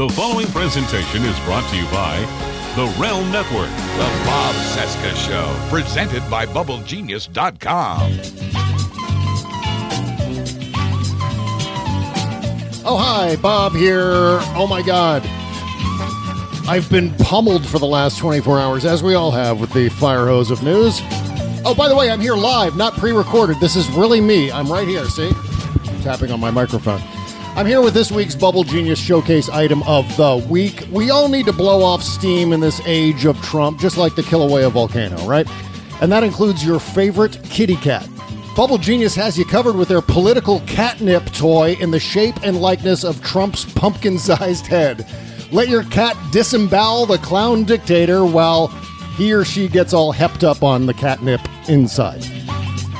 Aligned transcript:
The 0.00 0.08
following 0.08 0.46
presentation 0.46 1.24
is 1.24 1.38
brought 1.40 1.68
to 1.68 1.76
you 1.76 1.84
by 1.90 2.20
the 2.74 2.86
Realm 2.98 3.30
Network. 3.30 3.68
The 3.68 4.22
Bob 4.24 4.54
Cesca 4.54 5.14
Show, 5.14 5.68
presented 5.68 6.22
by 6.30 6.46
BubbleGenius.com. 6.46 8.10
Oh, 12.82 12.96
hi, 12.96 13.36
Bob 13.42 13.74
here. 13.74 14.38
Oh, 14.56 14.66
my 14.66 14.80
God. 14.80 15.22
I've 16.66 16.88
been 16.88 17.14
pummeled 17.16 17.66
for 17.66 17.78
the 17.78 17.84
last 17.84 18.16
24 18.16 18.58
hours, 18.58 18.86
as 18.86 19.02
we 19.02 19.12
all 19.12 19.32
have 19.32 19.60
with 19.60 19.74
the 19.74 19.90
fire 19.90 20.28
hose 20.28 20.50
of 20.50 20.62
news. 20.62 21.00
Oh, 21.62 21.74
by 21.76 21.90
the 21.90 21.94
way, 21.94 22.10
I'm 22.10 22.22
here 22.22 22.36
live, 22.36 22.74
not 22.74 22.94
pre 22.94 23.12
recorded. 23.12 23.60
This 23.60 23.76
is 23.76 23.86
really 23.90 24.22
me. 24.22 24.50
I'm 24.50 24.72
right 24.72 24.88
here, 24.88 25.04
see? 25.04 25.30
Tapping 26.00 26.30
on 26.30 26.40
my 26.40 26.50
microphone. 26.50 27.02
I'm 27.56 27.66
here 27.66 27.82
with 27.82 27.94
this 27.94 28.10
week's 28.10 28.34
Bubble 28.34 28.64
Genius 28.64 28.98
Showcase 28.98 29.48
item 29.50 29.82
of 29.82 30.06
the 30.16 30.46
week. 30.48 30.86
We 30.90 31.10
all 31.10 31.28
need 31.28 31.46
to 31.46 31.52
blow 31.52 31.82
off 31.82 32.02
steam 32.02 32.52
in 32.52 32.60
this 32.60 32.80
age 32.86 33.26
of 33.26 33.40
Trump, 33.42 33.78
just 33.78 33.98
like 33.98 34.14
the 34.14 34.22
Kilauea 34.22 34.70
volcano, 34.70 35.16
right? 35.26 35.46
And 36.00 36.10
that 36.10 36.22
includes 36.22 36.64
your 36.64 36.78
favorite 36.78 37.38
kitty 37.44 37.76
cat. 37.76 38.08
Bubble 38.56 38.78
Genius 38.78 39.14
has 39.16 39.36
you 39.36 39.44
covered 39.44 39.74
with 39.74 39.88
their 39.88 40.00
political 40.00 40.60
catnip 40.60 41.26
toy 41.32 41.76
in 41.80 41.90
the 41.90 42.00
shape 42.00 42.36
and 42.44 42.62
likeness 42.62 43.04
of 43.04 43.22
Trump's 43.22 43.70
pumpkin 43.74 44.18
sized 44.18 44.66
head. 44.66 45.06
Let 45.52 45.68
your 45.68 45.82
cat 45.84 46.16
disembowel 46.32 47.06
the 47.06 47.18
clown 47.18 47.64
dictator 47.64 48.24
while 48.24 48.68
he 49.16 49.34
or 49.34 49.44
she 49.44 49.68
gets 49.68 49.92
all 49.92 50.14
hepped 50.14 50.44
up 50.44 50.62
on 50.62 50.86
the 50.86 50.94
catnip 50.94 51.40
inside. 51.68 52.24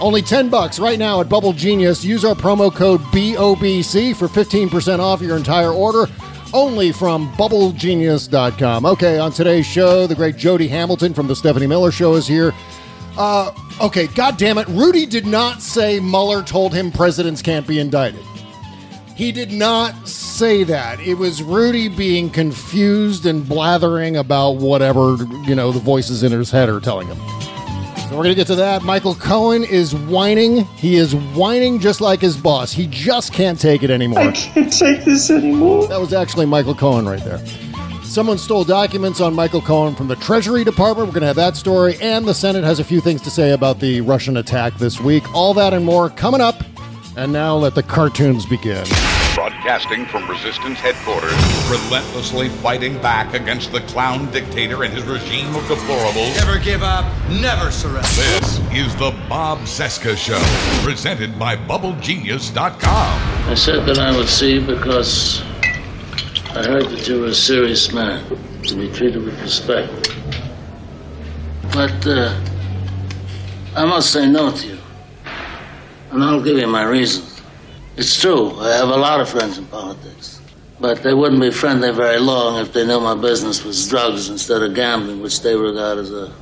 Only 0.00 0.22
10 0.22 0.48
bucks 0.48 0.78
right 0.78 0.98
now 0.98 1.20
at 1.20 1.28
Bubble 1.28 1.52
Genius. 1.52 2.02
Use 2.02 2.24
our 2.24 2.34
promo 2.34 2.74
code 2.74 3.00
BOBC 3.12 4.16
for 4.16 4.28
15% 4.28 4.98
off 4.98 5.20
your 5.20 5.36
entire 5.36 5.72
order. 5.72 6.06
Only 6.54 6.90
from 6.90 7.30
bubblegenius.com. 7.34 8.86
Okay, 8.86 9.18
on 9.18 9.30
today's 9.30 9.66
show, 9.66 10.06
the 10.06 10.14
great 10.14 10.36
Jody 10.36 10.68
Hamilton 10.68 11.12
from 11.12 11.26
the 11.26 11.36
Stephanie 11.36 11.66
Miller 11.66 11.92
Show 11.92 12.14
is 12.14 12.26
here. 12.26 12.52
Uh, 13.18 13.52
okay, 13.80 14.06
god 14.08 14.38
damn 14.38 14.56
it. 14.56 14.66
Rudy 14.68 15.04
did 15.04 15.26
not 15.26 15.60
say 15.60 16.00
Mueller 16.00 16.42
told 16.42 16.72
him 16.72 16.90
presidents 16.90 17.42
can't 17.42 17.66
be 17.66 17.78
indicted. 17.78 18.24
He 19.14 19.32
did 19.32 19.52
not 19.52 20.08
say 20.08 20.64
that. 20.64 20.98
It 21.00 21.14
was 21.14 21.42
Rudy 21.42 21.88
being 21.88 22.30
confused 22.30 23.26
and 23.26 23.46
blathering 23.46 24.16
about 24.16 24.52
whatever, 24.52 25.16
you 25.44 25.54
know, 25.54 25.72
the 25.72 25.78
voices 25.78 26.22
in 26.22 26.32
his 26.32 26.50
head 26.50 26.70
are 26.70 26.80
telling 26.80 27.06
him. 27.06 27.18
So 28.10 28.16
we're 28.16 28.24
going 28.24 28.34
to 28.34 28.40
get 28.40 28.48
to 28.48 28.56
that. 28.56 28.82
Michael 28.82 29.14
Cohen 29.14 29.62
is 29.62 29.94
whining. 29.94 30.64
He 30.74 30.96
is 30.96 31.14
whining 31.14 31.78
just 31.78 32.00
like 32.00 32.20
his 32.20 32.36
boss. 32.36 32.72
He 32.72 32.88
just 32.88 33.32
can't 33.32 33.56
take 33.56 33.84
it 33.84 33.90
anymore. 33.90 34.18
I 34.18 34.32
can't 34.32 34.72
take 34.72 35.04
this 35.04 35.30
anymore. 35.30 35.86
That 35.86 36.00
was 36.00 36.12
actually 36.12 36.46
Michael 36.46 36.74
Cohen 36.74 37.06
right 37.06 37.22
there. 37.22 37.38
Someone 38.02 38.36
stole 38.36 38.64
documents 38.64 39.20
on 39.20 39.32
Michael 39.32 39.60
Cohen 39.60 39.94
from 39.94 40.08
the 40.08 40.16
Treasury 40.16 40.64
Department. 40.64 41.06
We're 41.06 41.12
going 41.12 41.20
to 41.20 41.28
have 41.28 41.36
that 41.36 41.54
story. 41.54 41.98
And 42.00 42.26
the 42.26 42.34
Senate 42.34 42.64
has 42.64 42.80
a 42.80 42.84
few 42.84 43.00
things 43.00 43.22
to 43.22 43.30
say 43.30 43.52
about 43.52 43.78
the 43.78 44.00
Russian 44.00 44.38
attack 44.38 44.74
this 44.74 44.98
week. 45.00 45.32
All 45.32 45.54
that 45.54 45.72
and 45.72 45.84
more 45.84 46.10
coming 46.10 46.40
up. 46.40 46.56
And 47.16 47.32
now 47.32 47.54
let 47.54 47.76
the 47.76 47.84
cartoons 47.84 48.44
begin. 48.44 48.86
Broadcasting 49.40 50.04
from 50.04 50.28
Resistance 50.28 50.80
headquarters, 50.80 51.32
relentlessly 51.70 52.50
fighting 52.50 53.00
back 53.00 53.32
against 53.32 53.72
the 53.72 53.80
clown 53.80 54.30
dictator 54.32 54.84
and 54.84 54.92
his 54.92 55.04
regime 55.04 55.56
of 55.56 55.62
deplorables. 55.62 56.36
Never 56.36 56.58
give 56.58 56.82
up, 56.82 57.06
never 57.30 57.70
surrender. 57.70 58.06
This 58.08 58.58
is 58.70 58.94
the 58.96 59.18
Bob 59.30 59.60
Cesca 59.60 60.14
Show, 60.14 60.38
presented 60.84 61.38
by 61.38 61.56
BubbleGenius.com. 61.56 63.48
I 63.48 63.54
said 63.54 63.86
that 63.86 63.98
I 63.98 64.14
would 64.14 64.28
see 64.28 64.58
because 64.62 65.40
I 66.50 66.62
heard 66.62 66.90
that 66.90 67.08
you 67.08 67.20
were 67.20 67.28
a 67.28 67.34
serious 67.34 67.94
man 67.94 68.22
to 68.64 68.74
be 68.74 68.92
treated 68.92 69.24
with 69.24 69.40
respect. 69.40 70.12
But 71.72 72.06
uh, 72.06 72.38
I 73.74 73.86
must 73.86 74.12
say 74.12 74.28
no 74.28 74.50
to 74.54 74.66
you. 74.66 74.78
And 76.10 76.22
I'll 76.22 76.42
give 76.42 76.58
you 76.58 76.66
my 76.66 76.82
reasons. 76.82 77.29
It's 78.00 78.18
true, 78.18 78.58
I 78.58 78.76
have 78.76 78.88
a 78.88 78.96
lot 78.96 79.20
of 79.20 79.28
friends 79.28 79.58
in 79.58 79.66
politics. 79.66 80.40
But 80.80 81.02
they 81.02 81.12
wouldn't 81.12 81.42
be 81.42 81.50
friendly 81.50 81.92
very 81.92 82.18
long 82.18 82.58
if 82.58 82.72
they 82.72 82.86
knew 82.86 82.98
my 82.98 83.14
business 83.14 83.62
was 83.62 83.86
drugs 83.86 84.30
instead 84.30 84.62
of 84.62 84.74
gambling, 84.74 85.20
which 85.20 85.42
they 85.42 85.54
regard 85.54 85.98
as 85.98 86.10
a, 86.10 86.32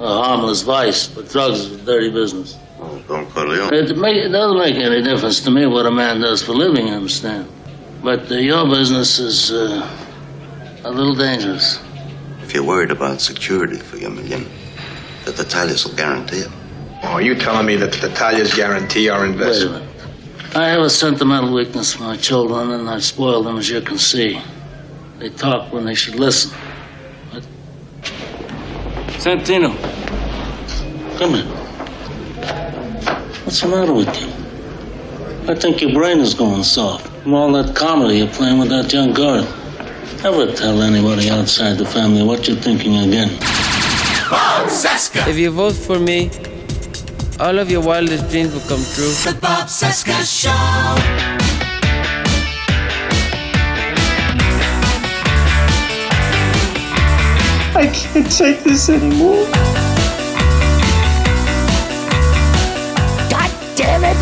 a 0.00 0.22
harmless 0.24 0.62
vice. 0.62 1.06
But 1.06 1.28
drugs 1.28 1.60
is 1.60 1.80
a 1.80 1.84
dirty 1.84 2.10
business. 2.10 2.58
Oh, 2.80 3.00
Don 3.06 3.26
Corleone. 3.26 3.72
It, 3.72 3.96
make, 3.96 4.16
it 4.16 4.30
doesn't 4.30 4.58
make 4.58 4.74
any 4.74 5.02
difference 5.02 5.40
to 5.42 5.52
me 5.52 5.66
what 5.66 5.86
a 5.86 5.90
man 5.92 6.20
does 6.20 6.42
for 6.42 6.50
a 6.50 6.56
living, 6.56 6.88
you 6.88 6.94
understand. 6.94 7.48
But 8.02 8.28
uh, 8.28 8.34
your 8.34 8.68
business 8.68 9.20
is 9.20 9.52
uh, 9.52 9.88
a 10.82 10.90
little 10.90 11.14
dangerous. 11.14 11.78
If 12.42 12.52
you're 12.54 12.64
worried 12.64 12.90
about 12.90 13.20
security 13.20 13.76
for 13.76 13.98
your 13.98 14.10
million, 14.10 14.48
the 15.26 15.30
Tattaglias 15.30 15.86
will 15.86 15.94
guarantee 15.94 16.38
it. 16.38 16.50
Oh, 17.04 17.12
are 17.12 17.22
you 17.22 17.36
telling 17.36 17.66
me 17.66 17.76
that 17.76 17.92
the 17.92 18.08
Tattaglias 18.08 18.56
guarantee 18.56 19.08
our 19.08 19.20
Wait 19.20 19.28
a 19.28 19.32
investment? 19.32 19.85
Minute. 20.56 20.66
I 20.66 20.70
have 20.70 20.82
a 20.82 20.90
sentimental 20.90 21.52
weakness 21.52 21.94
for 21.94 22.04
my 22.04 22.16
children, 22.16 22.70
and 22.72 22.88
I 22.88 22.98
spoil 23.00 23.42
them, 23.42 23.58
as 23.58 23.68
you 23.68 23.80
can 23.80 23.98
see. 23.98 24.40
They 25.18 25.30
talk 25.30 25.72
when 25.72 25.84
they 25.84 25.94
should 25.94 26.16
listen. 26.16 26.56
But... 27.32 27.42
Santino, 29.18 29.76
come 31.18 31.34
here. 31.34 31.44
What's 33.44 33.60
the 33.60 33.68
matter 33.68 33.92
with 33.92 34.20
you? 34.20 34.28
I 35.52 35.54
think 35.54 35.80
your 35.80 35.92
brain 35.92 36.18
is 36.20 36.34
going 36.34 36.64
soft 36.64 37.06
from 37.22 37.34
all 37.34 37.52
that 37.52 37.76
comedy 37.76 38.18
you're 38.18 38.26
playing 38.26 38.58
with 38.58 38.70
that 38.70 38.92
young 38.92 39.12
girl. 39.12 39.44
Never 40.22 40.52
tell 40.52 40.82
anybody 40.82 41.30
outside 41.30 41.78
the 41.78 41.86
family 41.86 42.24
what 42.24 42.48
you're 42.48 42.56
thinking 42.56 42.96
again. 42.96 43.38
If 45.28 45.38
you 45.38 45.50
vote 45.52 45.74
for 45.74 46.00
me, 46.00 46.30
all 47.38 47.58
of 47.58 47.70
your 47.70 47.82
wildest 47.82 48.28
dreams 48.30 48.52
will 48.52 48.60
come 48.62 48.82
true. 48.94 49.12
The 49.24 49.36
Bob 49.40 49.68
Cesca 49.68 50.24
Show. 50.24 50.50
I 57.78 57.86
can't 57.92 58.30
take 58.30 58.64
this 58.64 58.88
anymore. 58.88 59.44
God 63.30 63.76
damn 63.76 64.04
it! 64.04 64.16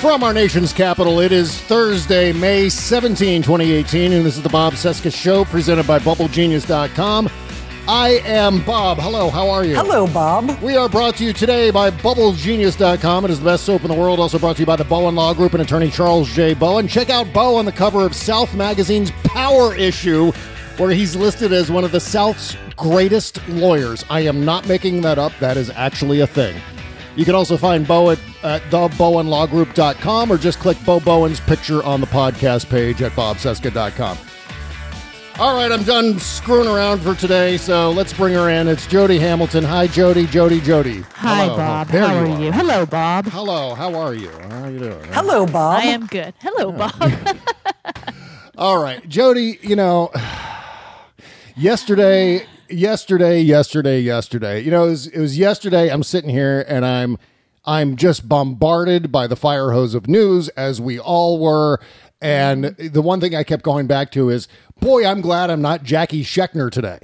From 0.00 0.22
our 0.22 0.34
nation's 0.34 0.72
capital, 0.72 1.20
it 1.20 1.32
is 1.32 1.60
Thursday, 1.62 2.32
May 2.32 2.68
17, 2.68 3.42
2018, 3.42 4.12
and 4.12 4.24
this 4.24 4.36
is 4.36 4.42
the 4.42 4.48
Bob 4.48 4.74
Cesca 4.74 5.14
Show 5.14 5.44
presented 5.46 5.86
by 5.86 5.98
BubbleGenius.com. 5.98 7.30
I 7.92 8.22
am 8.24 8.62
Bob. 8.62 8.98
Hello, 8.98 9.30
how 9.30 9.50
are 9.50 9.64
you? 9.64 9.74
Hello, 9.74 10.06
Bob. 10.06 10.62
We 10.62 10.76
are 10.76 10.88
brought 10.88 11.16
to 11.16 11.24
you 11.24 11.32
today 11.32 11.72
by 11.72 11.90
BubbleGenius.com. 11.90 13.24
It 13.24 13.32
is 13.32 13.40
the 13.40 13.44
best 13.44 13.64
soap 13.64 13.82
in 13.82 13.88
the 13.88 13.96
world. 13.96 14.20
Also 14.20 14.38
brought 14.38 14.54
to 14.54 14.62
you 14.62 14.66
by 14.66 14.76
the 14.76 14.84
Bowen 14.84 15.16
Law 15.16 15.34
Group 15.34 15.54
and 15.54 15.62
attorney 15.62 15.90
Charles 15.90 16.28
J. 16.30 16.54
Bowen. 16.54 16.86
Check 16.86 17.10
out 17.10 17.32
Bo 17.32 17.56
on 17.56 17.64
the 17.64 17.72
cover 17.72 18.06
of 18.06 18.14
South 18.14 18.54
Magazine's 18.54 19.10
Power 19.24 19.74
issue, 19.74 20.30
where 20.76 20.90
he's 20.90 21.16
listed 21.16 21.52
as 21.52 21.68
one 21.72 21.82
of 21.82 21.90
the 21.90 21.98
South's 21.98 22.56
greatest 22.76 23.44
lawyers. 23.48 24.04
I 24.08 24.20
am 24.20 24.44
not 24.44 24.68
making 24.68 25.00
that 25.00 25.18
up. 25.18 25.32
That 25.40 25.56
is 25.56 25.68
actually 25.70 26.20
a 26.20 26.28
thing. 26.28 26.62
You 27.16 27.24
can 27.24 27.34
also 27.34 27.56
find 27.56 27.88
Bo 27.88 28.10
at, 28.10 28.20
at 28.44 28.62
thebowenlawgroup.com 28.70 30.30
or 30.30 30.38
just 30.38 30.60
click 30.60 30.78
Bo 30.86 31.00
Bowen's 31.00 31.40
picture 31.40 31.82
on 31.82 32.00
the 32.00 32.06
podcast 32.06 32.70
page 32.70 33.02
at 33.02 33.10
bobcesca.com. 33.12 34.16
All 35.40 35.54
right, 35.54 35.72
I'm 35.72 35.84
done 35.84 36.18
screwing 36.18 36.68
around 36.68 37.00
for 37.00 37.14
today, 37.14 37.56
so 37.56 37.90
let's 37.92 38.12
bring 38.12 38.34
her 38.34 38.50
in. 38.50 38.68
It's 38.68 38.86
Jody 38.86 39.18
Hamilton. 39.18 39.64
Hi, 39.64 39.86
Jody, 39.86 40.26
Jody, 40.26 40.60
Jody. 40.60 41.00
Hi, 41.14 41.44
Hello. 41.44 41.56
Bob. 41.56 41.88
There 41.88 42.06
How 42.06 42.12
you 42.12 42.32
are 42.34 42.40
you? 42.42 42.52
Hello, 42.52 42.84
Bob. 42.84 43.24
Hello, 43.24 43.74
how 43.74 43.94
are 43.94 44.12
you? 44.12 44.28
How 44.28 44.64
are 44.64 44.70
you 44.70 44.78
doing? 44.80 45.02
Hello, 45.12 45.46
Bob. 45.46 45.80
I 45.80 45.86
am 45.86 46.04
good. 46.08 46.34
Hello, 46.40 46.68
oh. 46.68 46.72
Bob. 46.72 47.38
All 48.58 48.82
right, 48.82 49.08
Jody, 49.08 49.58
you 49.62 49.76
know, 49.76 50.10
yesterday, 51.56 52.44
yesterday, 52.68 53.40
yesterday, 53.40 53.98
yesterday, 53.98 54.60
you 54.60 54.70
know, 54.70 54.84
it 54.84 54.90
was, 54.90 55.06
it 55.06 55.20
was 55.20 55.38
yesterday. 55.38 55.90
I'm 55.90 56.02
sitting 56.02 56.28
here 56.28 56.66
and 56.68 56.84
I'm, 56.84 57.16
I'm 57.64 57.96
just 57.96 58.28
bombarded 58.28 59.10
by 59.10 59.26
the 59.26 59.36
fire 59.36 59.70
hose 59.70 59.94
of 59.94 60.06
news 60.06 60.50
as 60.50 60.82
we 60.82 60.98
all 60.98 61.38
were. 61.38 61.80
And 62.22 62.76
the 62.76 63.00
one 63.00 63.18
thing 63.18 63.34
I 63.34 63.44
kept 63.44 63.62
going 63.62 63.86
back 63.86 64.12
to 64.12 64.28
is, 64.28 64.46
boy, 64.80 65.06
I'm 65.06 65.20
glad 65.20 65.50
I'm 65.50 65.62
not 65.62 65.82
Jackie 65.82 66.24
Schechner 66.24 66.70
today. 66.70 67.00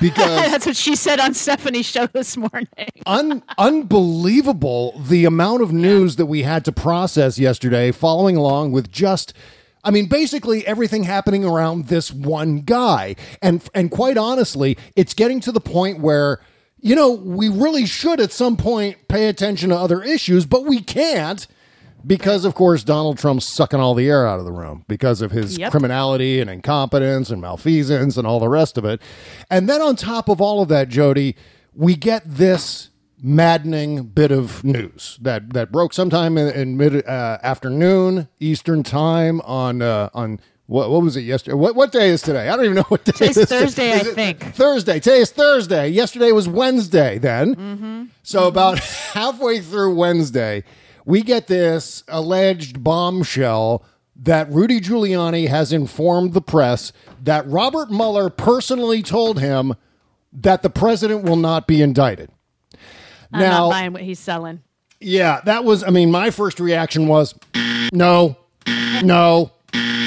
Because 0.00 0.16
That's 0.50 0.66
what 0.66 0.76
she 0.76 0.96
said 0.96 1.20
on 1.20 1.34
Stephanie's 1.34 1.86
show 1.86 2.06
this 2.06 2.36
morning. 2.36 2.68
un- 3.06 3.42
unbelievable 3.56 4.98
the 5.00 5.24
amount 5.24 5.62
of 5.62 5.72
news 5.72 6.16
that 6.16 6.26
we 6.26 6.42
had 6.42 6.64
to 6.66 6.72
process 6.72 7.38
yesterday 7.38 7.90
following 7.90 8.36
along 8.36 8.72
with 8.72 8.90
just 8.90 9.32
I 9.84 9.90
mean 9.90 10.06
basically 10.06 10.66
everything 10.66 11.04
happening 11.04 11.44
around 11.44 11.86
this 11.86 12.12
one 12.12 12.60
guy 12.60 13.16
and 13.42 13.66
and 13.74 13.90
quite 13.90 14.16
honestly 14.16 14.76
it's 14.96 15.14
getting 15.14 15.40
to 15.40 15.52
the 15.52 15.60
point 15.60 16.00
where 16.00 16.40
you 16.80 16.94
know 16.94 17.10
we 17.10 17.48
really 17.48 17.86
should 17.86 18.20
at 18.20 18.30
some 18.32 18.56
point 18.56 19.08
pay 19.08 19.28
attention 19.28 19.70
to 19.70 19.76
other 19.76 20.02
issues 20.02 20.46
but 20.46 20.64
we 20.64 20.80
can't 20.80 21.46
because 22.06 22.44
of 22.44 22.54
course 22.54 22.82
Donald 22.84 23.18
Trump's 23.18 23.44
sucking 23.46 23.80
all 23.80 23.94
the 23.94 24.08
air 24.08 24.26
out 24.26 24.38
of 24.38 24.44
the 24.44 24.52
room 24.52 24.84
because 24.88 25.20
of 25.22 25.30
his 25.30 25.58
Yep. 25.58 25.70
criminality 25.70 26.40
and 26.40 26.48
incompetence 26.48 27.30
and 27.30 27.40
malfeasance 27.40 28.16
and 28.16 28.26
all 28.26 28.40
the 28.40 28.48
rest 28.48 28.78
of 28.78 28.84
it. 28.84 29.00
And 29.50 29.68
then 29.68 29.80
on 29.82 29.96
top 29.96 30.28
of 30.28 30.40
all 30.40 30.62
of 30.62 30.68
that, 30.68 30.88
Jody, 30.88 31.36
we 31.74 31.94
get 31.96 32.22
this 32.24 32.90
maddening 33.20 34.04
bit 34.04 34.30
of 34.30 34.62
news 34.62 35.18
that 35.20 35.52
that 35.52 35.72
broke 35.72 35.92
sometime 35.92 36.38
in, 36.38 36.48
in 36.54 36.76
mid 36.76 37.04
uh, 37.06 37.38
afternoon 37.42 38.28
Eastern 38.40 38.82
time 38.82 39.40
on 39.42 39.82
uh, 39.82 40.08
on 40.14 40.38
what 40.66 40.90
what 40.90 41.02
was 41.02 41.16
it 41.16 41.22
yesterday? 41.22 41.54
What 41.56 41.74
what 41.74 41.90
day 41.92 42.10
is 42.10 42.22
today? 42.22 42.48
I 42.48 42.54
don't 42.56 42.64
even 42.66 42.76
know 42.76 42.82
what 42.88 43.04
day 43.04 43.12
Today's 43.12 43.36
it 43.38 43.42
is. 43.42 43.48
Thursday, 43.48 43.90
Is 43.90 44.08
I 44.08 44.12
think. 44.14 44.54
Thursday. 44.54 45.00
Today 45.00 45.18
is 45.20 45.30
Thursday. 45.30 45.88
Yesterday 45.88 46.30
was 46.30 46.48
Wednesday. 46.48 47.18
Then, 47.18 48.10
so 48.22 48.46
about 48.46 48.78
halfway 49.14 49.60
through 49.60 49.94
Wednesday, 49.94 50.62
we 51.08 51.22
get 51.22 51.46
this 51.46 52.04
alleged 52.06 52.84
bombshell 52.84 53.82
that 54.14 54.52
Rudy 54.52 54.78
Giuliani 54.78 55.48
has 55.48 55.72
informed 55.72 56.34
the 56.34 56.42
press 56.42 56.92
that 57.22 57.48
Robert 57.48 57.90
Mueller 57.90 58.28
personally 58.28 59.02
told 59.02 59.40
him 59.40 59.74
that 60.34 60.60
the 60.60 60.68
president 60.68 61.22
will 61.22 61.36
not 61.36 61.66
be 61.66 61.80
indicted. 61.80 62.30
I'm 63.32 63.40
now, 63.40 63.50
not 63.50 63.70
buying 63.70 63.92
what 63.94 64.02
he's 64.02 64.18
selling. 64.18 64.60
yeah, 65.00 65.40
that 65.46 65.64
was, 65.64 65.82
I 65.82 65.88
mean, 65.88 66.10
my 66.10 66.30
first 66.30 66.60
reaction 66.60 67.08
was 67.08 67.34
no, 67.90 68.36
no, 69.02 69.50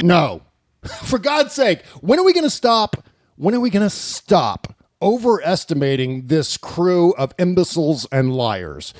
no. 0.03 0.44
For 1.01 1.18
God's 1.18 1.53
sake, 1.53 1.83
when 2.01 2.19
are 2.19 2.24
we 2.24 2.31
going 2.33 2.44
to 2.44 2.50
stop? 2.51 3.03
When 3.38 3.56
are 3.56 3.59
we 3.59 3.71
going 3.71 3.81
to 3.81 3.89
stop 3.89 4.75
overestimating 5.01 6.27
this 6.27 6.57
crew 6.57 7.13
of 7.13 7.33
imbeciles 7.39 8.06
and 8.12 8.36
liars? 8.36 8.94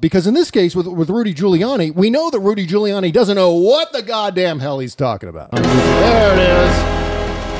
Because 0.00 0.26
in 0.26 0.34
this 0.34 0.50
case, 0.50 0.76
with, 0.76 0.86
with 0.86 1.10
Rudy 1.10 1.34
Giuliani, 1.34 1.92
we 1.94 2.08
know 2.10 2.30
that 2.30 2.38
Rudy 2.38 2.66
Giuliani 2.66 3.12
doesn't 3.12 3.34
know 3.34 3.52
what 3.54 3.92
the 3.92 4.02
goddamn 4.02 4.60
hell 4.60 4.78
he's 4.78 4.94
talking 4.94 5.28
about. 5.28 5.50
There 5.52 6.32
it 6.34 6.38
is. 6.38 6.74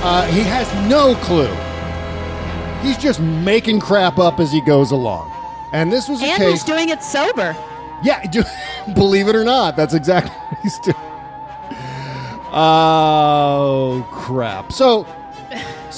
Uh, 0.04 0.26
he 0.30 0.40
has 0.42 0.72
no 0.88 1.16
clue. 1.16 1.52
He's 2.86 2.96
just 2.96 3.18
making 3.20 3.80
crap 3.80 4.18
up 4.18 4.38
as 4.38 4.52
he 4.52 4.60
goes 4.60 4.92
along. 4.92 5.32
And 5.72 5.90
this 5.92 6.08
was 6.08 6.22
a 6.22 6.26
And 6.26 6.38
case. 6.42 6.50
he's 6.52 6.64
doing 6.64 6.90
it 6.90 7.02
sober. 7.02 7.56
Yeah, 8.04 8.24
do, 8.30 8.44
believe 8.94 9.26
it 9.26 9.34
or 9.34 9.42
not, 9.42 9.74
that's 9.76 9.94
exactly 9.94 10.30
what 10.48 10.58
he's 10.62 10.78
doing. 10.78 10.94
Oh 12.60 14.06
crap! 14.10 14.72
So, 14.72 15.04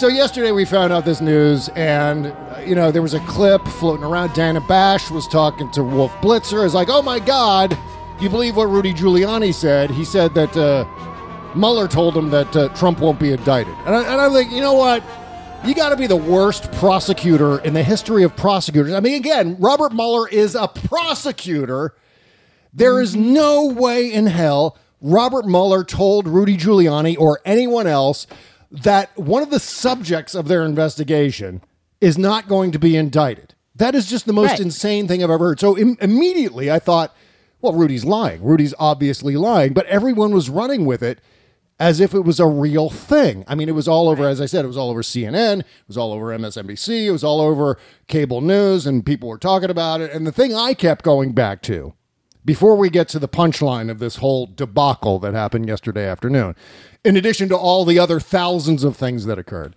so 0.01 0.09
yesterday 0.09 0.51
we 0.51 0.65
found 0.65 0.95
out 0.95 1.05
this 1.05 1.21
news, 1.21 1.69
and 1.77 2.35
you 2.67 2.75
know 2.75 2.91
there 2.91 3.03
was 3.03 3.13
a 3.13 3.21
clip 3.21 3.63
floating 3.69 4.03
around. 4.03 4.33
Dana 4.33 4.63
Bash 4.63 5.11
was 5.11 5.29
talking 5.29 5.71
to 5.73 5.83
Wolf 5.83 6.11
Blitzer. 6.23 6.65
Is 6.65 6.73
like, 6.73 6.89
oh 6.89 7.03
my 7.03 7.19
god, 7.19 7.77
you 8.19 8.31
believe 8.31 8.57
what 8.57 8.71
Rudy 8.71 8.95
Giuliani 8.95 9.53
said? 9.53 9.91
He 9.91 10.07
said 10.07 10.33
that 10.33 10.57
uh, 10.57 10.87
Mueller 11.55 11.87
told 11.87 12.17
him 12.17 12.31
that 12.31 12.57
uh, 12.57 12.69
Trump 12.71 13.01
won't 13.01 13.21
be 13.21 13.33
indicted, 13.33 13.75
and, 13.85 13.95
I, 13.95 14.01
and 14.11 14.23
I'm 14.23 14.33
like, 14.33 14.51
you 14.51 14.63
know 14.63 14.73
what? 14.73 15.05
You 15.67 15.75
got 15.75 15.91
to 15.91 15.97
be 15.97 16.07
the 16.07 16.17
worst 16.17 16.73
prosecutor 16.73 17.59
in 17.59 17.75
the 17.75 17.83
history 17.83 18.23
of 18.23 18.35
prosecutors. 18.35 18.95
I 18.95 19.01
mean, 19.01 19.17
again, 19.17 19.59
Robert 19.59 19.93
Mueller 19.93 20.27
is 20.31 20.55
a 20.55 20.67
prosecutor. 20.67 21.95
There 22.73 23.03
is 23.03 23.15
no 23.15 23.67
way 23.67 24.11
in 24.11 24.29
hell 24.29 24.79
Robert 25.03 25.47
Mueller 25.47 25.83
told 25.83 26.27
Rudy 26.27 26.57
Giuliani 26.57 27.19
or 27.19 27.41
anyone 27.45 27.87
else 27.87 28.27
that 28.71 29.17
one 29.19 29.43
of 29.43 29.51
the 29.51 29.61
subjects 29.61 30.35
of 30.35 30.49
their 30.49 30.65
investigation 30.65 31.63
is 32.01 32.17
not 32.17 32.49
going 32.49 32.71
to 32.73 32.79
be 32.79 32.97
indicted. 32.97 33.55
That 33.75 33.95
is 33.95 34.07
just 34.07 34.27
the 34.27 34.33
most 34.33 34.51
Right. 34.53 34.61
insane 34.61 35.09
thing 35.09 35.23
I've 35.23 35.31
ever 35.31 35.47
heard. 35.47 35.61
So 35.61 35.77
Im- 35.77 35.97
immediately 36.01 36.71
I 36.71 36.79
thought, 36.79 37.15
well, 37.61 37.73
Rudy's 37.73 38.05
lying. 38.05 38.43
Rudy's 38.43 38.75
obviously 38.79 39.37
lying, 39.37 39.73
but 39.73 39.87
everyone 39.87 40.33
was 40.33 40.49
running 40.49 40.85
with 40.87 41.03
it 41.03 41.19
as 41.79 41.99
if 41.99 42.15
it 42.15 42.21
was 42.21 42.39
a 42.39 42.47
real 42.47 42.91
thing. 42.91 43.45
I 43.49 43.55
mean, 43.55 43.69
it 43.69 43.75
was 43.75 43.89
all 43.89 44.09
over, 44.09 44.27
as 44.27 44.41
I 44.41 44.47
said, 44.47 44.65
it 44.65 44.69
was 44.69 44.77
all 44.77 44.91
over 44.91 45.03
CNN, 45.03 45.61
it 45.61 45.67
was 45.89 45.97
all 45.97 46.13
over 46.13 46.27
MSNBC, 46.33 47.07
it 47.07 47.11
was 47.11 47.25
all 47.25 47.41
over 47.41 47.79
cable 48.07 48.41
news, 48.43 48.87
and 48.87 49.05
people 49.05 49.29
were 49.31 49.39
talking 49.39 49.71
about 49.71 50.01
it. 50.03 50.13
And 50.13 50.27
the 50.27 50.33
thing 50.33 50.55
I 50.55 50.75
kept 50.75 51.03
going 51.05 51.33
back 51.33 51.63
to, 51.63 51.95
before 52.45 52.77
we 52.77 52.91
get 52.91 53.09
to 53.09 53.19
the 53.19 53.29
punchline 53.29 53.91
of 53.91 53.99
this 53.99 54.17
whole 54.17 54.47
debacle 54.47 55.19
that 55.21 55.33
happened 55.35 55.69
yesterday 55.69 56.07
afternoon, 56.07 56.55
in 57.05 57.17
addition 57.17 57.49
to 57.49 57.57
all 57.57 57.85
the 57.85 57.99
other 57.99 58.21
thousands 58.21 58.85
of 58.85 58.97
things 58.97 59.25
that 59.27 59.39
occurred, 59.39 59.75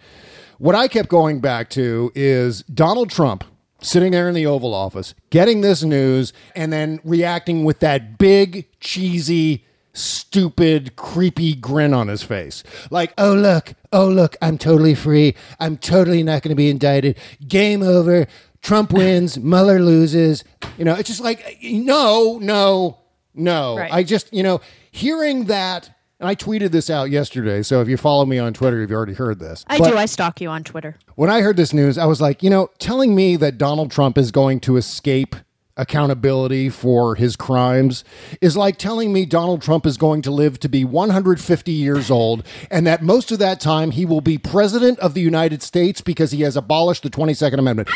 what 0.57 0.75
I 0.75 0.87
kept 0.87 1.09
going 1.09 1.39
back 1.39 1.69
to 1.71 2.11
is 2.15 2.63
Donald 2.63 3.09
Trump 3.09 3.43
sitting 3.81 4.11
there 4.11 4.29
in 4.29 4.35
the 4.35 4.45
Oval 4.45 4.73
Office, 4.73 5.13
getting 5.29 5.61
this 5.61 5.83
news, 5.83 6.33
and 6.55 6.71
then 6.71 6.99
reacting 7.03 7.63
with 7.63 7.79
that 7.79 8.17
big, 8.17 8.67
cheesy, 8.79 9.65
stupid, 9.93 10.95
creepy 10.95 11.55
grin 11.55 11.93
on 11.93 12.07
his 12.07 12.23
face. 12.23 12.63
Like, 12.89 13.13
oh, 13.17 13.33
look, 13.33 13.73
oh, 13.91 14.07
look, 14.07 14.35
I'm 14.41 14.57
totally 14.57 14.95
free. 14.95 15.35
I'm 15.59 15.77
totally 15.77 16.23
not 16.23 16.41
going 16.41 16.49
to 16.49 16.55
be 16.55 16.69
indicted. 16.69 17.17
Game 17.47 17.83
over. 17.83 18.27
Trump 18.61 18.91
wins. 18.93 19.37
Mueller 19.39 19.79
loses. 19.79 20.43
You 20.77 20.85
know, 20.85 20.95
it's 20.95 21.09
just 21.09 21.21
like, 21.21 21.59
no, 21.61 22.39
no, 22.41 22.99
no. 23.33 23.77
Right. 23.77 23.93
I 23.93 24.03
just, 24.03 24.33
you 24.33 24.43
know, 24.43 24.61
hearing 24.91 25.45
that. 25.45 25.89
And 26.23 26.29
I 26.29 26.35
tweeted 26.35 26.71
this 26.71 26.89
out 26.89 27.09
yesterday. 27.09 27.61
So 27.63 27.81
if 27.81 27.89
you 27.89 27.97
follow 27.97 28.25
me 28.25 28.39
on 28.39 28.53
Twitter, 28.53 28.79
you've 28.79 28.93
already 28.93 29.13
heard 29.13 29.39
this. 29.39 29.65
I 29.67 29.77
But- 29.77 29.89
do. 29.91 29.97
I 29.97 30.05
stalk 30.05 30.39
you 30.39 30.47
on 30.47 30.63
Twitter. 30.63 30.95
when 31.15 31.29
I 31.29 31.41
heard 31.41 31.57
this 31.57 31.73
news, 31.73 31.97
I 31.97 32.05
was 32.05 32.21
like, 32.21 32.41
you 32.41 32.49
know, 32.49 32.69
telling 32.79 33.13
me 33.13 33.35
that 33.35 33.57
Donald 33.57 33.91
Trump 33.91 34.17
is 34.17 34.31
going 34.31 34.61
to 34.61 34.77
escape 34.77 35.35
accountability 35.75 36.69
for 36.69 37.15
his 37.15 37.35
crimes 37.35 38.05
is 38.39 38.55
like 38.55 38.77
telling 38.77 39.11
me 39.11 39.25
Donald 39.25 39.61
Trump 39.61 39.85
is 39.85 39.97
going 39.97 40.21
to 40.21 40.31
live 40.31 40.61
to 40.61 40.69
be 40.69 40.85
150 40.85 41.71
years 41.73 42.09
old 42.09 42.43
and 42.71 42.87
that 42.87 43.01
most 43.01 43.29
of 43.33 43.39
that 43.39 43.59
time 43.59 43.91
he 43.91 44.05
will 44.05 44.21
be 44.21 44.37
president 44.37 44.97
of 44.99 45.15
the 45.15 45.21
United 45.21 45.61
States 45.61 45.99
because 45.99 46.31
he 46.31 46.39
has 46.43 46.55
abolished 46.55 47.03
the 47.03 47.09
22nd 47.09 47.59
Amendment. 47.59 47.89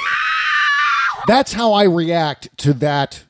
That's 1.28 1.54
how 1.54 1.72
I 1.72 1.84
react 1.84 2.50
to 2.58 2.74
that 2.74 3.24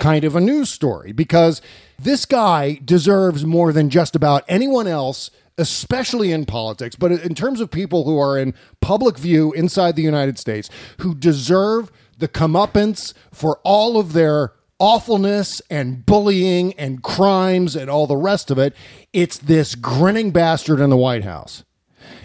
kind 0.00 0.24
of 0.24 0.34
a 0.34 0.40
news 0.40 0.68
story 0.68 1.12
because 1.12 1.62
this 2.02 2.26
guy 2.26 2.80
deserves 2.84 3.44
more 3.44 3.72
than 3.72 3.90
just 3.90 4.16
about 4.16 4.44
anyone 4.48 4.86
else, 4.86 5.30
especially 5.58 6.32
in 6.32 6.46
politics, 6.46 6.96
but 6.96 7.12
in 7.12 7.34
terms 7.34 7.60
of 7.60 7.70
people 7.70 8.04
who 8.04 8.18
are 8.18 8.38
in 8.38 8.54
public 8.80 9.18
view 9.18 9.52
inside 9.52 9.96
the 9.96 10.02
United 10.02 10.38
States 10.38 10.68
who 10.98 11.14
deserve 11.14 11.90
the 12.18 12.28
comeuppance 12.28 13.14
for 13.32 13.60
all 13.64 13.98
of 13.98 14.12
their 14.12 14.52
awfulness 14.78 15.62
and 15.70 16.04
bullying 16.04 16.72
and 16.74 17.02
crimes 17.02 17.76
and 17.76 17.88
all 17.88 18.06
the 18.06 18.16
rest 18.16 18.50
of 18.50 18.58
it. 18.58 18.74
It's 19.12 19.38
this 19.38 19.76
grinning 19.76 20.32
bastard 20.32 20.80
in 20.80 20.90
the 20.90 20.96
White 20.96 21.22
House. 21.22 21.62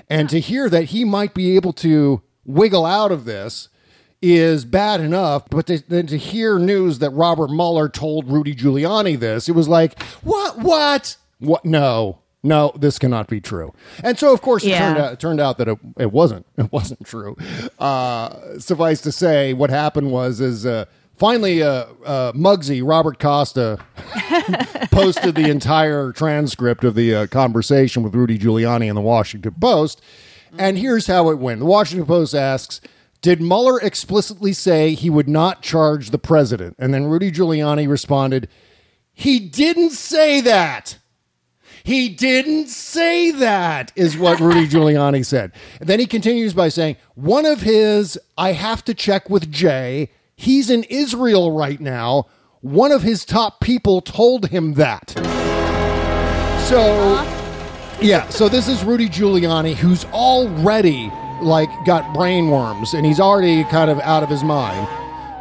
And 0.09 0.27
to 0.29 0.39
hear 0.39 0.69
that 0.69 0.85
he 0.85 1.05
might 1.05 1.33
be 1.33 1.55
able 1.55 1.73
to 1.73 2.21
wiggle 2.45 2.85
out 2.85 3.11
of 3.11 3.25
this 3.25 3.69
is 4.21 4.65
bad 4.65 4.99
enough, 4.99 5.47
but 5.49 5.67
to, 5.67 5.77
then 5.87 6.07
to 6.07 6.17
hear 6.17 6.57
news 6.57 6.99
that 6.99 7.11
Robert 7.11 7.49
Mueller 7.51 7.87
told 7.89 8.29
Rudy 8.31 8.55
Giuliani 8.55 9.19
this, 9.19 9.47
it 9.47 9.53
was 9.53 9.67
like, 9.67 10.01
what, 10.23 10.57
what, 10.59 11.17
what? 11.39 11.63
No, 11.63 12.19
no, 12.43 12.71
this 12.75 12.97
cannot 12.97 13.27
be 13.27 13.39
true. 13.39 13.73
And 14.03 14.17
so, 14.17 14.33
of 14.33 14.41
course, 14.41 14.63
it 14.63 14.69
Yeah. 14.69 14.79
turned 14.87 14.97
out, 14.99 15.13
it 15.13 15.19
turned 15.19 15.39
out 15.39 15.57
that 15.59 15.67
it, 15.67 15.77
it 15.99 16.11
wasn't. 16.11 16.45
It 16.57 16.71
wasn't 16.71 17.05
true. 17.05 17.35
Uh, 17.77 18.57
suffice 18.59 19.01
to 19.01 19.11
say, 19.11 19.53
what 19.53 19.69
happened 19.69 20.11
was 20.11 20.41
is 20.41 20.65
uh, 20.65 20.85
finally 21.17 21.61
uh, 21.61 21.85
uh, 22.05 22.31
Muggsy 22.31 22.81
Robert 22.87 23.19
Costa 23.19 23.77
posted 24.91 25.35
the 25.35 25.49
entire 25.49 26.11
transcript 26.11 26.83
of 26.83 26.95
the 26.95 27.13
uh, 27.13 27.27
conversation 27.27 28.01
with 28.03 28.15
Rudy 28.15 28.39
Giuliani 28.39 28.87
in 28.89 28.95
the 28.95 29.01
Washington 29.01 29.53
Post. 29.59 30.01
And 30.57 30.77
here's 30.77 31.05
how 31.07 31.29
it 31.29 31.37
went. 31.37 31.59
The 31.59 31.65
Washington 31.65 32.07
Post 32.07 32.33
asks, 32.33 32.81
did 33.21 33.41
Mueller 33.41 33.79
explicitly 33.79 34.53
say 34.53 34.93
he 34.93 35.09
would 35.09 35.27
not 35.27 35.61
charge 35.61 36.11
the 36.11 36.19
president? 36.19 36.75
And 36.79 36.93
then 36.93 37.05
Rudy 37.05 37.31
Giuliani 37.31 37.87
responded, 37.87 38.47
he 39.13 39.39
didn't 39.39 39.91
say 39.91 40.41
that. 40.41 40.99
He 41.83 42.09
didn't 42.09 42.67
say 42.67 43.31
that, 43.31 43.91
is 43.95 44.17
what 44.17 44.39
Rudy 44.39 44.67
Giuliani 44.69 45.25
said. 45.25 45.53
And 45.79 45.89
then 45.89 45.99
he 45.99 46.05
continues 46.05 46.53
by 46.53 46.69
saying, 46.69 46.97
one 47.15 47.45
of 47.45 47.61
his, 47.61 48.19
I 48.37 48.51
have 48.51 48.83
to 48.85 48.93
check 48.93 49.29
with 49.29 49.51
Jay. 49.51 50.09
He's 50.35 50.69
in 50.69 50.83
Israel 50.83 51.51
right 51.51 51.79
now. 51.79 52.27
One 52.61 52.91
of 52.91 53.03
his 53.03 53.25
top 53.25 53.61
people 53.61 54.01
told 54.01 54.49
him 54.49 54.73
that. 54.73 55.11
So, 56.67 57.23
yeah, 58.01 58.27
so 58.29 58.49
this 58.49 58.67
is 58.67 58.83
Rudy 58.83 59.07
Giuliani, 59.07 59.73
who's 59.73 60.05
already 60.05 61.09
like 61.41 61.69
got 61.85 62.13
brain 62.13 62.49
worms 62.49 62.93
and 62.93 63.05
he's 63.05 63.19
already 63.19 63.63
kind 63.65 63.89
of 63.89 63.99
out 63.99 64.23
of 64.23 64.29
his 64.29 64.43
mind. 64.43 64.87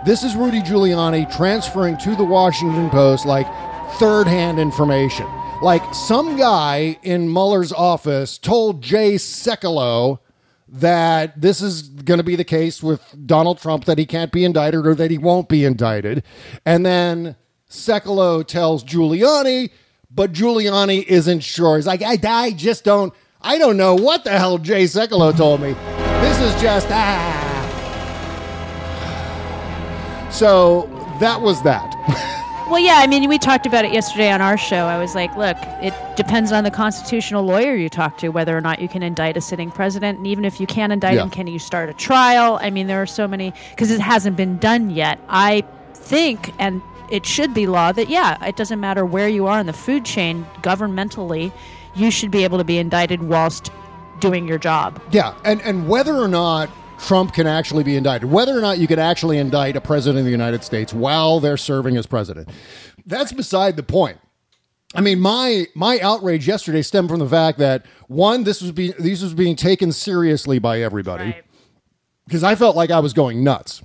This 0.06 0.22
is 0.22 0.36
Rudy 0.36 0.60
Giuliani 0.60 1.30
transferring 1.34 1.96
to 1.98 2.14
the 2.14 2.24
Washington 2.24 2.90
Post 2.90 3.26
like 3.26 3.46
third 3.94 4.26
hand 4.26 4.58
information. 4.58 5.26
Like 5.62 5.82
some 5.94 6.36
guy 6.36 6.98
in 7.02 7.32
Mueller's 7.32 7.72
office 7.72 8.38
told 8.38 8.82
Jay 8.82 9.14
Sekulow 9.14 10.18
that 10.68 11.40
this 11.40 11.60
is 11.60 11.82
going 11.82 12.18
to 12.18 12.24
be 12.24 12.36
the 12.36 12.44
case 12.44 12.82
with 12.82 13.02
Donald 13.26 13.58
Trump 13.58 13.84
that 13.86 13.98
he 13.98 14.06
can't 14.06 14.32
be 14.32 14.44
indicted 14.44 14.86
or 14.86 14.94
that 14.94 15.10
he 15.10 15.18
won't 15.18 15.48
be 15.48 15.64
indicted. 15.64 16.22
And 16.64 16.84
then 16.84 17.36
Sekulow 17.70 18.46
tells 18.46 18.84
Giuliani, 18.84 19.70
but 20.10 20.32
Giuliani 20.32 21.04
isn't 21.04 21.40
sure. 21.40 21.76
He's 21.76 21.86
like, 21.86 22.02
I, 22.02 22.18
I 22.22 22.50
just 22.52 22.84
don't, 22.84 23.14
I 23.48 23.58
don't 23.58 23.76
know 23.76 23.94
what 23.94 24.24
the 24.24 24.30
hell 24.36 24.58
Jay 24.58 24.84
Sekulow 24.84 25.34
told 25.36 25.60
me. 25.60 25.72
This 26.20 26.40
is 26.40 26.60
just, 26.60 26.88
ah. 26.90 27.52
So 30.32 30.88
that 31.20 31.40
was 31.40 31.62
that. 31.62 31.92
Well, 32.68 32.80
yeah, 32.80 32.96
I 32.96 33.06
mean, 33.06 33.28
we 33.28 33.38
talked 33.38 33.64
about 33.64 33.84
it 33.84 33.92
yesterday 33.92 34.28
on 34.28 34.40
our 34.40 34.58
show. 34.58 34.86
I 34.86 34.98
was 34.98 35.14
like, 35.14 35.36
look, 35.36 35.56
it 35.84 35.94
depends 36.16 36.50
on 36.50 36.64
the 36.64 36.70
constitutional 36.72 37.44
lawyer 37.44 37.76
you 37.76 37.88
talk 37.88 38.18
to 38.18 38.30
whether 38.30 38.56
or 38.56 38.60
not 38.60 38.80
you 38.80 38.88
can 38.88 39.04
indict 39.04 39.36
a 39.36 39.40
sitting 39.40 39.70
president. 39.70 40.18
And 40.18 40.26
even 40.26 40.44
if 40.44 40.58
you 40.60 40.66
can 40.66 40.90
indict 40.90 41.14
Yeah. 41.14 41.22
him, 41.22 41.30
can 41.30 41.46
you 41.46 41.60
start 41.60 41.88
a 41.90 41.94
trial? 41.94 42.58
I 42.60 42.70
mean, 42.70 42.88
there 42.88 43.00
are 43.00 43.06
so 43.06 43.28
many, 43.28 43.54
because 43.70 43.92
it 43.92 44.00
hasn't 44.00 44.36
been 44.36 44.58
done 44.58 44.90
yet. 44.90 45.20
I 45.28 45.62
think, 45.94 46.52
and 46.58 46.82
it 47.08 47.24
should 47.24 47.54
be 47.54 47.68
law, 47.68 47.92
that, 47.92 48.08
yeah, 48.08 48.44
it 48.44 48.56
doesn't 48.56 48.80
matter 48.80 49.06
where 49.06 49.28
you 49.28 49.46
are 49.46 49.60
in 49.60 49.66
the 49.66 49.72
food 49.72 50.04
chain, 50.04 50.44
governmentally, 50.62 51.52
you 51.96 52.10
should 52.10 52.30
be 52.30 52.44
able 52.44 52.58
to 52.58 52.64
be 52.64 52.78
indicted 52.78 53.22
whilst 53.22 53.70
doing 54.20 54.46
your 54.46 54.58
job. 54.58 55.00
Yeah, 55.10 55.34
and 55.44 55.60
and 55.62 55.88
whether 55.88 56.14
or 56.14 56.28
not 56.28 56.70
Trump 56.98 57.34
can 57.34 57.46
actually 57.46 57.84
be 57.84 57.96
indicted, 57.96 58.30
whether 58.30 58.56
or 58.56 58.60
not 58.60 58.78
you 58.78 58.86
could 58.86 58.98
actually 58.98 59.38
indict 59.38 59.76
a 59.76 59.80
president 59.80 60.20
of 60.20 60.24
the 60.24 60.30
United 60.30 60.64
States 60.64 60.92
while 60.92 61.40
they're 61.40 61.56
serving 61.56 61.96
as 61.96 62.06
president, 62.06 62.48
that's 63.04 63.32
beside 63.32 63.76
the 63.76 63.82
point. 63.82 64.18
I 64.94 65.00
mean, 65.00 65.20
my 65.20 65.66
my 65.74 65.98
outrage 66.00 66.46
yesterday 66.46 66.82
stemmed 66.82 67.08
from 67.08 67.18
the 67.18 67.28
fact 67.28 67.58
that 67.58 67.84
one, 68.08 68.44
this 68.44 68.62
was 68.62 68.72
being 68.72 68.94
these 68.98 69.22
was 69.22 69.34
being 69.34 69.56
taken 69.56 69.92
seriously 69.92 70.58
by 70.58 70.80
everybody 70.80 71.36
because 72.26 72.42
I 72.42 72.54
felt 72.54 72.76
like 72.76 72.90
I 72.90 73.00
was 73.00 73.12
going 73.12 73.44
nuts. 73.44 73.82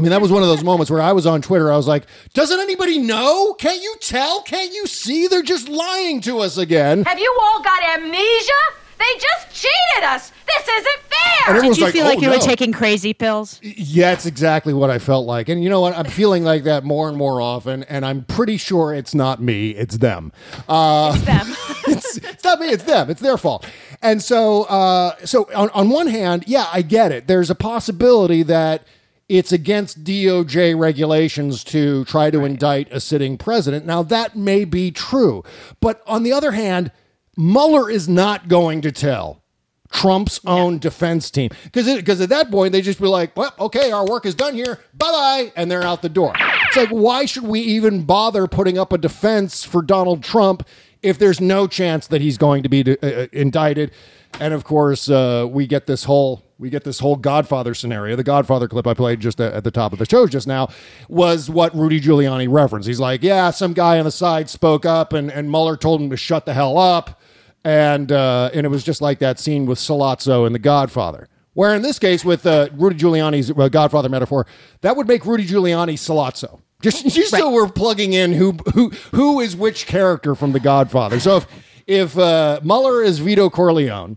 I 0.00 0.02
mean, 0.02 0.10
that 0.12 0.22
was 0.22 0.32
one 0.32 0.42
of 0.42 0.48
those 0.48 0.64
moments 0.64 0.90
where 0.90 1.02
I 1.02 1.12
was 1.12 1.26
on 1.26 1.42
Twitter. 1.42 1.70
I 1.70 1.76
was 1.76 1.86
like, 1.86 2.06
"Doesn't 2.32 2.58
anybody 2.58 2.98
know? 2.98 3.52
Can't 3.54 3.82
you 3.82 3.94
tell? 4.00 4.40
Can't 4.42 4.72
you 4.72 4.86
see? 4.86 5.26
They're 5.26 5.42
just 5.42 5.68
lying 5.68 6.22
to 6.22 6.38
us 6.38 6.56
again." 6.56 7.04
Have 7.04 7.18
you 7.18 7.38
all 7.42 7.62
got 7.62 7.82
amnesia? 7.98 8.52
They 8.98 9.18
just 9.18 9.62
cheated 9.62 10.04
us. 10.04 10.30
This 10.46 10.62
isn't 10.68 10.84
fair. 10.84 11.20
And 11.46 11.46
Did 11.46 11.56
everyone's 11.56 11.78
you 11.78 11.84
like, 11.84 11.92
feel 11.94 12.04
"Oh, 12.04 12.08
like 12.08 12.20
you 12.20 12.28
no." 12.28 12.32
were 12.34 12.38
taking 12.42 12.72
crazy 12.72 13.12
pills? 13.14 13.58
Yeah, 13.62 14.12
it's 14.12 14.24
exactly 14.26 14.72
what 14.74 14.88
I 14.90 14.98
felt 14.98 15.26
like. 15.26 15.48
And 15.50 15.62
you 15.62 15.68
know 15.70 15.80
what? 15.82 15.96
I'm 15.96 16.06
feeling 16.06 16.44
like 16.44 16.64
that 16.64 16.82
more 16.84 17.08
and 17.08 17.16
more 17.16 17.40
often, 17.42 17.82
and 17.84 18.04
I'm 18.06 18.24
pretty 18.24 18.56
sure 18.56 18.94
it's 18.94 19.14
not 19.14 19.40
me, 19.42 19.70
it's 19.70 19.98
them. 19.98 20.32
Uh, 20.68 21.12
It's 21.14 21.24
them. 21.24 21.46
it's, 21.88 22.16
it's 22.18 22.44
not 22.44 22.58
me, 22.60 22.68
it's 22.68 22.84
them. 22.84 23.08
It's 23.10 23.20
their 23.22 23.36
fault. 23.38 23.66
And 24.02 24.22
so, 24.22 24.62
uh, 24.64 25.14
so 25.24 25.46
on, 25.54 25.68
on 25.70 25.88
one 25.90 26.06
hand, 26.06 26.44
yeah, 26.46 26.66
I 26.72 26.80
get 26.82 27.12
it. 27.12 27.26
There's 27.26 27.48
a 27.50 27.54
possibility 27.54 28.42
that 28.44 28.82
it's 29.30 29.52
against 29.52 30.02
DOJ 30.02 30.76
regulations 30.76 31.62
to 31.62 32.04
try 32.06 32.32
to 32.32 32.44
indict 32.44 32.92
a 32.92 32.98
sitting 32.98 33.38
president. 33.38 33.86
Now, 33.86 34.02
that 34.02 34.34
may 34.34 34.64
be 34.64 34.90
true. 34.90 35.44
But 35.80 36.02
on 36.04 36.24
the 36.24 36.32
other 36.32 36.50
hand, 36.50 36.90
Mueller 37.36 37.88
is 37.88 38.08
not 38.08 38.48
going 38.48 38.80
to 38.80 38.90
tell 38.90 39.44
Trump's 39.92 40.40
own 40.44 40.80
defense 40.80 41.30
team. 41.30 41.50
Because 41.62 41.86
because 41.94 42.20
at 42.20 42.28
that 42.30 42.50
point 42.50 42.72
they 42.72 42.82
just 42.82 43.00
be 43.00 43.06
like, 43.06 43.36
well, 43.36 43.54
okay, 43.60 43.92
our 43.92 44.04
work 44.04 44.26
is 44.26 44.34
done 44.34 44.54
here. 44.54 44.80
Bye 44.94 45.12
bye, 45.12 45.52
and 45.54 45.70
they're 45.70 45.84
out 45.84 46.02
the 46.02 46.08
door. 46.08 46.34
It's 46.66 46.76
like, 46.76 46.88
why 46.88 47.24
should 47.24 47.44
we 47.44 47.60
even 47.60 48.02
bother 48.02 48.48
putting 48.48 48.78
up 48.78 48.92
a 48.92 48.98
defense 48.98 49.62
for 49.62 49.80
Donald 49.80 50.24
Trump 50.24 50.66
if 51.02 51.18
there's 51.18 51.40
no 51.40 51.68
chance 51.68 52.08
that 52.08 52.20
he's 52.20 52.36
going 52.36 52.64
to 52.64 52.68
be 52.68 52.98
uh, 53.00 53.28
indicted? 53.32 53.92
And 54.40 54.54
of 54.54 54.64
course, 54.64 55.08
uh, 55.08 55.46
we 55.48 55.68
get 55.68 55.86
this 55.86 56.02
whole 56.02 56.49
we 56.60 56.70
get 56.70 56.84
this 56.84 57.00
whole 57.00 57.16
Godfather 57.16 57.74
scenario. 57.74 58.14
The 58.14 58.22
Godfather 58.22 58.68
clip 58.68 58.86
I 58.86 58.94
played 58.94 59.18
just 59.18 59.40
at 59.40 59.64
the 59.64 59.70
top 59.70 59.92
of 59.92 59.98
the 59.98 60.04
show 60.04 60.26
just 60.26 60.46
now 60.46 60.68
was 61.08 61.50
what 61.50 61.74
Rudy 61.74 62.00
Giuliani 62.00 62.46
referenced. 62.48 62.86
He's 62.86 63.00
like, 63.00 63.22
yeah, 63.22 63.50
some 63.50 63.72
guy 63.72 63.98
on 63.98 64.04
the 64.04 64.10
side 64.10 64.48
spoke 64.48 64.86
up, 64.86 65.12
and 65.12 65.32
and 65.32 65.50
Mueller 65.50 65.76
told 65.76 66.00
him 66.00 66.10
to 66.10 66.16
shut 66.16 66.46
the 66.46 66.54
hell 66.54 66.78
up 66.78 67.20
and 67.64 68.10
uh, 68.10 68.50
and 68.54 68.64
it 68.64 68.68
was 68.68 68.84
just 68.84 69.00
like 69.00 69.18
that 69.18 69.38
scene 69.38 69.66
with 69.66 69.78
Sollozzo 69.78 70.46
in 70.46 70.52
The 70.52 70.58
Godfather. 70.58 71.28
Where 71.52 71.74
in 71.74 71.82
this 71.82 71.98
case, 71.98 72.24
with 72.24 72.46
uh, 72.46 72.68
Rudy 72.74 72.96
Giuliani's 72.96 73.50
uh, 73.50 73.68
Godfather 73.68 74.08
metaphor, 74.08 74.46
that 74.82 74.96
would 74.96 75.08
make 75.08 75.26
Rudy 75.26 75.44
Giuliani 75.44 75.94
Sollozzo. 75.94 76.60
Just, 76.80 77.06
just 77.14 77.30
so 77.30 77.50
we're 77.50 77.68
plugging 77.68 78.12
in 78.12 78.32
who 78.32 78.52
who 78.74 78.90
who 79.12 79.40
is 79.40 79.56
which 79.56 79.86
character 79.86 80.34
from 80.34 80.52
The 80.52 80.60
Godfather. 80.60 81.20
So 81.20 81.38
if 81.38 81.46
if 81.86 82.18
uh, 82.18 82.60
Mueller 82.62 83.02
is 83.02 83.18
Vito 83.18 83.50
Corleone, 83.50 84.16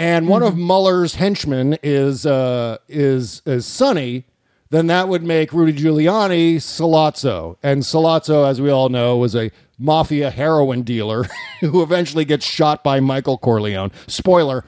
and 0.00 0.28
one 0.28 0.42
of 0.42 0.56
Mueller's 0.56 1.14
henchmen 1.16 1.76
is 1.82 2.24
uh, 2.24 2.78
is 2.88 3.42
is 3.44 3.66
Sonny, 3.66 4.24
then 4.70 4.86
that 4.86 5.08
would 5.08 5.22
make 5.22 5.52
Rudy 5.52 5.72
Giuliani 5.74 6.56
Sollozzo. 6.56 7.56
And 7.62 7.82
Sollozzo, 7.82 8.48
as 8.48 8.60
we 8.60 8.70
all 8.70 8.88
know, 8.88 9.16
was 9.18 9.36
a 9.36 9.50
mafia 9.78 10.30
heroin 10.30 10.82
dealer 10.82 11.24
who 11.60 11.82
eventually 11.82 12.24
gets 12.24 12.46
shot 12.46 12.82
by 12.82 12.98
Michael 13.00 13.36
Corleone. 13.38 13.92
Spoiler. 14.06 14.64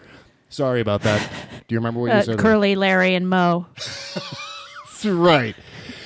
Sorry 0.49 0.83
about 0.83 1.01
that. 1.03 1.21
Do 1.67 1.75
you 1.75 1.79
remember 1.79 2.01
what 2.01 2.07
you 2.13 2.13
Uh, 2.19 2.23
said? 2.23 2.39
Curly, 2.39 2.75
Larry, 2.77 3.15
and 3.15 3.27
Mo. 3.29 3.67
right. 5.05 5.57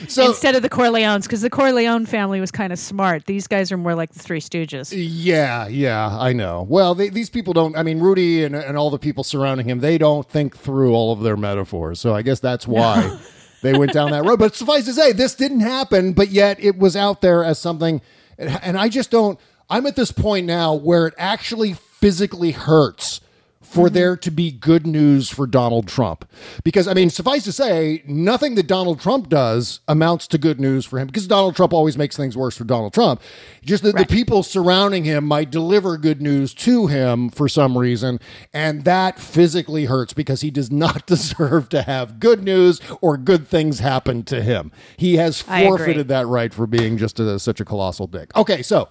So 0.09 0.27
Instead 0.27 0.55
of 0.55 0.63
the 0.63 0.69
Corleones, 0.69 1.23
because 1.23 1.41
the 1.41 1.51
Corleone 1.51 2.07
family 2.07 2.41
was 2.41 2.51
kind 2.51 2.73
of 2.73 2.79
smart. 2.79 3.27
These 3.27 3.47
guys 3.47 3.73
are 3.73 3.77
more 3.77 3.95
like 3.95 4.13
the 4.13 4.19
Three 4.19 4.41
Stooges. 4.41 4.93
Yeah, 4.95 5.67
yeah, 5.69 6.17
I 6.19 6.33
know. 6.33 6.67
Well, 6.69 6.95
they, 6.95 7.09
these 7.09 7.31
people 7.31 7.53
don't. 7.53 7.77
I 7.77 7.83
mean, 7.83 8.01
Rudy 8.01 8.45
and, 8.45 8.55
and 8.55 8.77
all 8.77 8.91
the 8.91 8.99
people 8.99 9.25
surrounding 9.25 9.69
him, 9.69 9.81
they 9.81 9.99
don't 9.99 10.29
think 10.29 10.57
through 10.57 10.95
all 10.95 11.13
of 11.13 11.21
their 11.21 11.37
metaphors. 11.37 12.01
So 12.01 12.15
I 12.15 12.23
guess 12.23 12.41
that's 12.41 12.67
why 12.67 13.19
they 13.63 13.77
went 13.77 13.93
down 13.93 14.11
that 14.11 14.25
road. 14.25 14.39
But 14.39 14.55
suffice 14.55 14.85
to 14.85 14.93
say, 14.93 15.13
this 15.13 15.35
didn't 15.35 15.61
happen, 15.61 16.13
but 16.13 16.29
yet 16.31 16.59
it 16.63 16.77
was 16.79 16.97
out 16.97 17.21
there 17.21 17.43
as 17.45 17.59
something. 17.59 18.01
And 18.39 18.77
I 18.77 18.89
just 18.89 19.11
don't. 19.11 19.39
I'm 19.69 19.87
at 19.87 19.97
this 19.97 20.13
point 20.13 20.47
now 20.47 20.75
where 20.75 21.07
it 21.07 21.15
actually 21.19 21.73
physically 21.73 22.53
hurts 22.53 23.21
for 23.67 23.91
there 23.91 24.17
to 24.17 24.31
be 24.31 24.51
good 24.51 24.87
news 24.87 25.29
for 25.29 25.47
Donald 25.47 25.89
Trump. 25.89 26.25
Because, 26.65 26.87
I 26.87 26.95
mean, 26.95 27.11
suffice 27.11 27.45
to 27.45 27.53
say, 27.53 28.03
nothing 28.07 28.55
that 28.55 28.67
Donald 28.67 29.01
Trump 29.01 29.29
does 29.29 29.81
amounts 29.89 30.27
to 30.29 30.39
good 30.39 30.61
news 30.61 30.87
for 30.87 30.99
him 30.99 31.09
because 31.09 31.27
Donald 31.27 31.57
Trump 31.57 31.73
always 31.73 31.99
makes 31.99 32.17
things 32.17 32.37
worse 32.37 32.57
for 32.57 32.65
Donald 32.65 32.95
Trump. 32.95 33.21
Just 33.63 33.83
that 33.83 33.97
the 33.97 34.07
people 34.07 34.43
surrounding 34.43 35.05
him 35.05 35.25
might 35.25 35.51
deliver 35.51 35.99
good 35.99 36.23
news 36.23 36.55
to 36.55 36.87
him 36.87 37.29
for 37.29 37.49
some 37.49 37.77
reason. 37.77 38.21
And 38.55 38.85
that 38.85 39.19
physically 39.19 39.87
hurts 39.87 40.13
because 40.13 40.41
he 40.41 40.51
does 40.51 40.71
not 40.71 41.07
deserve 41.07 41.69
to 41.71 41.83
have 41.83 42.21
good 42.21 42.45
news 42.45 42.81
or 43.01 43.17
good 43.17 43.49
things 43.49 43.81
happen 43.81 44.23
to 44.25 44.43
him. 44.43 44.71
He 44.97 45.17
has 45.17 45.43
forfeited 45.43 46.09
that 46.09 46.27
right 46.27 46.55
for 46.55 46.67
being 46.67 46.97
just 46.97 47.19
a, 47.19 47.39
such 47.39 47.61
a 47.61 47.65
colossal 47.65 48.07
dick. 48.07 48.35
Okay, 48.37 48.63
so 48.63 48.89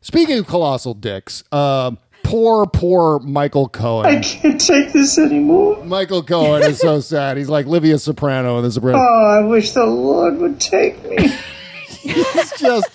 speaking 0.00 0.38
of 0.38 0.46
colossal 0.46 0.94
dicks, 0.94 1.42
um, 1.52 1.98
poor, 2.32 2.66
poor 2.66 3.18
Michael 3.18 3.68
Cohen. 3.68 4.06
I 4.06 4.20
can't 4.20 4.58
take 4.58 4.92
this 4.92 5.18
anymore. 5.18 5.84
Michael 5.84 6.22
Cohen 6.22 6.62
is 6.62 6.78
so 6.78 7.00
sad. 7.00 7.36
He's 7.36 7.50
like 7.50 7.66
Livia 7.66 7.98
Soprano 7.98 8.56
in 8.56 8.64
The 8.64 8.72
Soprano. 8.72 8.98
Oh, 8.98 9.38
I 9.38 9.46
wish 9.46 9.72
the 9.72 9.84
Lord 9.84 10.38
would 10.38 10.58
take 10.58 11.04
me. 11.04 11.28
He's 12.00 12.52
just. 12.58 12.88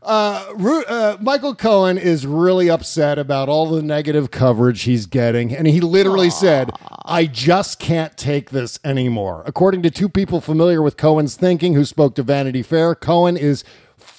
Uh, 0.00 0.54
uh, 0.86 1.16
Michael 1.20 1.56
Cohen 1.56 1.98
is 1.98 2.24
really 2.24 2.70
upset 2.70 3.18
about 3.18 3.48
all 3.48 3.68
the 3.68 3.82
negative 3.82 4.30
coverage 4.30 4.82
he's 4.82 5.04
getting, 5.06 5.52
and 5.52 5.66
he 5.66 5.80
literally 5.80 6.30
said, 6.30 6.70
"I 7.04 7.26
just 7.26 7.80
can't 7.80 8.16
take 8.16 8.50
this 8.50 8.78
anymore." 8.84 9.42
According 9.46 9.82
to 9.82 9.90
two 9.90 10.08
people 10.08 10.40
familiar 10.40 10.80
with 10.80 10.96
Cohen's 10.96 11.34
thinking 11.34 11.74
who 11.74 11.84
spoke 11.84 12.14
to 12.14 12.22
Vanity 12.22 12.62
Fair, 12.62 12.94
Cohen 12.94 13.36
is 13.36 13.64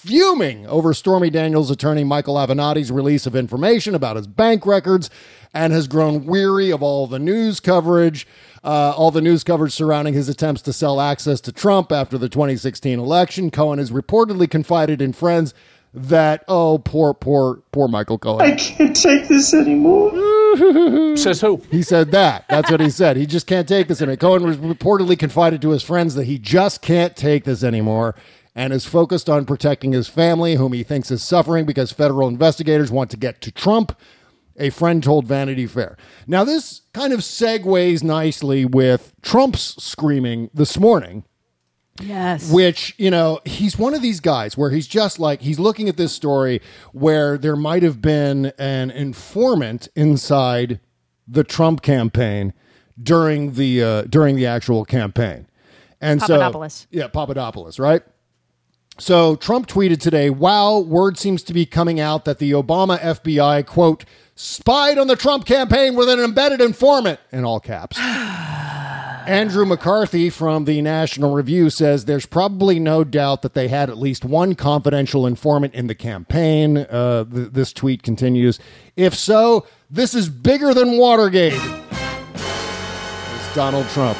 fuming 0.07 0.65
over 0.67 0.93
Stormy 0.93 1.29
Daniels' 1.29 1.69
attorney 1.69 2.03
Michael 2.03 2.35
Avenatti's 2.35 2.91
release 2.91 3.25
of 3.25 3.35
information 3.35 3.93
about 3.93 4.15
his 4.15 4.25
bank 4.25 4.65
records 4.65 5.09
and 5.53 5.73
has 5.73 5.87
grown 5.87 6.25
weary 6.25 6.71
of 6.71 6.81
all 6.81 7.07
the 7.07 7.19
news 7.19 7.59
coverage, 7.59 8.25
uh, 8.63 8.93
all 8.95 9.11
the 9.11 9.21
news 9.21 9.43
coverage 9.43 9.73
surrounding 9.73 10.13
his 10.13 10.29
attempts 10.29 10.61
to 10.61 10.71
sell 10.71 11.01
access 11.01 11.41
to 11.41 11.51
Trump 11.51 11.91
after 11.91 12.17
the 12.17 12.29
2016 12.29 12.97
election. 12.97 13.51
Cohen 13.51 13.79
has 13.79 13.91
reportedly 13.91 14.49
confided 14.49 15.01
in 15.01 15.11
friends 15.11 15.53
that, 15.93 16.43
oh, 16.47 16.77
poor, 16.77 17.13
poor, 17.13 17.61
poor 17.71 17.87
Michael 17.87 18.17
Cohen. 18.17 18.41
I 18.41 18.55
can't 18.55 18.95
take 18.95 19.27
this 19.27 19.53
anymore. 19.53 20.11
Says 21.17 21.41
who? 21.41 21.61
He 21.69 21.81
said 21.81 22.11
that. 22.11 22.45
That's 22.49 22.69
what 22.71 22.79
he 22.79 22.89
said. 22.89 23.17
He 23.17 23.25
just 23.25 23.47
can't 23.47 23.67
take 23.67 23.87
this 23.87 24.01
anymore. 24.01 24.17
Cohen 24.17 24.43
was 24.43 24.57
reportedly 24.57 25.17
confided 25.17 25.61
to 25.63 25.71
his 25.71 25.83
friends 25.83 26.15
that 26.15 26.25
he 26.25 26.37
just 26.37 26.81
can't 26.81 27.15
take 27.15 27.43
this 27.43 27.63
anymore 27.63 28.15
and 28.57 28.73
is 28.73 28.85
focused 28.85 29.29
on 29.29 29.45
protecting 29.45 29.93
his 29.93 30.09
family, 30.09 30.55
whom 30.55 30.73
he 30.73 30.81
thinks 30.83 31.11
is 31.11 31.21
suffering 31.21 31.63
because 31.65 31.91
federal 31.91 32.27
investigators 32.27 32.91
want 32.91 33.11
to 33.11 33.17
get 33.17 33.39
to 33.41 33.51
Trump. 33.51 33.97
A 34.59 34.71
friend 34.71 35.03
told 35.03 35.25
Vanity 35.27 35.67
Fair. 35.67 35.95
Now, 36.25 36.43
this 36.43 36.81
kind 36.91 37.13
of 37.13 37.19
segues 37.19 38.03
nicely 38.03 38.65
with 38.65 39.13
Trump's 39.21 39.81
screaming 39.81 40.49
this 40.53 40.79
morning 40.79 41.23
Yes. 42.01 42.51
which 42.51 42.93
you 42.97 43.09
know 43.09 43.39
he's 43.45 43.77
one 43.77 43.93
of 43.95 44.01
these 44.03 44.19
guys 44.19 44.55
where 44.55 44.69
he's 44.69 44.87
just 44.87 45.19
like 45.19 45.41
he's 45.41 45.57
looking 45.59 45.89
at 45.89 45.97
this 45.97 46.13
story 46.13 46.61
where 46.91 47.37
there 47.39 47.55
might 47.55 47.81
have 47.81 48.01
been 48.03 48.47
an 48.59 48.91
informant 48.91 49.87
inside 49.95 50.79
the 51.27 51.43
Trump 51.43 51.81
campaign 51.81 52.53
during 53.01 53.53
the 53.53 53.81
uh, 53.83 54.01
during 54.03 54.35
the 54.35 54.45
actual 54.45 54.85
campaign, 54.85 55.47
and 55.99 56.19
Papadopoulos. 56.19 56.73
so 56.73 56.87
yeah, 56.91 57.07
Papadopoulos, 57.07 57.79
right? 57.79 58.03
So 58.99 59.35
Trump 59.35 59.67
tweeted 59.67 59.99
today, 59.99 60.29
wow, 60.29 60.79
word 60.79 61.17
seems 61.19 61.43
to 61.43 61.53
be 61.53 61.65
coming 61.65 61.99
out 61.99 62.25
that 62.25 62.39
the 62.39 62.51
Obama 62.51 62.99
FBI, 62.99 63.65
quote, 63.65 64.05
spied 64.35 64.97
on 64.97 65.07
the 65.07 65.15
Trump 65.15 65.45
campaign 65.45 65.95
with 65.95 66.09
an 66.09 66.19
embedded 66.19 66.61
informant, 66.61 67.19
in 67.31 67.45
all 67.45 67.59
caps. 67.59 67.97
Andrew 69.27 69.65
McCarthy 69.65 70.29
from 70.29 70.65
the 70.65 70.81
National 70.81 71.33
Review 71.33 71.69
says 71.69 72.05
there's 72.05 72.25
probably 72.25 72.79
no 72.79 73.03
doubt 73.03 73.41
that 73.41 73.53
they 73.53 73.67
had 73.67 73.89
at 73.89 73.97
least 73.97 74.23
one 74.23 74.55
confidential 74.55 75.27
informant 75.27 75.73
in 75.75 75.87
the 75.87 75.95
campaign. 75.95 76.77
Uh, 76.77 77.25
th- 77.25 77.49
this 77.51 77.73
tweet 77.73 78.03
continues. 78.03 78.57
If 78.95 79.13
so, 79.13 79.67
this 79.91 80.15
is 80.15 80.29
bigger 80.29 80.73
than 80.73 80.97
Watergate. 80.97 81.53
It's 81.53 83.53
Donald 83.53 83.87
Trump. 83.89 84.17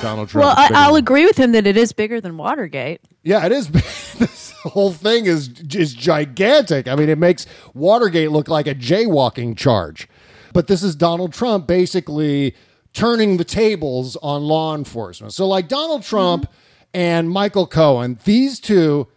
Donald 0.00 0.28
Trump. 0.30 0.46
Well, 0.46 0.54
I- 0.56 0.70
I'll 0.74 0.96
agree 0.96 1.26
with 1.26 1.36
him 1.36 1.52
that 1.52 1.66
it 1.66 1.76
is 1.76 1.92
bigger 1.92 2.18
than 2.20 2.36
Watergate. 2.38 3.02
Yeah, 3.22 3.46
it 3.46 3.52
is. 3.52 3.68
this 4.18 4.52
whole 4.62 4.92
thing 4.92 5.26
is 5.26 5.48
is 5.74 5.94
gigantic. 5.94 6.88
I 6.88 6.94
mean, 6.94 7.08
it 7.08 7.18
makes 7.18 7.46
Watergate 7.74 8.30
look 8.30 8.48
like 8.48 8.66
a 8.66 8.74
jaywalking 8.74 9.56
charge. 9.56 10.08
But 10.52 10.66
this 10.66 10.82
is 10.82 10.94
Donald 10.94 11.32
Trump 11.32 11.66
basically 11.66 12.54
turning 12.92 13.36
the 13.38 13.44
tables 13.44 14.16
on 14.22 14.42
law 14.42 14.74
enforcement. 14.74 15.32
So, 15.32 15.46
like 15.46 15.68
Donald 15.68 16.02
Trump 16.02 16.50
and 16.92 17.30
Michael 17.30 17.66
Cohen, 17.66 18.18
these 18.24 18.60
two, 18.60 19.08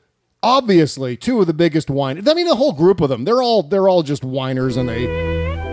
obviously, 0.41 1.17
two 1.17 1.41
of 1.41 1.47
the 1.47 1.53
biggest 1.53 1.89
whiners. 1.89 2.27
I 2.27 2.33
mean, 2.33 2.47
the 2.47 2.55
whole 2.55 2.73
group 2.73 3.01
of 3.01 3.09
them, 3.09 3.25
they're 3.25 3.41
all 3.41 3.63
they're 3.63 3.89
all 3.89 4.03
just 4.03 4.23
whiners, 4.23 4.77
and 4.77 4.87
they 4.87 5.05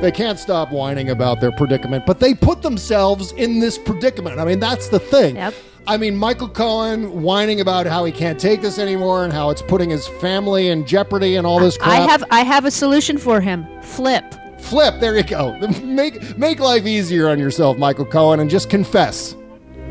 they 0.01 0.11
can't 0.11 0.39
stop 0.39 0.73
whining 0.73 1.11
about 1.11 1.41
their 1.41 1.53
predicament. 1.53 2.07
But 2.07 2.19
they 2.19 2.35
put 2.35 2.63
themselves 2.63 3.33
in 3.33 3.61
this 3.61 3.79
predicament. 3.79 4.41
I 4.41 4.45
mean, 4.45 4.59
that's 4.59 4.89
the 4.89 4.99
thing. 4.99 5.37
Yep. 5.37 5.55
I 5.87 5.97
mean, 5.97 6.17
Michael 6.17 6.49
Cohen 6.49 7.23
whining 7.23 7.61
about 7.61 7.87
how 7.87 8.05
he 8.05 8.13
can't 8.13 8.39
take 8.39 8.63
this 8.63 8.79
anymore 8.79 9.25
and 9.25 9.33
how 9.33 9.51
it's 9.51 9.63
putting 9.63 9.91
his 9.91 10.07
family 10.07 10.69
in 10.69 10.87
jeopardy 10.87 11.37
and 11.37 11.47
all 11.47 11.59
this 11.59 11.77
crap. 11.77 11.91
I 11.91 12.07
have 12.07 12.25
I 12.31 12.41
have 12.43 12.65
a 12.65 12.71
solution 12.71 13.19
for 13.19 13.41
him. 13.41 13.67
Flip. 13.83 14.25
Flip, 14.59 15.01
there 15.01 15.17
you 15.17 15.25
go. 15.25 15.59
Make 15.83 16.39
make 16.39 16.61
life 16.61 16.87
easier 16.87 17.29
on 17.29 17.39
yourself, 17.39 17.79
Michael 17.79 18.07
Cohen, 18.07 18.39
and 18.39 18.49
just 18.49 18.71
confess. 18.71 19.35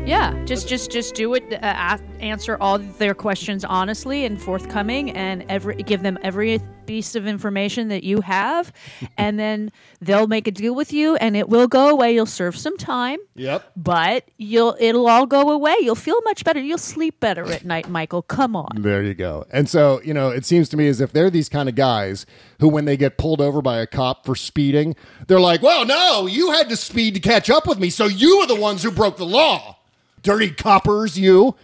Yeah, 0.04 0.34
just 0.46 0.68
just 0.68 0.90
just 0.90 1.14
do 1.14 1.32
it. 1.34 1.44
Uh, 1.52 1.58
ask, 1.62 2.02
answer 2.18 2.56
all 2.60 2.78
their 2.78 3.14
questions 3.14 3.64
honestly 3.64 4.24
and 4.24 4.40
forthcoming, 4.40 5.12
and 5.12 5.44
every 5.48 5.76
give 5.76 6.02
them 6.02 6.18
every 6.22 6.60
piece 6.86 7.14
of 7.14 7.28
information 7.28 7.86
that 7.88 8.02
you 8.02 8.20
have, 8.20 8.72
and 9.16 9.38
then 9.38 9.70
they'll 10.00 10.26
make 10.26 10.48
a 10.48 10.50
deal 10.50 10.74
with 10.74 10.92
you, 10.92 11.14
and 11.16 11.36
it 11.36 11.48
will 11.48 11.68
go 11.68 11.88
away. 11.88 12.12
You'll 12.14 12.26
serve 12.26 12.56
some 12.58 12.76
time, 12.76 13.20
Yep. 13.36 13.70
but 13.76 14.28
you'll 14.38 14.76
it'll 14.80 15.06
all 15.06 15.24
go 15.24 15.50
away. 15.50 15.76
You'll 15.80 15.94
feel 15.94 16.20
much 16.24 16.42
better. 16.44 16.60
You'll 16.60 16.78
sleep 16.78 17.20
better 17.20 17.44
at 17.50 17.64
night, 17.64 17.88
Michael. 17.88 18.22
Come 18.22 18.56
on. 18.56 18.82
There 18.82 19.04
you 19.04 19.14
go. 19.14 19.46
And 19.52 19.68
so, 19.70 20.02
you 20.02 20.12
know, 20.12 20.30
it 20.30 20.44
seems 20.44 20.68
to 20.70 20.76
me 20.76 20.88
as 20.88 21.00
if 21.00 21.12
they're 21.12 21.30
these 21.30 21.48
kind 21.48 21.68
of 21.68 21.76
guys 21.76 22.26
who, 22.58 22.68
when 22.68 22.86
they 22.86 22.96
get 22.96 23.18
pulled 23.18 23.40
over 23.40 23.62
by 23.62 23.78
a 23.78 23.86
cop 23.86 24.26
for 24.26 24.34
speeding, 24.34 24.96
they're 25.28 25.40
like, 25.40 25.62
well, 25.62 25.86
no, 25.86 26.26
you 26.26 26.50
had 26.50 26.68
to 26.70 26.76
speed 26.76 27.14
to 27.14 27.20
catch 27.20 27.48
up 27.48 27.68
with 27.68 27.78
me. 27.78 27.88
So 27.88 28.06
you 28.06 28.40
were 28.40 28.46
the 28.46 28.60
ones 28.60 28.82
who 28.82 28.90
broke 28.90 29.16
the 29.16 29.24
law. 29.24 29.78
Dirty 30.22 30.50
coppers, 30.50 31.18
you. 31.18 31.54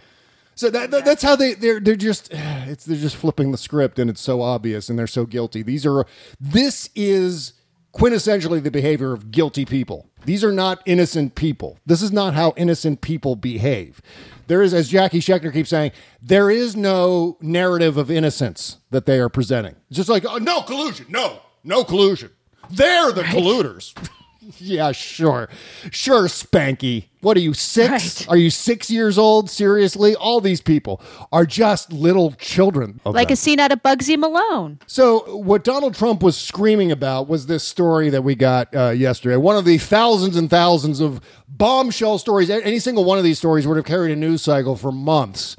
So 0.55 0.69
that, 0.69 0.91
that- 0.91 1.05
that's 1.05 1.23
how 1.23 1.35
they 1.35 1.53
they're 1.53 1.79
they're 1.79 1.95
just 1.95 2.29
it's 2.33 2.85
they're 2.85 2.97
just 2.97 3.15
flipping 3.15 3.51
the 3.51 3.57
script 3.57 3.97
and 3.99 4.09
it's 4.09 4.21
so 4.21 4.41
obvious 4.41 4.89
and 4.89 4.99
they're 4.99 5.07
so 5.07 5.25
guilty. 5.25 5.61
These 5.63 5.85
are 5.85 6.05
this 6.39 6.89
is 6.95 7.53
quintessentially 7.93 8.61
the 8.61 8.69
behavior 8.71 9.13
of 9.13 9.31
guilty 9.31 9.65
people. 9.65 10.09
These 10.25 10.43
are 10.43 10.51
not 10.51 10.81
innocent 10.85 11.33
people. 11.35 11.79
This 11.85 12.01
is 12.01 12.11
not 12.11 12.33
how 12.35 12.53
innocent 12.57 13.01
people 13.01 13.35
behave. 13.35 14.01
There 14.47 14.61
is, 14.61 14.73
as 14.73 14.89
Jackie 14.89 15.21
Schechner 15.21 15.51
keeps 15.53 15.69
saying, 15.69 15.91
there 16.21 16.51
is 16.51 16.75
no 16.75 17.37
narrative 17.41 17.97
of 17.97 18.11
innocence 18.11 18.77
that 18.91 19.05
they 19.05 19.19
are 19.19 19.29
presenting. 19.29 19.75
It's 19.89 19.97
just 19.97 20.09
like, 20.09 20.25
oh, 20.27 20.37
no 20.37 20.61
collusion, 20.61 21.05
no, 21.09 21.39
no 21.63 21.83
collusion. 21.83 22.31
They're 22.69 23.11
the 23.11 23.23
colluders. 23.23 23.93
yeah, 24.57 24.91
sure. 24.91 25.49
Sure, 25.91 26.23
Spanky. 26.23 27.05
What 27.21 27.35
are 27.37 27.41
you, 27.41 27.53
six? 27.53 28.21
Right. 28.21 28.29
Are 28.29 28.37
you 28.37 28.49
six 28.49 28.89
years 28.89 29.17
old? 29.17 29.49
Seriously? 29.49 30.15
All 30.15 30.39
these 30.41 30.61
people 30.61 31.01
are 31.31 31.45
just 31.45 31.91
little 31.91 32.31
children. 32.33 33.01
of 33.05 33.13
Like 33.13 33.29
a 33.29 33.35
scene 33.35 33.59
out 33.59 33.71
of 33.71 33.83
Bugsy 33.83 34.17
Malone. 34.17 34.79
So, 34.87 35.35
what 35.37 35.63
Donald 35.63 35.95
Trump 35.95 36.23
was 36.23 36.37
screaming 36.37 36.91
about 36.91 37.27
was 37.27 37.47
this 37.47 37.63
story 37.63 38.09
that 38.09 38.21
we 38.23 38.35
got 38.35 38.73
uh, 38.75 38.89
yesterday. 38.91 39.35
One 39.35 39.57
of 39.57 39.65
the 39.65 39.77
thousands 39.77 40.37
and 40.37 40.49
thousands 40.49 40.99
of 41.01 41.19
bombshell 41.47 42.17
stories. 42.19 42.49
Any 42.49 42.79
single 42.79 43.03
one 43.03 43.17
of 43.17 43.23
these 43.25 43.37
stories 43.37 43.67
would 43.67 43.75
have 43.77 43.85
carried 43.85 44.11
a 44.13 44.15
news 44.15 44.41
cycle 44.41 44.75
for 44.77 44.91
months. 44.91 45.57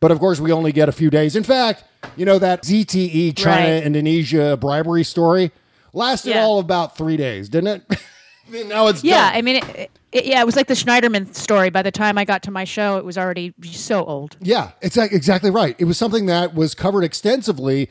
But 0.00 0.10
of 0.10 0.18
course, 0.18 0.38
we 0.38 0.52
only 0.52 0.70
get 0.72 0.88
a 0.90 0.92
few 0.92 1.08
days. 1.08 1.34
In 1.34 1.44
fact, 1.44 1.84
you 2.14 2.26
know, 2.26 2.38
that 2.38 2.62
ZTE 2.62 3.34
China 3.36 3.74
Right. 3.76 3.82
Indonesia 3.84 4.54
bribery 4.58 5.02
story 5.04 5.50
lasted 5.94 6.30
Yeah. 6.30 6.42
all 6.44 6.58
about 6.58 6.94
three 6.98 7.16
days, 7.16 7.48
didn't 7.48 7.86
it? 7.90 8.00
now 8.48 8.86
it's 8.88 9.02
Yeah, 9.02 9.30
done. 9.30 9.38
I 9.38 9.42
mean, 9.42 9.56
it, 9.56 9.90
it, 10.12 10.24
yeah, 10.26 10.40
it 10.40 10.46
was 10.46 10.56
like 10.56 10.66
the 10.66 10.74
Schneiderman 10.74 11.34
story. 11.34 11.70
By 11.70 11.82
the 11.82 11.90
time 11.90 12.18
I 12.18 12.24
got 12.24 12.42
to 12.44 12.50
my 12.50 12.64
show, 12.64 12.96
it 12.98 13.04
was 13.04 13.18
already 13.18 13.54
so 13.62 14.04
old. 14.04 14.36
Yeah, 14.40 14.72
it's 14.80 14.96
exactly 14.96 15.50
right. 15.50 15.74
It 15.78 15.84
was 15.84 15.98
something 15.98 16.26
that 16.26 16.54
was 16.54 16.74
covered 16.74 17.02
extensively, 17.04 17.90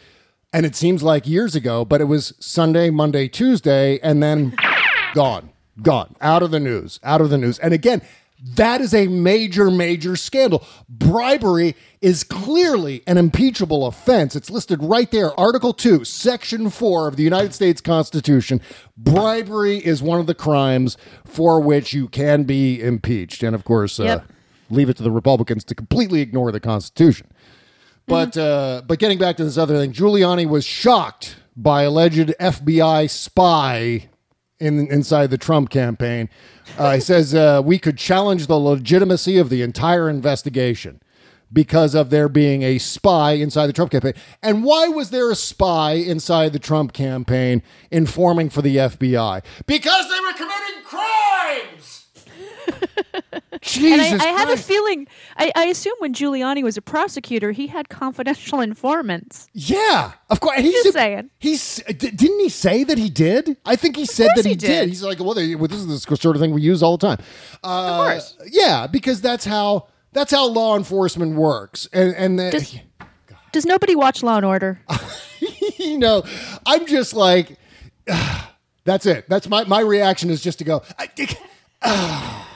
and 0.51 0.65
it 0.65 0.75
seems 0.75 1.03
like 1.03 1.27
years 1.27 1.55
ago, 1.55 1.83
but 1.85 2.01
it 2.01 2.05
was 2.05 2.33
Sunday, 2.39 2.89
Monday, 2.89 3.27
Tuesday, 3.27 3.99
and 4.01 4.21
then 4.23 4.55
gone, 5.13 5.49
gone, 5.81 6.15
out 6.21 6.43
of 6.43 6.51
the 6.51 6.59
news, 6.59 6.99
out 7.03 7.21
of 7.21 7.29
the 7.29 7.37
news. 7.37 7.59
And 7.59 7.73
again, 7.73 8.01
that 8.55 8.81
is 8.81 8.93
a 8.93 9.07
major, 9.07 9.71
major 9.71 10.15
scandal. 10.15 10.65
Bribery 10.89 11.75
is 12.01 12.23
clearly 12.23 13.01
an 13.07 13.17
impeachable 13.17 13.85
offense. 13.87 14.35
It's 14.35 14.49
listed 14.49 14.83
right 14.83 15.09
there, 15.11 15.37
Article 15.39 15.73
2, 15.73 16.03
Section 16.03 16.69
4 16.69 17.07
of 17.07 17.15
the 17.15 17.23
United 17.23 17.53
States 17.53 17.79
Constitution. 17.79 18.59
Bribery 18.97 19.77
is 19.77 20.03
one 20.03 20.19
of 20.19 20.27
the 20.27 20.35
crimes 20.35 20.97
for 21.25 21.59
which 21.61 21.93
you 21.93 22.07
can 22.09 22.43
be 22.43 22.81
impeached. 22.81 23.43
And 23.43 23.55
of 23.55 23.63
course, 23.63 23.99
uh, 23.99 24.03
Yep. 24.03 24.25
leave 24.69 24.89
it 24.89 24.97
to 24.97 25.03
the 25.03 25.11
Republicans 25.11 25.63
to 25.65 25.75
completely 25.75 26.19
ignore 26.21 26.51
the 26.51 26.59
Constitution. 26.59 27.27
But 28.05 28.35
uh, 28.35 28.81
but 28.85 28.99
getting 28.99 29.17
back 29.17 29.37
to 29.37 29.45
this 29.45 29.57
other 29.57 29.77
thing, 29.77 29.93
Giuliani 29.93 30.45
was 30.45 30.65
shocked 30.65 31.37
by 31.55 31.83
alleged 31.83 32.33
FBI 32.37 33.09
spy 33.09 34.09
in 34.63 34.87
inside 34.87 35.29
the 35.29 35.37
Trump 35.37 35.69
campaign. 35.69 36.29
Uh, 36.77 36.95
he 36.95 36.99
says 36.99 37.35
uh, 37.35 37.61
we 37.63 37.77
could 37.77 37.97
challenge 37.97 38.47
the 38.47 38.57
legitimacy 38.57 39.37
of 39.37 39.49
the 39.49 39.61
entire 39.61 40.09
investigation 40.09 41.01
because 41.51 41.93
of 41.93 42.09
there 42.09 42.27
being 42.27 42.63
a 42.63 42.79
spy 42.79 43.33
inside 43.33 43.67
the 43.67 43.73
Trump 43.73 43.91
campaign. 43.91 44.13
And 44.41 44.63
why 44.63 44.87
was 44.87 45.11
there 45.11 45.29
a 45.29 45.35
spy 45.35 45.93
inside 45.93 46.51
the 46.51 46.59
Trump 46.59 46.93
campaign 46.93 47.61
informing 47.91 48.49
for 48.49 48.61
the 48.61 48.77
FBI? 48.77 49.43
Because 49.67 50.09
they 50.09 50.19
were 50.19 50.33
committing 50.33 50.83
crimes. 50.83 52.07
Jesus 53.63 54.11
And 54.11 54.21
I, 54.21 54.25
I 54.25 54.27
have 54.29 54.49
a 54.49 54.57
feeling, 54.57 55.07
I, 55.37 55.51
I 55.55 55.65
assume 55.65 55.93
when 55.99 56.13
Giuliani 56.13 56.63
was 56.63 56.75
a 56.75 56.81
prosecutor, 56.81 57.51
he 57.51 57.67
had 57.67 57.89
confidential 57.89 58.59
informants. 58.69 59.47
Yeah, 59.53 60.13
of 60.29 60.39
course. 60.39 60.57
And 60.57 60.65
he's 60.65 60.83
Just 60.83 60.95
saying. 60.95 61.29
He's 61.39 61.77
didn't 61.87 62.39
he 62.39 62.49
say 62.49 62.83
that 62.83 62.97
he 62.97 63.09
did? 63.09 63.57
I 63.65 63.75
think 63.75 63.95
he 63.95 64.05
said 64.05 64.31
that 64.35 64.43
he, 64.43 64.51
he 64.51 64.55
did. 64.55 64.67
did. 64.67 64.89
He's 64.89 65.03
like, 65.03 65.19
well, 65.19 65.33
they, 65.33 65.55
well, 65.55 65.67
this 65.67 65.79
is 65.79 66.05
the 66.05 66.15
sort 66.17 66.35
of 66.35 66.41
thing 66.41 66.53
we 66.53 66.61
use 66.61 66.83
all 66.83 66.97
the 66.97 67.07
time. 67.07 67.25
Uh, 67.63 67.67
Of 67.67 68.05
course. 68.05 68.37
Yeah, 68.51 68.87
because 68.87 69.21
that's 69.21 69.45
how 69.45 69.87
that's 70.11 70.31
how 70.31 70.45
law 70.47 70.75
enforcement 70.75 71.35
works. 71.35 71.87
And 71.93 72.13
and 72.15 72.37
the, 72.37 72.51
Does, 72.51 72.75
does 73.51 73.65
nobody 73.65 73.95
watch 73.95 74.23
Law 74.23 74.37
and 74.37 74.45
Order? 74.45 74.81
you 75.77 75.97
know, 75.97 76.23
I'm 76.65 76.85
just 76.85 77.13
like, 77.13 77.57
that's 78.83 79.05
it. 79.05 79.29
That's 79.29 79.47
my 79.47 79.63
my 79.63 79.79
reaction 79.79 80.29
is 80.29 80.41
just 80.41 80.59
to 80.59 80.65
go. 80.65 80.83
I, 80.99 81.09
ah. 81.81 82.49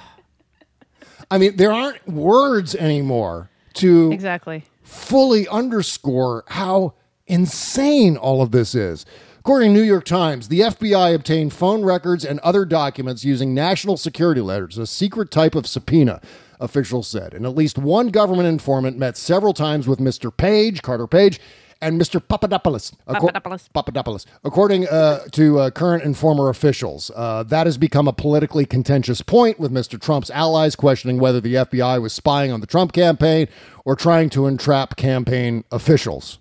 I 1.30 1.38
mean, 1.38 1.56
there 1.58 1.72
aren't 1.74 2.08
words 2.08 2.74
anymore 2.76 3.50
to 3.76 4.12
Exactly. 4.12 4.64
fully 4.84 5.48
underscore 5.48 6.44
how 6.48 6.94
insane 7.26 8.16
all 8.18 8.42
of 8.42 8.52
this 8.52 8.74
is. 8.74 9.06
According 9.40 9.74
to 9.74 9.80
New 9.80 9.86
York 9.86 10.04
Times, 10.06 10.48
the 10.50 10.62
FBI 10.62 11.14
obtained 11.14 11.54
phone 11.54 11.84
records 11.84 12.26
and 12.26 12.40
other 12.42 12.66
documents 12.66 13.24
using 13.24 13.54
national 13.54 13.96
security 13.98 14.42
letters, 14.42 14.78
a 14.78 14.86
secret 14.88 15.32
type 15.32 15.56
of 15.56 15.66
subpoena, 15.68 16.22
officials 16.60 17.08
said. 17.08 17.34
And 17.34 17.46
at 17.46 17.56
least 17.56 17.78
one 17.78 18.10
government 18.10 18.48
informant 18.48 18.98
met 18.98 19.16
several 19.16 19.54
times 19.54 19.88
with 19.88 20.00
Mr. 20.00 20.36
Page, 20.36 20.82
Carter 20.82 21.08
Page, 21.08 21.40
and 21.82 22.00
Mr. 22.00 22.22
Papadopoulos. 22.26 22.92
Papadopoulos. 23.08 23.70
Papadopoulos. 23.74 24.26
According 24.44 24.88
uh, 24.88 25.26
to 25.32 25.60
uh, 25.60 25.70
current 25.70 26.04
and 26.04 26.18
former 26.18 26.50
officials, 26.50 27.12
uh, 27.16 27.44
that 27.44 27.68
has 27.68 27.78
become 27.78 28.08
a 28.08 28.14
politically 28.14 28.66
contentious 28.66 29.22
point, 29.22 29.60
with 29.60 29.72
Mr. 29.72 30.00
Trump's 30.00 30.30
allies 30.32 30.76
questioning 30.76 31.20
whether 31.20 31.40
the 31.42 31.56
FBI 31.56 32.02
was 32.02 32.14
spying 32.14 32.52
on 32.52 32.62
the 32.62 32.68
Trump 32.68 32.94
campaign 32.94 33.48
or 33.86 33.96
trying 33.96 34.30
to 34.32 34.48
entrap 34.48 34.96
campaign 34.96 35.64
officials. 35.72 36.40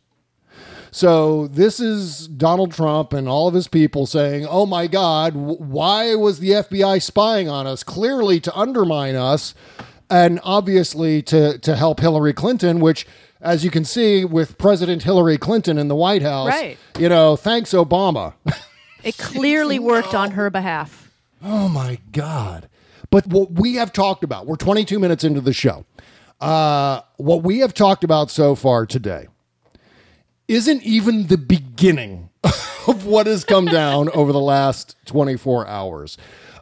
So 0.91 1.47
this 1.49 1.79
is 1.79 2.27
Donald 2.27 2.73
Trump 2.73 3.13
and 3.13 3.29
all 3.29 3.49
of 3.49 3.55
his 3.55 3.69
people 3.69 4.07
saying, 4.07 4.47
"Oh 4.49 4.65
my 4.65 4.87
God, 4.87 5.35
why 5.35 6.15
was 6.15 6.39
the 6.39 6.53
FBI 6.53 7.03
spying 7.03 7.51
on 7.51 7.67
us? 7.67 7.83
Clearly 7.83 8.41
to 8.41 8.59
undermine 8.59 9.15
us, 9.15 9.55
and 10.09 10.41
obviously 10.43 11.21
to 11.23 11.59
to 11.59 11.77
help 11.77 12.01
Hillary 12.01 12.33
Clinton." 12.33 12.81
Which 12.81 13.07
as 13.41 13.65
you 13.65 13.71
can 13.71 13.85
see 13.85 14.25
with 14.25 14.59
President 14.59 15.03
Hillary 15.03 15.39
Clinton 15.39 15.79
in 15.79 15.89
the 15.89 15.97
White 15.97 16.23
House. 16.23 16.49
Right. 16.49 16.79
You 16.99 17.09
know, 17.09 17.37
thanks 17.37 17.73
Obama. 17.73 18.35
It 19.03 19.19
clearly 19.19 19.79
worked 19.79 20.15
on 20.15 20.33
her 20.33 20.51
behalf. 20.51 21.11
Oh 21.43 21.69
my 21.69 21.99
God. 22.13 22.69
But 23.11 23.27
what 23.27 23.53
we 23.53 23.75
have 23.75 23.93
talked 23.93 24.25
about, 24.25 24.47
we're 24.47 24.57
22 24.57 24.99
minutes 24.99 25.23
into 25.25 25.41
the 25.41 25.53
show. 25.53 25.85
Uh, 26.41 27.01
what 27.17 27.43
we 27.43 27.61
have 27.61 27.73
talked 27.73 28.05
about 28.05 28.31
so 28.31 28.55
far 28.55 28.85
today 28.85 29.29
isn't 30.49 30.83
even 30.83 31.29
the 31.29 31.39
beginning 31.39 32.31
of 32.87 33.07
what 33.07 33.27
has 33.27 33.45
come 33.45 33.67
down 33.67 34.09
over 34.15 34.33
the 34.33 34.41
last 34.41 34.97
24 35.07 35.67
hours. 35.67 36.19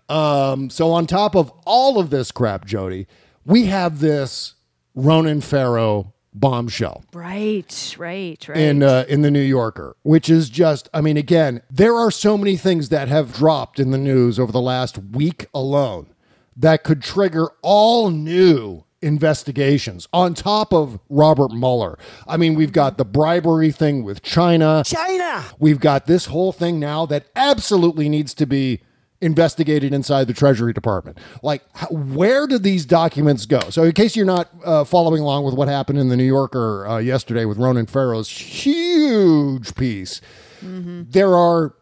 Um, 0.08 0.68
so, 0.70 0.90
on 0.92 1.06
top 1.06 1.34
of 1.34 1.50
all 1.64 1.98
of 1.98 2.10
this 2.10 2.30
crap, 2.30 2.66
Jody, 2.66 3.06
we 3.46 3.66
have 3.66 4.00
this 4.00 4.54
Ronan 4.94 5.40
Farrow 5.40 6.13
bombshell 6.34 7.04
Right, 7.12 7.94
right, 7.98 8.48
right. 8.48 8.58
in 8.58 8.82
uh, 8.82 9.04
in 9.08 9.22
the 9.22 9.30
New 9.30 9.40
Yorker, 9.40 9.96
which 10.02 10.28
is 10.28 10.50
just 10.50 10.88
I 10.92 11.00
mean 11.00 11.16
again, 11.16 11.62
there 11.70 11.94
are 11.94 12.10
so 12.10 12.36
many 12.36 12.56
things 12.56 12.88
that 12.88 13.08
have 13.08 13.32
dropped 13.34 13.78
in 13.78 13.90
the 13.92 13.98
news 13.98 14.38
over 14.38 14.50
the 14.52 14.60
last 14.60 14.98
week 14.98 15.46
alone 15.54 16.08
that 16.56 16.82
could 16.84 17.02
trigger 17.02 17.48
all 17.62 18.10
new 18.10 18.84
investigations 19.00 20.08
on 20.12 20.32
top 20.34 20.72
of 20.72 20.98
Robert 21.10 21.52
Mueller. 21.52 21.98
I 22.26 22.36
mean, 22.38 22.54
we've 22.54 22.72
got 22.72 22.96
the 22.96 23.04
bribery 23.04 23.70
thing 23.70 24.02
with 24.02 24.22
China. 24.22 24.82
China! 24.86 25.44
We've 25.58 25.80
got 25.80 26.06
this 26.06 26.26
whole 26.26 26.52
thing 26.52 26.80
now 26.80 27.04
that 27.06 27.26
absolutely 27.36 28.08
needs 28.08 28.32
to 28.34 28.46
be 28.46 28.80
investigated 29.24 29.92
inside 29.92 30.26
the 30.26 30.34
Treasury 30.34 30.72
Department. 30.72 31.18
Like, 31.42 31.62
where 31.90 32.46
did 32.46 32.62
these 32.62 32.84
documents 32.84 33.46
go? 33.46 33.60
So, 33.70 33.82
in 33.84 33.92
case 33.92 34.14
you're 34.14 34.26
not 34.26 34.50
uh, 34.64 34.84
following 34.84 35.22
along 35.22 35.44
with 35.44 35.54
what 35.54 35.68
happened 35.68 35.98
in 35.98 36.08
the 36.08 36.16
New 36.16 36.24
Yorker 36.24 36.86
uh, 36.86 36.98
yesterday 36.98 37.44
with 37.44 37.58
Ronan 37.58 37.86
Farrow's 37.86 38.28
huge 38.28 39.74
piece, 39.74 40.20
there 40.62 41.36
are 41.36 41.74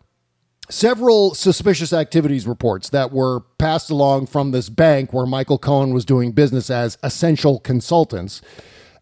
several 0.68 1.34
suspicious 1.34 1.92
activities 1.92 2.46
reports 2.46 2.88
that 2.90 3.12
were 3.12 3.40
passed 3.58 3.90
along 3.90 4.26
from 4.26 4.50
this 4.50 4.68
bank 4.68 5.12
where 5.12 5.26
Michael 5.26 5.58
Cohen 5.58 5.92
was 5.92 6.04
doing 6.04 6.32
business 6.32 6.70
as 6.70 6.98
essential 7.02 7.60
consultants. 7.60 8.40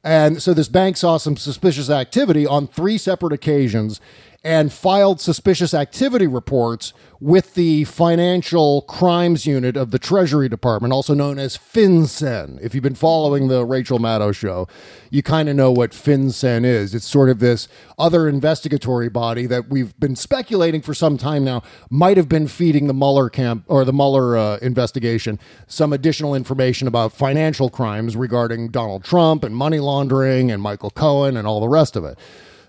And 0.02 0.42
so 0.42 0.54
this 0.54 0.68
bank 0.68 0.96
saw 0.96 1.18
some 1.18 1.36
suspicious 1.36 1.90
activity 1.90 2.46
on 2.46 2.66
three 2.66 2.98
separate 2.98 3.32
occasions 3.32 4.00
and 4.42 4.72
filed 4.72 5.20
suspicious 5.20 5.74
activity 5.74 6.26
reports 6.26 6.94
with 7.20 7.52
the 7.52 7.84
Financial 7.84 8.80
Crimes 8.82 9.44
Unit 9.44 9.76
of 9.76 9.90
the 9.90 9.98
Treasury 9.98 10.48
Department, 10.48 10.94
also 10.94 11.12
known 11.12 11.38
as 11.38 11.58
FinCEN. 11.58 12.58
If 12.62 12.74
you've 12.74 12.82
been 12.82 12.94
following 12.94 13.48
the 13.48 13.66
Rachel 13.66 13.98
Maddow 13.98 14.34
show, 14.34 14.66
you 15.10 15.22
kind 15.22 15.50
of 15.50 15.56
know 15.56 15.70
what 15.70 15.90
FinCEN 15.90 16.64
is. 16.64 16.94
It's 16.94 17.04
sort 17.04 17.28
of 17.28 17.38
this 17.38 17.68
other 17.98 18.26
investigatory 18.26 19.10
body 19.10 19.44
that 19.44 19.68
we've 19.68 19.98
been 20.00 20.16
speculating 20.16 20.80
for 20.80 20.94
some 20.94 21.18
time 21.18 21.44
now 21.44 21.62
might 21.90 22.16
have 22.16 22.28
been 22.28 22.48
feeding 22.48 22.86
the 22.86 22.94
Mueller 22.94 23.28
camp 23.28 23.64
or 23.66 23.84
the 23.84 23.92
Mueller 23.92 24.38
uh, 24.38 24.56
investigation 24.62 25.38
some 25.66 25.92
additional 25.92 26.34
information 26.34 26.88
about 26.88 27.12
financial 27.12 27.68
crimes 27.68 28.16
regarding 28.16 28.70
Donald 28.70 29.04
Trump 29.04 29.44
and 29.44 29.54
money 29.54 29.78
laundering 29.78 30.50
and 30.50 30.62
Michael 30.62 30.90
Cohen 30.90 31.36
and 31.36 31.46
all 31.46 31.60
the 31.60 31.68
rest 31.68 31.96
of 31.96 32.04
it. 32.04 32.18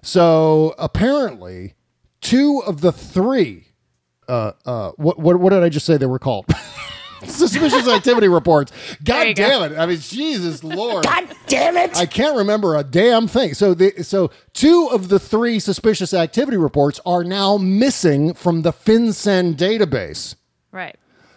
So 0.01 0.73
apparently, 0.77 1.75
two 2.21 2.61
of 2.65 2.81
the 2.81 2.91
three, 2.91 3.67
uh, 4.27 4.53
uh, 4.65 4.91
what, 4.97 5.19
what, 5.19 5.39
what 5.39 5.51
did 5.51 5.63
I 5.63 5.69
just 5.69 5.85
say 5.85 5.97
they 5.97 6.05
were 6.05 6.19
called? 6.19 6.45
Suspicious 7.25 7.87
activity 7.87 8.27
reports. 8.27 8.71
God 9.03 9.27
you 9.27 9.35
go. 9.35 9.47
damn 9.47 9.71
it! 9.71 9.77
I 9.77 9.85
mean, 9.85 9.99
Jesus 9.99 10.63
Lord. 10.63 11.03
God 11.03 11.27
damn 11.45 11.77
it! 11.77 11.95
I 11.95 12.07
can't 12.07 12.35
remember 12.35 12.75
a 12.75 12.83
damn 12.83 13.27
thing. 13.27 13.53
So 13.53 13.75
the 13.75 14.03
so 14.03 14.31
two 14.53 14.89
of 14.91 15.09
the 15.09 15.19
three 15.19 15.59
suspicious 15.59 16.15
activity 16.15 16.57
reports 16.57 16.99
are 17.05 17.23
now 17.23 17.57
missing 17.57 18.33
from 18.33 18.63
the 18.63 18.73
FinCEN 18.73 19.55
database. 19.55 20.33
right. 20.71 20.95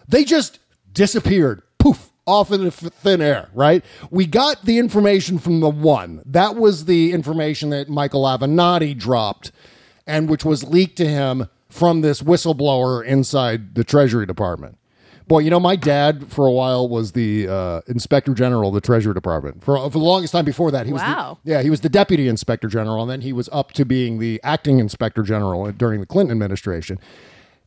They 0.09 0.25
just 0.25 0.59
disappeared. 0.91 1.61
Off 2.27 2.51
into 2.51 2.69
f- 2.69 2.77
thin 3.03 3.21
air, 3.21 3.49
right? 3.55 3.85
We 4.11 4.25
got 4.27 4.65
the 4.65 4.79
information 4.79 5.39
from 5.39 5.61
the 5.61 5.69
one. 5.69 6.23
That 6.25 6.57
was 6.57 6.87
the 6.87 7.13
information 7.13 7.71
that 7.71 7.89
Michael 7.89 8.23
Avenatti 8.25 8.97
dropped 8.97 9.53
and 10.07 10.29
which 10.29 10.45
was 10.45 10.65
leaked 10.65 10.97
to 10.97 11.07
him 11.07 11.49
from 11.69 12.01
this 12.01 12.23
whistleblower 12.23 13.05
inside 13.05 13.75
the 13.75 13.85
Treasury 13.85 14.25
Department. 14.27 14.79
Boy, 15.27 15.39
you 15.41 15.49
know, 15.51 15.59
my 15.61 15.75
dad 15.77 16.31
for 16.31 16.47
a 16.47 16.53
while 16.53 16.87
was 16.87 17.13
the 17.13 17.49
uh, 17.49 17.81
Inspector 17.87 18.33
General 18.35 18.69
of 18.69 18.75
the 18.75 18.81
Treasury 18.83 19.15
Department. 19.15 19.65
For, 19.65 19.79
for 19.79 19.89
the 19.91 19.99
longest 19.99 20.33
time 20.35 20.45
before 20.45 20.71
that, 20.71 20.85
he 20.87 20.93
was 20.93 21.01
Wow. 21.01 21.39
the, 21.45 21.53
yeah, 21.53 21.63
he 21.63 21.71
was 21.71 21.81
the 21.81 21.89
Deputy 21.89 22.29
Inspector 22.29 22.69
General, 22.69 23.03
and 23.03 23.11
then 23.11 23.23
he 23.23 23.33
was 23.33 23.49
up 23.51 23.73
to 23.73 23.85
being 23.87 24.19
the 24.19 24.39
Acting 24.45 24.79
Inspector 24.81 25.23
General 25.23 25.73
during 25.73 26.01
the 26.01 26.07
Clinton 26.07 26.31
administration. 26.33 26.99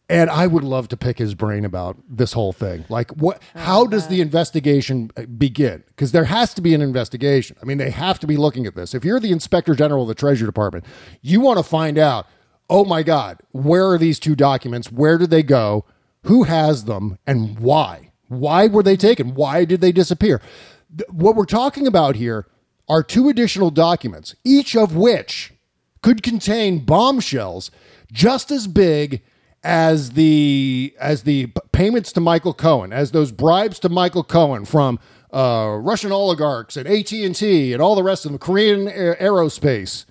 And 0.10 0.30
I 0.30 0.48
would 0.48 0.64
love 0.64 0.88
to 0.90 0.98
pick 0.98 1.18
his 1.18 1.36
brain 1.36 1.66
about 1.66 1.98
this 2.10 2.32
whole 2.32 2.54
thing. 2.54 2.86
Like, 2.88 3.12
what? 3.18 3.42
How 3.56 3.86
does 3.86 4.08
the 4.08 4.22
investigation 4.22 5.12
uh, 5.18 5.24
begin? 5.24 5.84
Because 5.88 6.14
there 6.14 6.24
has 6.24 6.54
to 6.54 6.62
be 6.62 6.74
an 6.74 6.82
investigation. 6.82 7.58
I 7.62 7.66
mean, 7.66 7.78
they 7.78 7.90
have 7.90 8.18
to 8.20 8.28
be 8.28 8.38
looking 8.38 8.66
at 8.66 8.76
this. 8.76 8.94
If 8.94 9.04
you're 9.04 9.20
the 9.20 9.34
Inspector 9.34 9.74
General 9.76 10.04
of 10.04 10.08
the 10.08 10.16
Treasury 10.16 10.48
Department, 10.48 10.86
you 11.22 11.42
want 11.42 11.58
to 11.58 11.64
find 11.64 11.98
out. 11.98 12.26
Oh 12.70 12.84
my 12.84 13.02
God, 13.02 13.40
where 13.52 13.90
are 13.90 13.98
these 13.98 14.20
two 14.20 14.36
documents? 14.36 14.92
Where 14.92 15.18
did 15.18 15.30
they 15.30 15.44
go? 15.44 15.86
Who 16.24 16.44
has 16.44 16.84
them, 16.84 17.18
and 17.26 17.58
why? 17.60 18.12
Why 18.28 18.68
were 18.68 18.84
they 18.84 18.98
taken? 18.98 19.36
Why 19.36 19.64
did 19.64 19.80
they 19.80 19.94
disappear? 19.94 20.42
Th- 20.90 21.10
What 21.10 21.36
we're 21.38 21.46
talking 21.46 21.88
about 21.88 22.18
here 22.18 22.46
are 22.90 23.04
two 23.04 23.30
additional 23.30 23.70
documents, 23.72 24.36
each 24.44 24.76
of 24.76 24.96
which 24.98 25.54
could 26.02 26.24
contain 26.24 26.80
bombshells 26.80 27.72
just 28.12 28.52
as 28.52 28.68
big 28.68 29.22
as 29.68 30.12
the 30.12 30.96
as 30.98 31.24
the 31.24 31.48
payments 31.74 32.14
to 32.14 32.22
Michael 32.22 32.54
Cohen, 32.54 32.94
as 32.94 33.12
those 33.12 33.34
bribes 33.34 33.80
to 33.80 33.90
Michael 33.90 34.24
Cohen 34.24 34.64
from 34.64 34.98
uh, 35.34 35.78
Russian 35.82 36.14
oligarchs 36.14 36.78
and 36.78 36.88
AT 36.88 37.12
and 37.12 37.36
T 37.36 37.74
and 37.74 37.82
all 37.82 37.94
the 37.94 38.02
rest 38.02 38.26
of 38.26 38.32
them, 38.32 38.40
Korean 38.40 38.88
Aer- 38.88 39.18
Aerospace, 39.20 40.06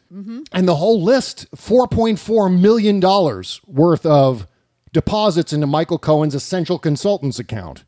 and 0.53 0.69
the 0.69 0.77
whole 0.77 1.03
list, 1.03 1.47
four 1.55 1.89
point 1.89 2.19
four 2.19 2.51
million 2.51 3.01
dollars 3.01 3.63
worth 3.67 4.05
of 4.05 4.47
deposits 4.93 5.55
into 5.55 5.67
Michael 5.67 5.99
Cohen's 5.99 6.35
Essential 6.35 6.79
Consultants 6.79 7.39
account. 7.39 7.85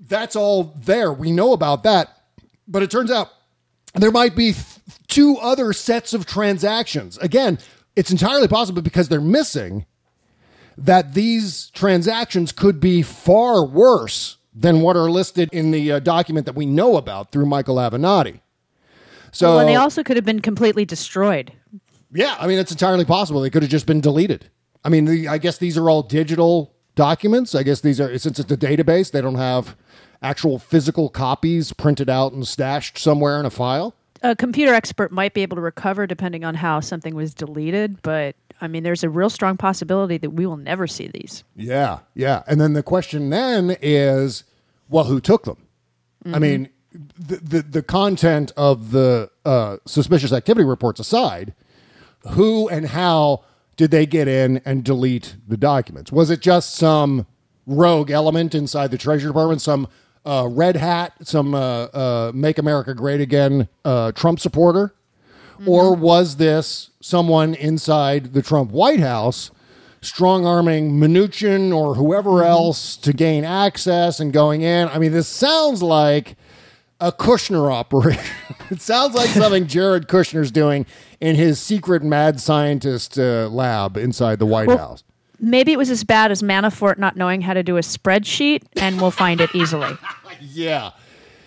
That's 0.00 0.34
all 0.34 0.74
there. 0.78 1.12
We 1.12 1.30
know 1.30 1.52
about 1.52 1.82
that, 1.82 2.08
but 2.66 2.82
it 2.82 2.90
turns 2.90 3.10
out 3.10 3.28
there 3.94 4.10
might 4.10 4.34
be 4.34 4.52
th- 4.52 4.64
two 5.08 5.36
other 5.36 5.74
sets 5.74 6.14
of 6.14 6.24
transactions. 6.24 7.18
Again, 7.18 7.58
it's 7.96 8.10
entirely 8.10 8.48
possible 8.48 8.80
because 8.80 9.08
they're 9.10 9.20
missing 9.20 9.84
that 10.80 11.14
these 11.14 11.70
transactions 11.70 12.52
could 12.52 12.80
be 12.80 13.02
far 13.02 13.64
worse 13.64 14.38
than 14.54 14.80
what 14.80 14.96
are 14.96 15.10
listed 15.10 15.48
in 15.52 15.70
the 15.70 15.92
uh, 15.92 15.98
document 16.00 16.46
that 16.46 16.54
we 16.54 16.66
know 16.66 16.96
about 16.96 17.30
through 17.30 17.46
Michael 17.46 17.76
Avenatti. 17.76 18.40
So, 19.32 19.50
well, 19.50 19.60
and 19.60 19.68
they 19.68 19.76
also 19.76 20.02
could 20.02 20.16
have 20.16 20.24
been 20.24 20.40
completely 20.40 20.84
destroyed. 20.84 21.52
yeah, 22.12 22.36
I 22.40 22.46
mean, 22.46 22.58
it's 22.58 22.72
entirely 22.72 23.04
possible. 23.04 23.40
They 23.40 23.50
could 23.50 23.62
have 23.62 23.70
just 23.70 23.86
been 23.86 24.00
deleted. 24.00 24.50
I 24.84 24.88
mean, 24.88 25.04
the, 25.04 25.28
I 25.28 25.38
guess 25.38 25.58
these 25.58 25.78
are 25.78 25.88
all 25.88 26.02
digital 26.02 26.74
documents. 26.96 27.54
I 27.54 27.62
guess 27.62 27.80
these 27.80 28.00
are, 28.00 28.16
since 28.18 28.38
it's 28.38 28.50
a 28.50 28.56
database, 28.56 29.12
they 29.12 29.20
don't 29.20 29.36
have 29.36 29.76
actual 30.22 30.58
physical 30.58 31.08
copies 31.08 31.72
printed 31.72 32.10
out 32.10 32.32
and 32.32 32.46
stashed 32.46 32.98
somewhere 32.98 33.38
in 33.38 33.46
a 33.46 33.50
file. 33.50 33.94
A 34.22 34.34
computer 34.34 34.74
expert 34.74 35.12
might 35.12 35.32
be 35.32 35.42
able 35.42 35.56
to 35.56 35.62
recover 35.62 36.06
depending 36.06 36.44
on 36.44 36.56
how 36.56 36.80
something 36.80 37.14
was 37.14 37.32
deleted, 37.32 38.02
but 38.02 38.34
I 38.60 38.68
mean, 38.68 38.82
there's 38.82 39.02
a 39.02 39.08
real 39.10 39.30
strong 39.30 39.56
possibility 39.56 40.18
that 40.18 40.30
we 40.30 40.46
will 40.46 40.56
never 40.56 40.86
see 40.86 41.08
these. 41.08 41.44
Yeah, 41.56 42.00
yeah. 42.14 42.42
And 42.46 42.60
then 42.60 42.74
the 42.74 42.82
question 42.82 43.30
then 43.30 43.76
is, 43.80 44.44
well, 44.88 45.04
who 45.04 45.20
took 45.20 45.44
them? 45.44 45.66
I 46.26 46.38
mean, 46.38 46.68
the, 46.92 47.36
the 47.36 47.62
the 47.62 47.82
content 47.82 48.52
of 48.56 48.90
the 48.90 49.30
uh, 49.44 49.78
suspicious 49.86 50.32
activity 50.32 50.66
reports 50.66 51.00
aside, 51.00 51.54
who 52.32 52.68
and 52.68 52.88
how 52.88 53.44
did 53.76 53.90
they 53.90 54.04
get 54.04 54.28
in 54.28 54.60
and 54.66 54.84
delete 54.84 55.36
the 55.48 55.56
documents? 55.56 56.12
Was 56.12 56.30
it 56.30 56.40
just 56.40 56.74
some 56.74 57.26
rogue 57.66 58.10
element 58.10 58.54
inside 58.54 58.90
the 58.90 58.98
Treasury 58.98 59.30
Department, 59.30 59.62
some 59.62 59.88
uh, 60.26 60.46
red 60.50 60.76
hat, 60.76 61.14
some 61.22 61.54
uh, 61.54 61.84
uh, 61.84 62.32
"Make 62.34 62.58
America 62.58 62.92
Great 62.92 63.22
Again" 63.22 63.68
uh, 63.84 64.12
Trump 64.12 64.40
supporter? 64.40 64.94
Or 65.66 65.94
was 65.94 66.36
this 66.36 66.89
someone 67.00 67.54
inside 67.54 68.32
the 68.32 68.42
Trump 68.42 68.70
White 68.70 69.00
House 69.00 69.50
strong 70.02 70.46
arming 70.46 70.92
Mnuchin 70.92 71.74
or 71.74 71.94
whoever 71.94 72.42
else 72.42 72.96
to 72.96 73.12
gain 73.12 73.44
access 73.44 74.18
and 74.20 74.32
going 74.32 74.62
in? 74.62 74.88
I 74.88 74.98
mean, 74.98 75.12
this 75.12 75.28
sounds 75.28 75.82
like 75.82 76.36
a 77.00 77.12
Kushner 77.12 77.70
operation. 77.72 78.22
it 78.70 78.80
sounds 78.80 79.14
like 79.14 79.28
something 79.30 79.66
Jared 79.66 80.08
Kushner's 80.08 80.50
doing 80.50 80.86
in 81.20 81.36
his 81.36 81.60
secret 81.60 82.02
mad 82.02 82.40
scientist 82.40 83.18
uh, 83.18 83.48
lab 83.48 83.96
inside 83.96 84.38
the 84.38 84.46
White 84.46 84.68
Well- 84.68 84.78
House. 84.78 85.04
Maybe 85.42 85.72
it 85.72 85.78
was 85.78 85.88
as 85.88 86.04
bad 86.04 86.30
as 86.30 86.42
Manafort 86.42 86.98
not 86.98 87.16
knowing 87.16 87.40
how 87.40 87.54
to 87.54 87.62
do 87.62 87.78
a 87.78 87.80
spreadsheet, 87.80 88.62
and 88.76 89.00
we'll 89.00 89.10
find 89.10 89.40
it 89.40 89.54
easily. 89.54 89.96
Yeah. 90.42 90.92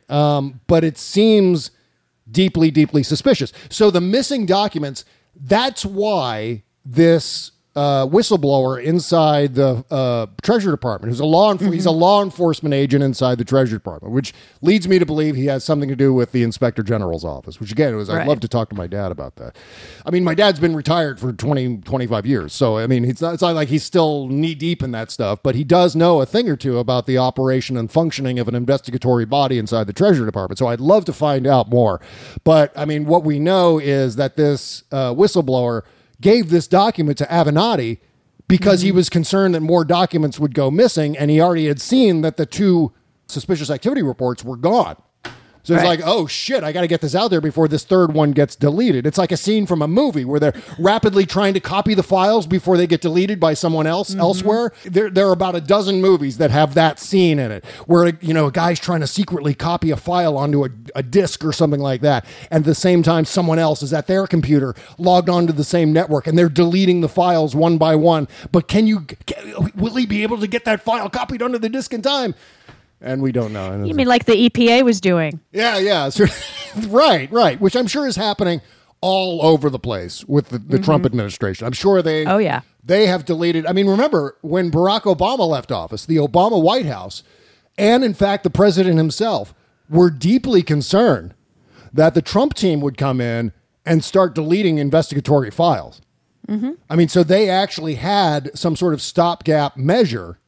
Um, 0.10 0.60
but 0.68 0.84
it 0.84 1.00
seems 1.00 1.72
deeply, 2.30 2.70
deeply 2.70 3.02
suspicious. 3.02 3.52
So 3.70 3.90
the 3.90 4.02
missing 4.02 4.46
documents, 4.46 5.04
that's 5.36 5.86
why 5.86 6.64
this 6.86 7.52
uh, 7.76 8.06
whistleblower 8.06 8.82
inside 8.82 9.56
the 9.56 9.84
uh, 9.90 10.28
Treasury 10.44 10.72
Department, 10.72 11.12
who's 11.12 11.20
a 11.20 11.26
law 11.26 11.54
enf- 11.54 11.74
he's 11.74 11.88
a 11.88 11.92
law 11.92 12.24
enforcement 12.24 12.74
agent 12.74 13.04
inside 13.04 13.40
the 13.40 13.44
Treasury 13.44 13.80
Department, 13.80 14.14
which 14.14 14.34
leads 14.62 14.88
me 14.88 15.00
to 15.00 15.06
believe 15.06 15.36
he 15.36 15.48
has 15.48 15.64
something 15.64 15.90
to 15.90 15.96
do 15.96 16.14
with 16.14 16.32
the 16.34 16.44
Inspector 16.44 16.82
General's 16.84 17.26
office. 17.26 17.60
Which 17.60 17.72
again, 17.72 17.96
was 17.96 18.10
I'd 18.10 18.28
love 18.28 18.40
to 18.42 18.48
talk 18.48 18.70
to 18.70 18.76
my 18.76 18.86
dad 18.86 19.12
about 19.12 19.38
that. 19.38 19.58
I 20.06 20.12
mean, 20.12 20.24
my 20.24 20.36
dad's 20.36 20.60
been 20.60 20.76
retired 20.76 21.20
for 21.20 21.34
20, 21.34 21.78
25 21.78 22.26
years, 22.26 22.54
so 22.54 22.78
I 22.78 22.86
mean, 22.86 23.06
it's 23.06 23.22
not, 23.22 23.34
it's 23.34 23.42
not 23.42 23.56
like 23.56 23.70
he's 23.70 23.84
still 23.84 24.28
knee 24.28 24.56
deep 24.56 24.84
in 24.84 24.92
that 24.92 25.10
stuff, 25.10 25.40
but 25.42 25.56
he 25.56 25.64
does 25.64 25.96
know 25.96 26.22
a 26.22 26.26
thing 26.28 26.48
or 26.50 26.56
two 26.56 26.78
about 26.78 27.08
the 27.08 27.18
operation 27.18 27.76
and 27.76 27.92
functioning 27.92 28.38
of 28.38 28.48
an 28.48 28.56
investigatory 28.56 29.26
body 29.26 29.58
inside 29.58 29.88
the 29.88 29.94
Treasury 29.94 30.28
Department. 30.28 30.60
So 30.60 30.68
I'd 30.68 30.80
love 30.80 31.06
to 31.06 31.14
find 31.14 31.48
out 31.48 31.70
more. 31.70 32.00
But 32.44 32.72
I 32.78 32.86
mean, 32.86 33.06
what 33.06 33.24
we 33.24 33.40
know 33.40 33.80
is 33.80 34.16
that 34.18 34.36
this 34.36 34.84
uh, 34.92 35.14
whistleblower 35.14 35.82
gave 36.24 36.50
this 36.50 36.68
document 36.68 37.20
to 37.20 37.26
Avenatti 37.26 38.00
because 38.48 38.82
he 38.82 38.90
mm-hmm. 38.90 38.98
was 38.98 39.10
concerned 39.10 39.54
that 39.54 39.62
more 39.62 39.86
documents 39.86 40.40
would 40.40 40.56
go 40.56 40.72
missing, 40.72 41.18
and 41.18 41.30
he 41.30 41.40
already 41.40 41.68
had 41.68 41.80
seen 41.80 42.22
that 42.22 42.38
the 42.38 42.46
two 42.46 42.92
suspicious 43.28 43.70
activity 43.70 44.02
reports 44.02 44.44
were 44.44 44.58
gone. 44.58 44.96
So 45.64 45.74
it's 45.74 45.84
Right. 45.84 46.00
like, 46.00 46.02
oh 46.08 46.28
shit, 46.28 46.62
I 46.62 46.74
got 46.74 46.82
to 46.82 46.88
get 46.88 47.00
this 47.00 47.16
out 47.16 47.30
there 47.30 47.40
before 47.40 47.70
this 47.70 47.86
third 47.86 48.14
one 48.14 48.32
gets 48.34 48.56
deleted. 48.56 49.08
It's 49.08 49.18
like 49.18 49.32
a 49.32 49.38
scene 49.38 49.66
from 49.66 49.82
a 49.82 49.88
movie 49.88 50.26
where 50.26 50.40
they're 50.40 50.54
rapidly 50.78 51.26
trying 51.26 51.54
to 51.54 51.62
copy 51.62 51.94
the 51.94 52.04
files 52.04 52.46
before 52.46 52.76
they 52.76 52.86
get 52.86 53.00
deleted 53.00 53.40
by 53.40 53.54
someone 53.54 53.88
else 53.88 54.12
mm-hmm. 54.12 54.20
elsewhere. 54.20 54.74
There, 54.84 55.10
there 55.10 55.28
are 55.28 55.32
about 55.32 55.56
a 55.56 55.62
dozen 55.62 56.02
movies 56.02 56.38
that 56.38 56.52
have 56.52 56.74
that 56.74 57.00
scene 57.00 57.40
in 57.40 57.50
it 57.50 57.64
where, 57.88 58.10
you 58.20 58.34
know, 58.34 58.48
a 58.48 58.52
guy's 58.52 58.80
trying 58.80 59.00
to 59.00 59.08
secretly 59.08 59.54
copy 59.54 59.90
a 59.92 59.96
file 59.98 60.38
onto 60.38 60.66
a, 60.66 60.70
a 60.96 61.04
disc 61.04 61.46
or 61.46 61.54
something 61.54 61.80
like 61.80 62.02
that. 62.02 62.26
And 62.52 62.64
at 62.64 62.66
the 62.66 62.76
same 62.76 63.02
time, 63.02 63.24
someone 63.24 63.58
else 63.58 63.82
is 63.82 63.94
at 63.94 64.08
their 64.08 64.28
computer 64.28 64.76
logged 64.98 65.30
onto 65.30 65.54
the 65.54 65.64
same 65.64 65.94
network 65.94 66.28
and 66.28 66.38
they're 66.38 66.50
deleting 66.50 67.00
the 67.00 67.10
files 67.10 67.56
one 67.56 67.78
by 67.78 67.96
one. 67.96 68.28
But 68.52 68.68
can 68.68 68.86
you, 68.86 69.02
can, 69.02 69.72
will 69.76 69.96
he 69.96 70.06
be 70.06 70.24
able 70.24 70.40
to 70.40 70.48
get 70.48 70.66
that 70.66 70.82
file 70.82 71.10
copied 71.10 71.42
onto 71.42 71.58
the 71.58 71.70
disc 71.70 71.94
in 71.94 72.02
time? 72.02 72.36
And 73.04 73.22
we 73.22 73.32
don't 73.34 73.52
know. 73.54 73.72
And 73.72 73.88
You 73.88 73.94
mean 73.94 74.08
like 74.08 74.26
the 74.26 74.50
EPA 74.50 74.84
was 74.84 75.02
doing? 75.02 75.40
yeah, 75.52 75.78
yeah. 75.78 76.10
So- 76.10 76.26
right, 76.88 77.30
right. 77.32 77.60
Which 77.60 77.76
I'm 77.76 77.88
sure 77.88 78.08
is 78.08 78.16
happening 78.16 78.62
all 79.02 79.46
over 79.46 79.70
the 79.70 79.78
place 79.80 80.24
with 80.26 80.48
the, 80.48 80.58
the 80.58 80.80
Trump 80.80 81.02
mm-hmm. 81.02 81.08
administration. 81.08 81.68
I'm 81.68 81.74
sure 81.74 82.02
they 82.02 82.26
Oh, 82.26 82.38
yeah. 82.38 82.62
they 82.84 83.06
have 83.08 83.26
deleted. 83.26 83.66
I 83.66 83.74
mean, 83.74 83.88
remember 83.88 84.38
when 84.42 84.72
Barack 84.72 85.02
Obama 85.02 85.46
left 85.46 85.72
office, 85.74 86.06
the 86.06 86.16
Obama 86.16 86.62
White 86.62 86.86
House, 86.86 87.22
and 87.78 88.04
in 88.06 88.14
fact 88.14 88.44
the 88.44 88.50
president 88.50 88.98
himself 88.98 89.54
were 89.90 90.10
deeply 90.10 90.64
concerned 90.64 91.34
that 91.92 92.14
the 92.14 92.22
Trump 92.22 92.54
team 92.54 92.80
would 92.80 92.98
come 92.98 93.20
in 93.20 93.52
and 93.86 94.04
start 94.04 94.34
deleting 94.34 94.78
investigatory 94.78 95.52
files. 95.52 96.02
Mm-hmm. 96.48 96.72
I 96.90 96.96
mean, 96.96 97.10
so 97.10 97.24
they 97.24 97.50
actually 97.50 97.96
had 97.96 98.58
some 98.58 98.76
sort 98.78 98.94
of 98.94 99.02
stopgap 99.02 99.76
measure 99.76 100.40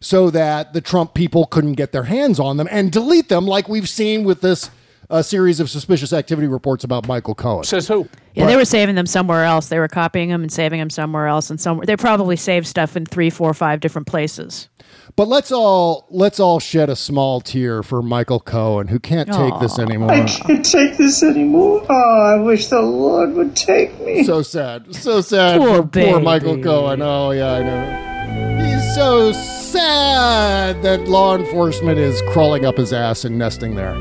so 0.00 0.30
that 0.30 0.72
the 0.72 0.80
Trump 0.80 1.14
people 1.14 1.46
couldn't 1.46 1.74
get 1.74 1.92
their 1.92 2.04
hands 2.04 2.38
on 2.38 2.56
them 2.56 2.68
and 2.70 2.92
delete 2.92 3.28
them, 3.28 3.46
like 3.46 3.68
we've 3.68 3.88
seen 3.88 4.24
with 4.24 4.40
this 4.40 4.70
uh, 5.10 5.22
series 5.22 5.60
of 5.60 5.70
suspicious 5.70 6.12
activity 6.12 6.46
reports 6.46 6.84
about 6.84 7.06
Michael 7.06 7.34
Cohen. 7.34 7.64
Says 7.64 7.88
who? 7.88 8.08
Yeah, 8.34 8.46
they 8.46 8.56
were 8.56 8.64
saving 8.64 8.94
them 8.94 9.06
somewhere 9.06 9.44
else. 9.44 9.68
They 9.68 9.78
were 9.78 9.88
copying 9.88 10.28
them 10.28 10.42
and 10.42 10.52
saving 10.52 10.78
them 10.78 10.90
somewhere 10.90 11.26
else, 11.26 11.50
and 11.50 11.60
somewhere 11.60 11.86
they 11.86 11.96
probably 11.96 12.36
saved 12.36 12.66
stuff 12.66 12.96
in 12.96 13.06
three, 13.06 13.30
four, 13.30 13.52
five 13.54 13.80
different 13.80 14.06
places. 14.06 14.68
But 15.16 15.26
let's 15.26 15.50
all 15.50 16.06
let's 16.10 16.38
all 16.38 16.60
shed 16.60 16.88
a 16.90 16.94
small 16.94 17.40
tear 17.40 17.82
for 17.82 18.02
Michael 18.02 18.38
Cohen, 18.38 18.86
who 18.86 19.00
can't 19.00 19.28
take 19.32 19.58
this 19.60 19.78
anymore. 19.78 20.12
I 20.12 20.24
can't 20.24 20.64
take 20.64 20.96
this 20.96 21.22
anymore. 21.24 21.84
Oh, 21.88 22.36
I 22.36 22.40
wish 22.40 22.68
the 22.68 22.80
Lord 22.80 23.32
would 23.32 23.56
take 23.56 23.98
me. 24.00 24.22
So 24.22 24.42
sad, 24.42 24.94
so 24.94 25.20
sad 25.20 25.58
Poor 25.58 25.82
for 25.82 25.88
poor. 25.88 26.20
Michael 26.20 26.62
Cohen. 26.62 27.02
Oh 27.02 27.32
yeah, 27.32 27.54
I 27.54 27.62
know. 27.62 28.64
He's 28.64 28.94
so 28.94 29.32
sad 29.72 30.82
that 30.82 31.08
law 31.08 31.36
enforcement 31.36 31.98
is 31.98 32.22
crawling 32.22 32.64
up 32.64 32.76
his 32.76 32.92
ass 32.92 33.24
and 33.24 33.38
nesting 33.38 33.74
there. 33.74 33.94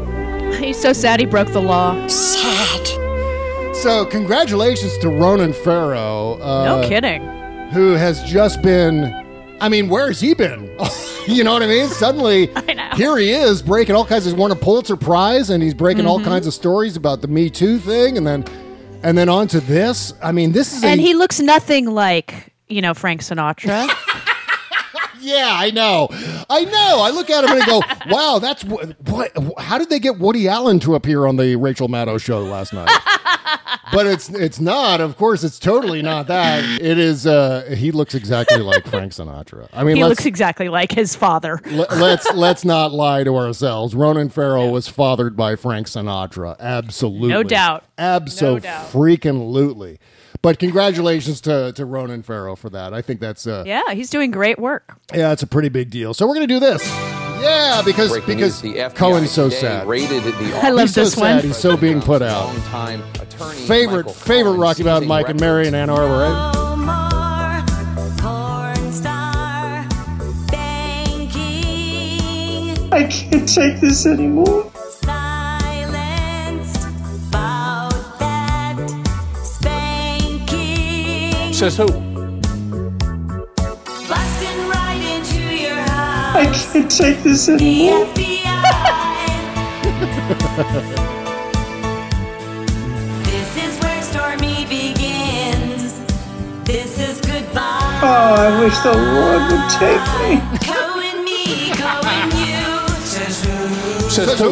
He's 0.55 0.79
so 0.79 0.93
sad 0.93 1.19
he 1.19 1.25
broke 1.25 1.51
the 1.51 1.61
law. 1.61 2.07
Sad. 2.07 2.87
So 3.75 4.05
congratulations 4.05 4.97
to 4.99 5.09
Ronan 5.09 5.53
Farrow. 5.53 6.39
Uh, 6.41 6.65
No 6.81 6.87
kidding. 6.87 7.21
who 7.71 7.93
has 7.93 8.23
just 8.23 8.61
been 8.61 9.13
I 9.59 9.69
mean, 9.69 9.89
where 9.89 10.07
has 10.07 10.19
he 10.21 10.35
been? 10.35 10.65
you 11.27 11.43
know 11.43 11.53
what 11.53 11.63
I 11.63 11.67
mean? 11.67 11.87
Suddenly 11.89 12.49
I 12.55 12.93
here 12.95 13.17
he 13.17 13.31
is 13.31 13.61
breaking 13.61 13.95
all 13.95 14.05
kinds 14.05 14.27
of 14.27 14.37
won 14.37 14.51
a 14.51 14.55
Pulitzer 14.55 14.95
Prize 14.95 15.49
and 15.49 15.61
he's 15.63 15.73
breaking 15.73 16.05
all 16.07 16.19
Mm-hmm. 16.19 16.27
kinds 16.29 16.47
of 16.47 16.53
stories 16.53 16.95
about 16.95 17.21
the 17.21 17.27
Me 17.27 17.49
Too 17.49 17.77
thing 17.79 18.17
and 18.17 18.25
then 18.25 18.45
and 19.03 19.17
then 19.17 19.29
on 19.29 19.47
to 19.49 19.59
this. 19.59 20.13
I 20.23 20.31
mean, 20.31 20.51
this 20.53 20.73
is 20.75 20.83
And 20.83 20.99
a 20.99 21.03
he 21.03 21.13
looks 21.13 21.39
nothing 21.39 21.85
like 21.85 22.53
you 22.67 22.81
know 22.81 22.93
Frank 22.93 23.21
Sinatra. 23.21 23.87
Yeah, 25.19 25.51
I 25.53 25.71
know. 25.71 26.07
I 26.49 26.65
know. 26.65 27.01
I 27.01 27.11
look 27.11 27.29
at 27.29 27.43
him 27.43 27.51
and 27.51 27.63
I 27.63 27.65
go, 27.65 27.81
"Wow, 28.09 28.39
that's 28.39 28.63
what, 28.63 28.99
what 29.07 29.31
how 29.59 29.77
did 29.77 29.89
they 29.89 29.99
get 29.99 30.19
Woody 30.19 30.47
Allen 30.47 30.79
to 30.81 30.95
appear 30.95 31.25
on 31.25 31.37
the 31.37 31.55
Rachel 31.55 31.87
Maddow 31.87 32.19
show 32.19 32.41
last 32.41 32.73
night?" 32.73 32.89
but 33.91 34.05
it's 34.05 34.29
it's 34.29 34.59
not. 34.59 35.01
Of 35.01 35.17
course, 35.17 35.43
it's 35.43 35.59
totally 35.59 36.01
not 36.01 36.27
that. 36.27 36.63
It 36.81 36.97
is 36.97 37.25
uh 37.25 37.73
he 37.75 37.91
looks 37.91 38.15
exactly 38.15 38.59
like 38.59 38.87
Frank 38.87 39.11
Sinatra. 39.11 39.67
I 39.73 39.83
mean, 39.83 39.97
he 39.97 40.03
looks 40.03 40.25
exactly 40.25 40.69
like 40.69 40.91
his 40.91 41.15
father. 41.15 41.59
let, 41.65 41.97
let's 41.97 42.31
let's 42.35 42.65
not 42.65 42.91
lie 42.91 43.23
to 43.23 43.35
ourselves. 43.35 43.95
Ronan 43.95 44.29
Farrow 44.29 44.69
was 44.69 44.87
fathered 44.87 45.35
by 45.35 45.55
Frank 45.55 45.87
Sinatra. 45.87 46.57
Absolutely. 46.59 47.29
No 47.29 47.43
doubt. 47.43 47.83
Absolutely. 47.97 48.61
doubt. 48.61 48.91
freaking 48.91 49.51
lootly. 49.51 49.97
But 50.41 50.59
congratulations 50.59 51.41
to, 51.41 51.73
to 51.73 51.85
Ronan 51.85 52.21
Farrow 52.23 52.55
for 52.55 52.69
that. 52.69 52.93
I 52.93 53.01
think 53.01 53.19
that's 53.19 53.47
uh, 53.47 53.63
Yeah, 53.65 53.93
he's 53.93 54.09
doing 54.09 54.31
great 54.31 54.59
work. 54.59 54.97
yeah, 55.13 55.31
it's 55.31 55.43
a 55.43 55.47
pretty 55.47 55.69
big 55.69 55.89
deal. 55.89 56.13
So 56.13 56.27
we're 56.27 56.35
gonna 56.35 56.47
do 56.47 56.59
this. 56.59 56.85
Yeah, 57.41 57.81
because 57.85 58.09
Breaking 58.11 58.35
because 58.37 58.63
news, 58.63 58.73
the 58.73 58.79
FBI 58.79 58.95
Cohen's 58.95 59.31
so 59.31 59.49
sad. 59.49 59.87
Raided 59.87 60.23
the 60.23 60.59
I 60.63 60.69
love 60.69 60.85
He's 60.85 60.95
so 60.95 61.03
this 61.03 61.13
sad. 61.13 61.35
one. 61.35 61.43
He's 61.43 61.57
so 61.57 61.77
being 61.77 62.01
put 62.01 62.21
out. 62.23 62.45
Longtime 62.47 63.03
attorney 63.21 63.59
Favorite 63.67 63.97
Michael 64.07 64.13
favorite 64.13 64.43
Cohen 64.53 64.59
Rocky 64.61 64.83
Mountain 64.83 65.07
Mike 65.07 65.29
and 65.29 65.39
Mary 65.39 65.67
in 65.67 65.75
Ann 65.75 65.89
Arbor, 65.91 66.17
right? 66.17 66.55
Omar, 66.55 67.63
porn 68.17 68.91
star, 68.91 69.87
banking, 71.47 72.93
I 72.93 73.03
can't 73.09 73.47
take 73.47 73.79
this 73.81 74.05
anymore. 74.05 74.71
Says 81.57 81.77
who? 81.77 81.87
busting 84.07 84.59
right 84.69 85.01
into 85.15 85.41
your 85.55 85.73
house. 85.75 86.35
I 86.35 86.45
can't 86.71 86.91
take 86.91 87.23
this 87.23 87.47
The 87.47 87.53
anymore. 87.53 88.05
FBI. 88.05 89.47
this 93.25 93.57
is 93.57 93.79
where 93.83 94.01
Stormy 94.03 94.65
begins. 94.65 95.93
This 96.63 96.99
is 96.99 97.19
goodbye. 97.21 97.99
Oh, 98.03 98.35
I 98.37 98.59
wish 98.61 98.77
the 98.79 98.93
Lord 98.93 99.41
would 99.51 99.69
take 99.81 100.05
me. 100.21 100.39
Cohen 100.63 101.17
me, 101.25 101.71
Cohen 101.73 102.29
you. 102.37 102.65
Says 103.03 103.43
who? 103.43 104.09
Says 104.11 104.39
who? 104.39 104.49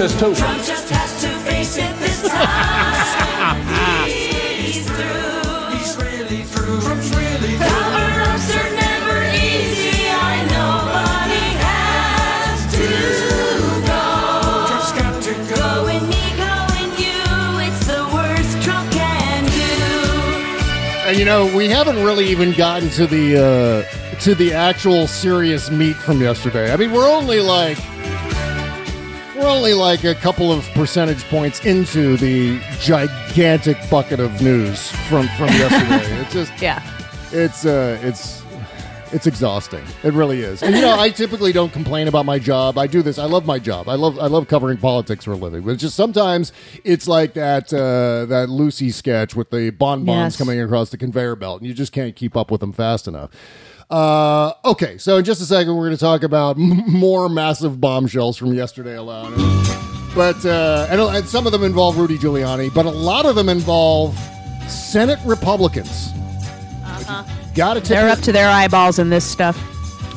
Says 0.00 0.12
who? 0.18 0.34
Trump 0.34 0.64
just 0.64 0.88
has 0.88 1.20
to 1.20 1.28
face 1.44 1.76
it 1.76 1.94
this 1.98 2.22
time. 2.26 3.60
He's 4.08 4.88
through. 4.88 5.76
He's 5.76 5.94
really 5.98 6.42
through. 6.44 6.80
Trump's 6.80 7.10
really 7.14 7.58
through. 7.58 7.68
Cover-ups 7.68 8.48
are 8.56 8.70
never 8.80 9.28
easy. 9.28 10.08
I 10.08 10.40
know, 10.48 10.88
but 10.88 11.28
he 11.28 11.52
has 11.60 12.64
to 12.72 12.88
go. 13.84 14.00
Trump's 14.68 14.92
got 14.96 15.20
to 15.22 15.34
go. 15.54 15.60
Cohen 15.60 16.08
me, 16.08 16.24
Cohen 16.40 16.90
you. 16.96 17.20
It's 17.68 17.84
the 17.84 18.00
worst 18.10 18.56
Trump 18.64 18.90
can 18.92 19.44
do. 19.44 21.10
And 21.10 21.18
you 21.18 21.26
know, 21.26 21.44
we 21.54 21.68
haven't 21.68 22.02
really 22.02 22.24
even 22.28 22.52
gotten 22.52 22.88
to 22.88 23.06
the 23.06 23.36
uh 23.36 23.84
to 24.20 24.34
the 24.34 24.54
actual 24.54 25.06
serious 25.06 25.70
meat 25.70 25.96
from 25.96 26.22
yesterday. 26.22 26.72
I 26.72 26.76
mean, 26.78 26.90
we're 26.90 27.06
only 27.06 27.40
like 27.40 27.76
we're 27.76 27.99
only 29.50 29.74
like 29.74 30.04
a 30.04 30.14
couple 30.14 30.52
of 30.52 30.64
percentage 30.70 31.22
points 31.24 31.64
into 31.64 32.16
the 32.16 32.58
gigantic 32.80 33.76
bucket 33.90 34.20
of 34.20 34.40
news 34.40 34.90
from 35.08 35.26
from 35.36 35.48
yesterday. 35.48 36.20
it's 36.20 36.32
just 36.32 36.52
Yeah. 36.62 36.82
it's 37.32 37.66
uh 37.66 37.98
it's 38.02 38.40
it's 39.12 39.26
exhausting. 39.26 39.82
It 40.04 40.12
really 40.12 40.40
is. 40.42 40.62
And 40.62 40.72
you 40.72 40.82
know, 40.82 40.96
I 40.96 41.10
typically 41.10 41.50
don't 41.50 41.72
complain 41.72 42.06
about 42.06 42.26
my 42.26 42.38
job. 42.38 42.78
I 42.78 42.86
do 42.86 43.02
this. 43.02 43.18
I 43.18 43.24
love 43.24 43.44
my 43.44 43.58
job. 43.58 43.88
I 43.88 43.96
love 43.96 44.20
I 44.20 44.26
love 44.28 44.46
covering 44.46 44.78
politics 44.78 45.24
for 45.24 45.32
a 45.32 45.36
living. 45.36 45.62
But 45.62 45.72
it's 45.72 45.80
just 45.82 45.96
sometimes 45.96 46.52
it's 46.84 47.08
like 47.08 47.34
that 47.34 47.72
uh, 47.72 48.26
that 48.26 48.48
Lucy 48.48 48.90
sketch 48.90 49.34
with 49.34 49.50
the 49.50 49.70
bonbons 49.70 50.34
Yes. 50.34 50.36
coming 50.36 50.60
across 50.60 50.90
the 50.90 50.96
conveyor 50.96 51.34
belt, 51.34 51.60
and 51.60 51.66
you 51.68 51.74
just 51.74 51.90
can't 51.92 52.14
keep 52.14 52.36
up 52.36 52.52
with 52.52 52.60
them 52.60 52.72
fast 52.72 53.08
enough. 53.08 53.30
Uh, 53.90 54.52
okay, 54.64 54.98
so 54.98 55.16
in 55.16 55.24
just 55.24 55.40
a 55.40 55.44
second, 55.44 55.74
we're 55.74 55.86
going 55.86 55.96
to 55.96 56.00
talk 56.00 56.22
about 56.22 56.56
m- 56.56 56.84
more 56.86 57.28
massive 57.28 57.80
bombshells 57.80 58.36
from 58.36 58.54
yesterday 58.54 58.96
alone. 58.96 59.34
But 60.14 60.44
uh, 60.44 60.86
and, 60.90 61.00
and 61.00 61.26
some 61.26 61.46
of 61.46 61.52
them 61.52 61.64
involve 61.64 61.98
Rudy 61.98 62.16
Giuliani, 62.18 62.72
but 62.72 62.86
a 62.86 62.90
lot 62.90 63.26
of 63.26 63.34
them 63.34 63.48
involve 63.48 64.16
Senate 64.68 65.18
Republicans. 65.24 66.10
Got 67.54 67.74
to 67.74 67.80
They're 67.80 68.08
up 68.08 68.20
to 68.20 68.32
their 68.32 68.48
eyeballs 68.48 68.98
in 68.98 69.10
this 69.10 69.24
stuff. 69.24 69.58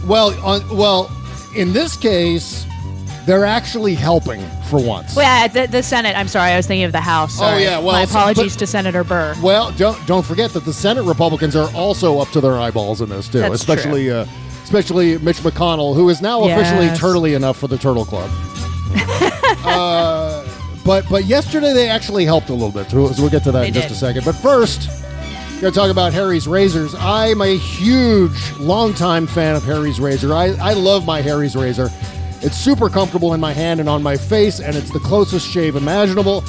Well, 0.06 0.40
on, 0.46 0.78
well, 0.78 1.12
in 1.56 1.74
this 1.74 1.96
case, 1.96 2.66
they're 3.26 3.46
actually 3.46 3.96
helping 3.96 4.42
for 4.70 4.80
once. 4.82 5.16
Well, 5.16 5.26
yeah, 5.26 5.48
the, 5.48 5.72
the 5.72 5.84
Senate. 5.84 6.18
I'm 6.18 6.28
sorry, 6.28 6.52
I 6.52 6.58
was 6.58 6.68
thinking 6.68 6.86
of 6.86 6.92
the 6.92 7.02
House. 7.02 7.40
Oh, 7.40 7.58
yeah, 7.58 7.78
well, 7.80 7.94
my 7.94 8.02
apologies 8.04 8.54
but- 8.54 8.60
to 8.60 8.68
Senator 8.68 9.04
Burr. 9.04 9.36
Well, 9.42 9.72
don't 9.74 10.06
don't 10.08 10.26
forget 10.26 10.52
that 10.54 10.66
the 10.66 10.74
Senate 10.74 11.04
Republicans 11.04 11.56
are 11.56 11.70
also 11.74 12.20
up 12.20 12.30
to 12.30 12.42
their 12.42 12.60
eyeballs 12.60 13.02
in 13.02 13.10
this 13.10 13.28
too, 13.30 13.40
That's 13.40 13.56
especially 13.56 14.12
uh, 14.12 14.26
especially 14.64 15.18
Mitch 15.20 15.38
McConnell, 15.38 15.96
who 15.96 16.10
is 16.10 16.22
now 16.22 16.44
officially 16.44 16.86
Yes. 16.88 17.00
turtly 17.00 17.36
enough 17.36 17.58
for 17.58 17.68
the 17.68 17.78
Turtle 17.78 18.06
Club. 18.06 18.30
uh, 19.66 20.46
but 20.86 21.06
but 21.10 21.26
yesterday 21.26 21.74
they 21.74 21.90
actually 21.90 22.26
helped 22.26 22.50
a 22.50 22.54
little 22.54 22.72
bit, 22.72 22.90
so 22.90 22.98
we'll 23.20 23.30
get 23.30 23.44
to 23.44 23.52
that 23.52 23.62
They 23.62 23.68
in 23.70 23.74
just 23.74 23.88
did. 23.88 23.94
a 23.96 23.98
second. 23.98 24.26
But 24.26 24.34
first, 24.34 24.90
going 25.62 25.72
to 25.74 25.80
talk 25.80 25.90
about 25.90 26.12
Harry's 26.14 26.48
razors. 26.48 26.94
I'm 26.96 27.42
a 27.42 27.58
huge, 27.58 28.52
longtime 28.60 29.28
fan 29.28 29.56
of 29.56 29.64
Harry's 29.64 30.00
razor. 30.00 30.34
I 30.34 30.48
I 30.62 30.74
love 30.74 31.06
my 31.06 31.22
Harry's 31.22 31.56
razor. 31.56 31.90
It's 32.44 32.58
super 32.58 32.90
comfortable 32.90 33.34
in 33.34 33.40
my 33.40 33.54
hand 33.54 33.80
and 33.80 33.88
on 33.88 34.04
my 34.04 34.18
face, 34.18 34.60
and 34.60 34.76
it's 34.76 34.92
the 34.92 35.00
closest 35.00 35.48
shave 35.50 35.76
imaginable. 35.76 36.44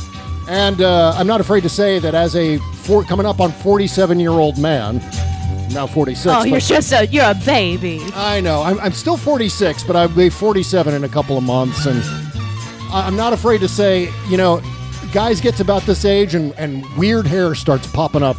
And 0.48 0.82
uh, 0.82 1.14
I'm 1.16 1.26
not 1.26 1.40
afraid 1.40 1.62
to 1.62 1.68
say 1.68 1.98
that 2.00 2.14
as 2.14 2.36
a 2.36 2.58
four, 2.82 3.04
coming 3.04 3.26
up 3.26 3.40
on 3.40 3.52
47 3.52 4.18
year 4.20 4.30
old 4.32 4.58
man, 4.58 4.96
now 5.70 5.86
46. 5.86 6.26
oh, 6.26 6.44
you're 6.44 6.60
just 6.60 6.92
a 6.92 7.06
you're 7.06 7.24
a 7.30 7.34
baby. 7.46 8.00
I 8.14 8.40
know. 8.40 8.62
I'm, 8.62 8.78
I'm 8.80 8.92
still 8.92 9.16
46, 9.16 9.84
but 9.84 9.96
I'll 9.96 10.08
be 10.08 10.28
47 10.28 10.92
in 10.94 11.04
a 11.04 11.08
couple 11.08 11.38
of 11.38 11.44
months. 11.44 11.86
And 11.86 12.02
I'm 12.92 13.16
not 13.16 13.32
afraid 13.32 13.60
to 13.60 13.68
say, 13.68 14.12
you 14.28 14.36
know, 14.36 14.60
guys 15.12 15.40
get 15.40 15.54
to 15.56 15.62
about 15.62 15.82
this 15.82 16.04
age 16.04 16.34
and, 16.34 16.52
and 16.58 16.84
weird 16.96 17.26
hair 17.26 17.54
starts 17.54 17.86
popping 17.92 18.22
up 18.22 18.36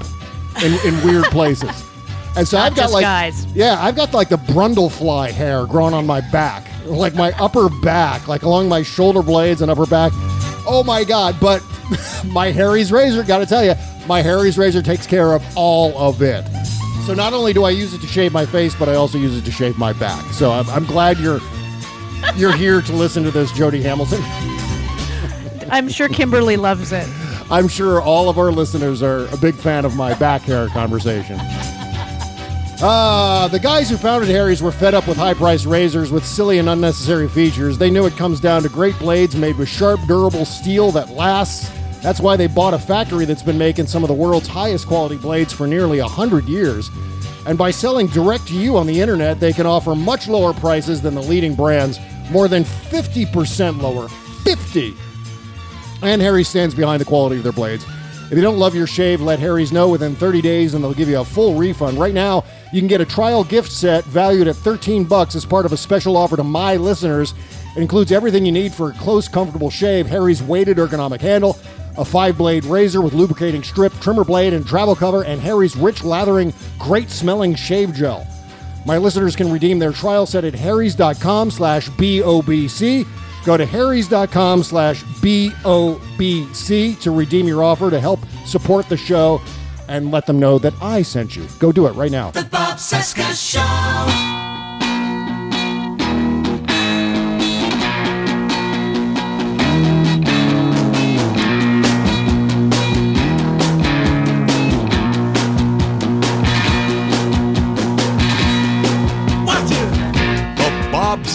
in, 0.64 0.74
in 0.86 1.02
weird 1.06 1.26
places. 1.26 1.72
And 2.38 2.46
so 2.46 2.58
Not 2.58 2.66
I've 2.72 2.76
got 2.76 2.92
like, 2.92 3.02
guys. 3.02 3.46
yeah, 3.54 3.78
I've 3.80 3.96
got 3.96 4.14
like 4.14 4.28
the 4.28 4.36
Brundlefly 4.36 5.32
hair 5.32 5.66
growing 5.66 5.94
on 5.94 6.06
my 6.06 6.20
back, 6.32 6.68
like 6.86 7.16
my 7.16 7.32
upper 7.40 7.70
back, 7.70 8.28
like 8.28 8.44
along 8.44 8.70
my 8.70 8.84
shoulder 8.84 9.22
blades 9.22 9.62
and 9.62 9.70
upper 9.72 9.86
back. 9.86 10.12
Oh 10.68 10.84
my 10.86 11.04
God. 11.04 11.38
But 11.40 11.64
my 12.26 12.52
Harry's 12.52 12.92
razor, 12.92 13.24
got 13.24 13.40
to 13.40 13.46
tell 13.46 13.64
you, 13.64 13.74
my 14.08 14.22
Harry's 14.22 14.58
razor 14.58 14.82
takes 14.82 15.08
care 15.08 15.34
of 15.34 15.44
all 15.56 15.98
of 15.98 16.22
it. 16.22 16.46
So 17.06 17.14
not 17.14 17.34
only 17.34 17.54
do 17.54 17.64
I 17.64 17.70
use 17.70 17.94
it 17.94 18.02
to 18.02 18.08
shave 18.08 18.34
my 18.34 18.46
face, 18.46 18.76
but 18.76 18.90
I 18.90 18.96
also 18.96 19.18
use 19.18 19.38
it 19.38 19.46
to 19.46 19.52
shave 19.52 19.78
my 19.78 19.94
back. 19.94 20.24
So 20.34 20.52
I'm, 20.52 20.68
I'm 20.70 20.86
glad 20.86 21.20
you're 21.20 21.40
you're 22.36 22.56
here 22.56 22.82
to 22.82 22.94
listen 22.94 23.24
to 23.24 23.32
this, 23.32 23.52
Jody 23.52 23.82
Hamilton. 23.82 24.22
I'm 25.70 25.88
sure 25.88 26.10
Kimberly 26.10 26.58
loves 26.58 26.92
it. 26.92 27.08
I'm 27.52 27.68
sure 27.68 28.02
all 28.02 28.30
of 28.30 28.40
our 28.40 28.52
listeners 28.52 29.04
are 29.04 29.28
a 29.28 29.38
big 29.38 29.54
fan 29.54 29.86
of 29.86 29.96
my 29.96 30.16
back 30.16 30.42
hair 30.42 30.68
conversation. 30.70 31.40
Uh, 32.82 33.48
the 33.48 33.60
guys 33.60 33.90
who 33.90 33.96
founded 33.96 34.30
Harry's 34.30 34.62
were 34.62 34.72
fed 34.72 34.94
up 34.94 35.08
with 35.08 35.18
high 35.18 35.34
priced 35.34 35.66
razors 35.66 36.12
with 36.12 36.26
silly 36.26 36.60
and 36.60 36.68
unnecessary 36.68 37.30
features. 37.30 37.78
They 37.78 37.90
knew 37.90 38.06
it 38.06 38.14
comes 38.18 38.40
down 38.42 38.64
to 38.64 38.70
great 38.70 38.98
blades 39.00 39.36
made 39.36 39.58
with 39.58 39.70
sharp, 39.70 40.02
durable 40.08 40.44
steel 40.44 40.92
that 40.92 41.10
lasts. 41.10 41.72
That's 42.02 42.20
why 42.20 42.36
they 42.36 42.48
bought 42.48 42.74
a 42.74 42.80
factory 42.80 43.24
that's 43.26 43.42
been 43.42 43.58
making 43.58 43.88
some 43.88 44.04
of 44.04 44.10
the 44.10 44.14
world's 44.14 44.48
highest 44.48 44.88
quality 44.88 45.16
blades 45.16 45.54
for 45.54 45.66
nearly 45.66 46.02
100 46.02 46.46
years. 46.46 46.90
And 47.48 47.58
by 47.58 47.72
selling 47.72 48.08
direct 48.08 48.48
to 48.50 48.54
you 48.54 48.76
on 48.76 48.88
the 48.88 49.00
internet, 49.00 49.40
they 49.40 49.54
can 49.54 49.66
offer 49.66 49.96
much 49.96 50.28
lower 50.28 50.54
prices 50.54 51.02
than 51.02 51.16
the 51.16 51.22
leading 51.22 51.56
brands, 51.56 52.00
more 52.30 52.48
than 52.48 52.64
50% 52.64 53.82
lower. 53.82 54.10
50! 54.44 54.94
And 56.02 56.22
Harry 56.22 56.44
stands 56.44 56.76
behind 56.76 57.00
the 57.00 57.06
quality 57.06 57.38
of 57.38 57.44
their 57.44 57.54
blades. 57.54 57.86
If 58.26 58.32
you 58.32 58.42
don't 58.42 58.58
love 58.58 58.74
your 58.74 58.88
shave, 58.88 59.22
let 59.22 59.38
Harry's 59.38 59.72
know 59.72 59.88
within 59.88 60.16
30 60.16 60.42
days 60.42 60.74
and 60.74 60.84
they'll 60.84 60.96
give 60.96 61.08
you 61.08 61.20
a 61.20 61.26
full 61.26 61.56
refund. 61.56 62.00
Right 62.00 62.14
now, 62.14 62.44
you 62.74 62.82
can 62.82 62.88
get 62.88 63.00
a 63.00 63.06
trial 63.06 63.44
gift 63.44 63.72
set 63.72 64.04
valued 64.06 64.48
at 64.48 64.56
13 64.56 65.04
bucks 65.04 65.36
as 65.36 65.46
part 65.46 65.66
of 65.66 65.72
a 65.74 65.78
special 65.78 66.18
offer 66.18 66.36
to 66.36 66.44
my 66.44 66.76
listeners. 66.76 67.36
It 67.78 67.82
includes 67.82 68.12
everything 68.12 68.44
you 68.44 68.52
need 68.52 68.74
for 68.74 68.90
a 68.90 68.94
close, 68.94 69.28
comfortable 69.28 69.70
shave, 69.70 70.08
Harry's 70.08 70.42
weighted 70.42 70.78
ergonomic 70.78 71.22
handle, 71.22 71.56
a 71.98 72.04
five-blade 72.04 72.66
razor 72.66 73.02
with 73.02 73.14
lubricating 73.14 73.62
strip, 73.62 73.94
trimmer 74.00 74.24
blade, 74.24 74.54
and 74.54 74.66
travel 74.66 74.96
cover, 74.96 75.24
and 75.24 75.40
Harry's 75.40 75.76
rich, 75.76 76.04
lathering, 76.04 76.52
great-smelling 76.80 77.54
shave 77.54 77.94
gel. 77.94 78.26
My 78.86 78.98
listeners 78.98 79.36
can 79.36 79.52
redeem 79.52 79.78
their 79.78 79.92
trial 79.92 80.26
set 80.26 80.46
at 80.46 80.56
harrys.com 80.56 81.52
slash 81.52 81.90
BOBC. 81.90 83.08
Go 83.46 83.56
to 83.58 83.66
harrys.com 83.66 84.64
slash 84.64 85.04
BOBC 85.04 87.00
to 87.00 87.12
redeem 87.12 87.48
your 87.48 87.64
offer 87.64 87.90
to 87.92 88.00
help 88.00 88.20
support 88.46 88.90
the 88.90 88.98
show 88.98 89.40
and 89.88 90.12
let 90.12 90.26
them 90.26 90.40
know 90.40 90.58
that 90.58 90.74
I 90.82 91.04
sent 91.04 91.36
you. 91.36 91.48
Go 91.60 91.72
do 91.72 91.86
it 91.88 91.92
right 91.92 92.12
now. 92.12 92.32
The 92.32 92.44
Bob 92.44 92.78
Cesca 92.78 93.34
Show. 93.36 94.45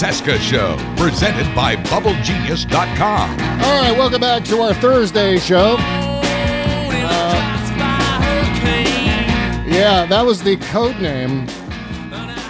Cesca 0.00 0.38
Show, 0.38 0.78
presented 0.96 1.54
by 1.54 1.76
BubbleGenius.com. 1.76 3.30
All 3.32 3.82
right, 3.82 3.92
welcome 3.98 4.22
back 4.22 4.44
to 4.44 4.62
our 4.62 4.72
Thursday 4.72 5.36
show. 5.36 5.76
Yeah, 9.68 10.06
that 10.08 10.22
was 10.24 10.42
the 10.42 10.56
code 10.56 10.98
name 11.02 11.42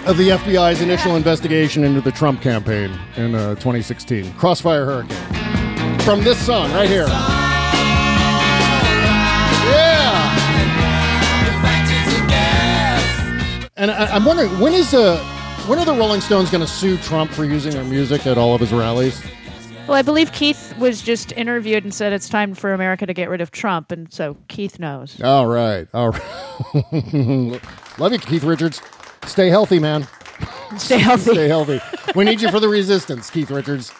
of 0.07 0.15
the 0.15 0.29
FBI's 0.29 0.79
initial 0.79 1.17
investigation 1.17 1.83
into 1.83 1.99
the 1.99 2.13
Trump 2.13 2.41
campaign 2.41 2.97
in 3.17 3.35
uh, 3.35 3.55
2016. 3.55 4.31
Crossfire 4.35 4.85
Hurricane. 4.85 5.99
From 5.99 6.23
this 6.23 6.39
song 6.45 6.71
right 6.71 6.87
here. 6.87 7.07
Yeah. 7.07 7.41
And 13.75 13.91
I, 13.91 14.15
I'm 14.15 14.23
wondering 14.23 14.57
when 14.61 14.71
is 14.71 14.93
uh, 14.93 15.21
when 15.67 15.79
are 15.79 15.85
the 15.85 15.93
Rolling 15.93 16.21
Stones 16.21 16.49
going 16.49 16.65
to 16.65 16.71
sue 16.71 16.97
Trump 16.97 17.31
for 17.31 17.45
using 17.45 17.71
their 17.71 17.83
music 17.83 18.25
at 18.25 18.37
all 18.37 18.55
of 18.55 18.61
his 18.61 18.71
rallies? 18.71 19.21
Well, 19.87 19.97
I 19.97 20.01
believe 20.01 20.31
Keith 20.31 20.77
was 20.77 21.01
just 21.01 21.31
interviewed 21.33 21.83
and 21.83 21.93
said 21.93 22.13
it's 22.13 22.29
time 22.29 22.53
for 22.53 22.73
America 22.73 23.05
to 23.05 23.13
get 23.13 23.29
rid 23.29 23.41
of 23.41 23.51
Trump, 23.51 23.91
and 23.91 24.11
so 24.13 24.37
Keith 24.47 24.79
knows. 24.79 25.19
All 25.21 25.47
right, 25.47 25.87
all 25.93 26.11
right. 26.11 26.21
Love 27.97 28.13
you, 28.13 28.19
Keith 28.19 28.43
Richards. 28.43 28.81
Stay 29.25 29.49
healthy, 29.49 29.79
man. 29.79 30.07
Stay 30.77 30.97
healthy. 30.97 31.31
Stay 31.31 31.47
healthy. 31.47 31.81
We 32.15 32.23
need 32.23 32.41
you 32.41 32.49
for 32.49 32.59
the 32.59 32.69
resistance, 32.69 33.29
Keith 33.29 33.51
Richards. 33.51 33.91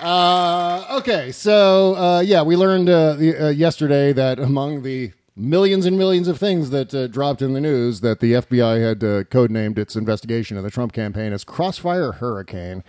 Uh, 0.00 0.98
okay, 0.98 1.32
so 1.32 1.96
uh, 1.96 2.20
yeah, 2.20 2.42
we 2.42 2.56
learned 2.56 2.88
uh, 2.88 3.14
the, 3.14 3.46
uh, 3.46 3.48
yesterday 3.48 4.12
that 4.12 4.38
among 4.38 4.82
the 4.82 5.12
millions 5.38 5.86
and 5.86 5.96
millions 5.96 6.28
of 6.28 6.38
things 6.38 6.70
that 6.70 6.92
uh, 6.92 7.06
dropped 7.06 7.40
in 7.42 7.52
the 7.52 7.60
news, 7.60 8.00
that 8.00 8.20
the 8.20 8.32
FBI 8.32 8.80
had 8.80 9.04
uh, 9.04 9.24
codenamed 9.24 9.78
its 9.78 9.96
investigation 9.96 10.56
of 10.56 10.64
the 10.64 10.70
Trump 10.70 10.92
campaign 10.92 11.32
as 11.32 11.44
Crossfire 11.44 12.12
Hurricane, 12.12 12.82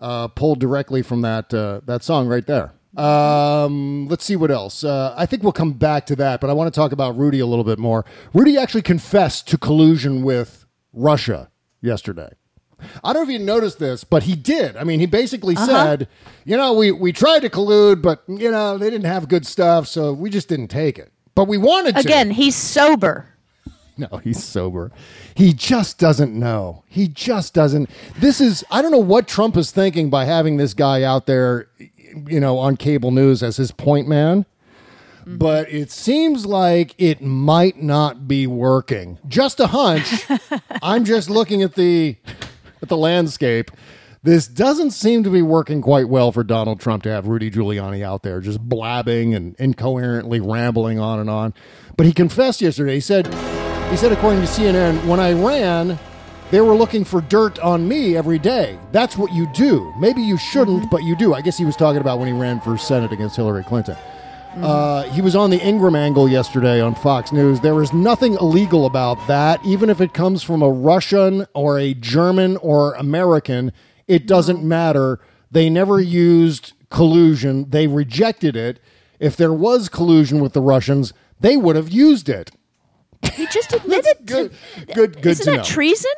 uh, 0.00 0.28
pulled 0.28 0.60
directly 0.60 1.02
from 1.02 1.22
that 1.22 1.52
uh, 1.54 1.80
that 1.86 2.02
song 2.02 2.28
right 2.28 2.46
there. 2.46 2.72
Um, 2.96 4.08
let's 4.08 4.24
see 4.24 4.36
what 4.36 4.50
else. 4.50 4.82
Uh, 4.84 5.14
I 5.16 5.26
think 5.26 5.42
we'll 5.42 5.52
come 5.52 5.72
back 5.74 6.06
to 6.06 6.16
that, 6.16 6.40
but 6.40 6.48
I 6.50 6.52
want 6.54 6.72
to 6.72 6.78
talk 6.78 6.92
about 6.92 7.16
Rudy 7.16 7.40
a 7.40 7.46
little 7.46 7.64
bit 7.64 7.78
more. 7.78 8.04
Rudy 8.32 8.56
actually 8.56 8.82
confessed 8.82 9.48
to 9.48 9.58
collusion 9.58 10.22
with 10.22 10.64
Russia 10.92 11.50
yesterday. 11.82 12.30
I 13.02 13.12
don't 13.12 13.26
know 13.26 13.34
if 13.34 13.40
you 13.40 13.44
noticed 13.44 13.78
this, 13.78 14.04
but 14.04 14.24
he 14.24 14.34
did. 14.34 14.76
I 14.76 14.84
mean, 14.84 15.00
he 15.00 15.06
basically 15.06 15.56
Uh-huh. 15.56 15.66
said, 15.66 16.08
you 16.44 16.56
know, 16.56 16.72
we, 16.74 16.90
we 16.92 17.10
tried 17.12 17.40
to 17.40 17.48
collude, 17.50 18.02
but, 18.02 18.22
you 18.28 18.50
know, 18.50 18.76
they 18.76 18.90
didn't 18.90 19.06
have 19.06 19.28
good 19.28 19.46
stuff, 19.46 19.86
so 19.86 20.12
we 20.12 20.28
just 20.28 20.48
didn't 20.48 20.68
take 20.68 20.98
it. 20.98 21.10
But 21.36 21.46
we 21.46 21.58
wanted 21.58 21.94
to. 21.94 22.00
Again, 22.00 22.32
he's 22.32 22.56
sober. 22.56 23.28
No, 23.98 24.18
he's 24.18 24.44
sober. 24.44 24.92
He 25.34 25.54
just 25.54 25.98
doesn't 25.98 26.34
know. 26.34 26.82
He 26.86 27.08
just 27.08 27.54
doesn't. 27.54 27.88
This 28.18 28.42
is, 28.42 28.62
I 28.70 28.82
don't 28.82 28.90
know 28.90 28.98
what 28.98 29.26
Trump 29.26 29.56
is 29.56 29.70
thinking 29.70 30.10
by 30.10 30.26
having 30.26 30.58
this 30.58 30.74
guy 30.74 31.02
out 31.02 31.24
there, 31.24 31.68
you 32.26 32.38
know, 32.38 32.58
on 32.58 32.76
cable 32.76 33.10
news 33.10 33.42
as 33.42 33.56
his 33.56 33.72
point 33.72 34.06
man. 34.06 34.44
Mm-hmm. 35.20 35.38
But 35.38 35.72
it 35.72 35.90
seems 35.90 36.44
like 36.44 36.94
it 36.98 37.22
might 37.22 37.82
not 37.82 38.28
be 38.28 38.46
working. 38.46 39.18
Just 39.28 39.60
a 39.60 39.68
hunch. 39.68 40.26
I'm 40.82 41.06
just 41.06 41.30
looking 41.30 41.62
at 41.62 41.74
the 41.74 42.16
at 42.82 42.90
the 42.90 42.98
landscape. 42.98 43.70
This 44.26 44.48
doesn't 44.48 44.90
seem 44.90 45.22
to 45.22 45.30
be 45.30 45.40
working 45.40 45.80
quite 45.80 46.08
well 46.08 46.32
for 46.32 46.42
Donald 46.42 46.80
Trump 46.80 47.04
to 47.04 47.08
have 47.10 47.28
Rudy 47.28 47.48
Giuliani 47.48 48.02
out 48.02 48.24
there 48.24 48.40
just 48.40 48.60
blabbing 48.60 49.36
and 49.36 49.54
incoherently 49.60 50.40
rambling 50.40 50.98
on 50.98 51.20
and 51.20 51.30
on. 51.30 51.54
But 51.96 52.06
he 52.06 52.12
confessed 52.12 52.60
yesterday. 52.60 52.94
He 52.94 53.00
said 53.00 53.28
he 53.88 53.96
said 53.96 54.10
according 54.10 54.40
to 54.40 54.48
CNN, 54.48 55.06
when 55.06 55.20
I 55.20 55.32
ran, 55.32 55.96
they 56.50 56.60
were 56.60 56.74
looking 56.74 57.04
for 57.04 57.20
dirt 57.20 57.60
on 57.60 57.86
me 57.86 58.16
every 58.16 58.40
day. 58.40 58.76
That's 58.90 59.16
what 59.16 59.32
you 59.32 59.48
do. 59.54 59.94
Maybe 59.96 60.22
you 60.22 60.36
shouldn't, 60.36 60.90
but 60.90 61.04
you 61.04 61.14
do. 61.14 61.32
I 61.32 61.40
guess 61.40 61.56
he 61.56 61.64
was 61.64 61.76
talking 61.76 62.00
about 62.00 62.18
when 62.18 62.26
he 62.26 62.34
ran 62.34 62.60
for 62.60 62.76
Senate 62.76 63.12
against 63.12 63.36
Hillary 63.36 63.62
Clinton. 63.62 63.96
Uh, 64.56 65.04
he 65.10 65.20
was 65.20 65.36
on 65.36 65.50
the 65.50 65.64
Ingraham 65.64 65.94
Angle 65.94 66.28
yesterday 66.28 66.80
on 66.80 66.96
Fox 66.96 67.30
News. 67.30 67.60
There 67.60 67.80
is 67.80 67.92
nothing 67.92 68.34
illegal 68.40 68.86
about 68.86 69.24
that, 69.28 69.64
even 69.64 69.88
if 69.88 70.00
it 70.00 70.14
comes 70.14 70.42
from 70.42 70.62
a 70.62 70.68
Russian 70.68 71.46
or 71.54 71.78
a 71.78 71.94
German 71.94 72.56
or 72.56 72.94
American. 72.94 73.70
It 74.08 74.26
doesn't 74.26 74.62
matter. 74.62 75.20
They 75.50 75.68
never 75.70 76.00
used 76.00 76.72
collusion. 76.90 77.70
They 77.70 77.86
rejected 77.86 78.56
it. 78.56 78.80
If 79.18 79.36
there 79.36 79.52
was 79.52 79.88
collusion 79.88 80.40
with 80.40 80.52
the 80.52 80.60
Russians, 80.60 81.12
they 81.40 81.56
would 81.56 81.76
have 81.76 81.88
used 81.88 82.28
it. 82.28 82.50
He 83.32 83.46
just 83.46 83.72
admitted 83.74 84.26
good, 84.26 84.52
good, 84.94 85.22
good 85.22 85.26
Isn't 85.26 85.44
to 85.46 85.50
that 85.52 85.56
know. 85.58 85.62
treason? 85.64 86.12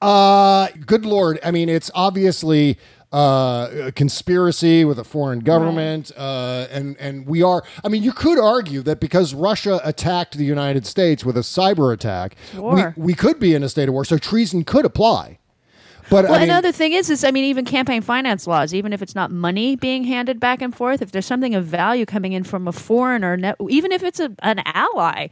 Uh, 0.00 0.68
good 0.84 1.04
lord. 1.04 1.38
I 1.44 1.50
mean, 1.50 1.68
it's 1.68 1.90
obviously 1.94 2.78
uh, 3.12 3.68
a 3.86 3.92
conspiracy 3.92 4.84
with 4.84 4.98
a 4.98 5.04
foreign 5.04 5.40
government, 5.40 6.12
uh, 6.16 6.66
and 6.70 6.96
and 6.98 7.26
we 7.26 7.42
are. 7.42 7.64
I 7.82 7.88
mean, 7.88 8.02
you 8.02 8.12
could 8.12 8.38
argue 8.38 8.82
that 8.82 9.00
because 9.00 9.32
Russia 9.32 9.80
attacked 9.84 10.36
the 10.36 10.44
United 10.44 10.86
States 10.86 11.24
with 11.24 11.36
a 11.36 11.40
cyber 11.40 11.92
attack, 11.94 12.36
we, 12.54 12.82
we 12.96 13.14
could 13.14 13.40
be 13.40 13.54
in 13.54 13.62
a 13.62 13.68
state 13.68 13.88
of 13.88 13.94
war. 13.94 14.04
So 14.04 14.18
treason 14.18 14.64
could 14.64 14.84
apply. 14.84 15.38
But 16.10 16.24
Well, 16.26 16.34
I 16.34 16.38
mean, 16.40 16.50
another 16.50 16.72
thing 16.72 16.92
is, 16.92 17.10
is 17.10 17.24
I 17.24 17.30
mean, 17.30 17.44
even 17.44 17.64
campaign 17.64 18.00
finance 18.02 18.46
laws, 18.46 18.72
even 18.72 18.92
if 18.92 19.02
it's 19.02 19.14
not 19.14 19.30
money 19.30 19.76
being 19.76 20.04
handed 20.04 20.38
back 20.38 20.62
and 20.62 20.74
forth, 20.74 21.02
if 21.02 21.10
there's 21.12 21.26
something 21.26 21.54
of 21.54 21.64
value 21.64 22.06
coming 22.06 22.32
in 22.32 22.44
from 22.44 22.68
a 22.68 22.72
foreigner, 22.72 23.36
ne- 23.36 23.54
even 23.68 23.90
if 23.92 24.02
it's 24.02 24.20
a, 24.20 24.30
an 24.42 24.60
ally, 24.66 25.28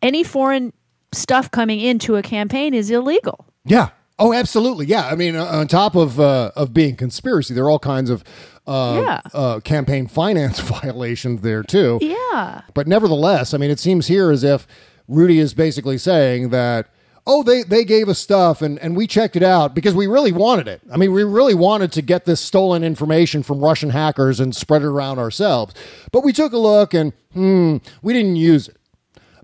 any 0.00 0.24
foreign 0.24 0.72
stuff 1.12 1.50
coming 1.50 1.78
into 1.80 2.16
a 2.16 2.22
campaign 2.22 2.74
is 2.74 2.90
illegal. 2.90 3.46
Yeah. 3.64 3.90
Oh, 4.18 4.32
absolutely. 4.32 4.86
Yeah. 4.86 5.06
I 5.06 5.14
mean, 5.14 5.36
on 5.36 5.66
top 5.68 5.94
of 5.96 6.18
uh, 6.20 6.50
of 6.56 6.72
being 6.74 6.96
conspiracy, 6.96 7.54
there 7.54 7.64
are 7.64 7.70
all 7.70 7.78
kinds 7.78 8.10
of 8.10 8.22
uh, 8.66 9.00
Yeah. 9.02 9.20
uh, 9.34 9.60
campaign 9.60 10.06
finance 10.06 10.60
violations 10.82 11.40
there 11.42 11.62
too. 11.62 11.98
Yeah. 12.00 12.62
But 12.74 12.86
nevertheless, 12.86 13.54
I 13.54 13.58
mean, 13.58 13.70
it 13.70 13.78
seems 13.80 14.06
here 14.08 14.30
as 14.30 14.44
if 14.44 14.66
Rudy 15.08 15.38
is 15.38 15.54
basically 15.54 15.98
saying 15.98 16.50
that, 16.50 16.88
oh, 17.26 17.42
they, 17.42 17.62
they 17.62 17.84
gave 17.84 18.08
us 18.08 18.18
stuff 18.18 18.62
and, 18.62 18.78
and 18.80 18.96
we 18.96 19.06
checked 19.06 19.36
it 19.36 19.42
out 19.42 19.74
because 19.74 19.94
we 19.94 20.06
really 20.06 20.32
wanted 20.32 20.66
it. 20.68 20.80
I 20.92 20.96
mean, 20.96 21.12
we 21.12 21.22
really 21.22 21.54
wanted 21.54 21.92
to 21.92 22.02
get 22.02 22.24
this 22.24 22.40
stolen 22.40 22.82
information 22.82 23.42
from 23.42 23.60
Russian 23.60 23.90
hackers 23.90 24.40
and 24.40 24.54
spread 24.54 24.82
it 24.82 24.86
around 24.86 25.18
ourselves. 25.18 25.74
But 26.10 26.24
we 26.24 26.32
took 26.32 26.52
a 26.52 26.58
look 26.58 26.94
and, 26.94 27.12
hmm, 27.32 27.76
we 28.02 28.12
didn't 28.12 28.36
use 28.36 28.68
it. 28.68 28.76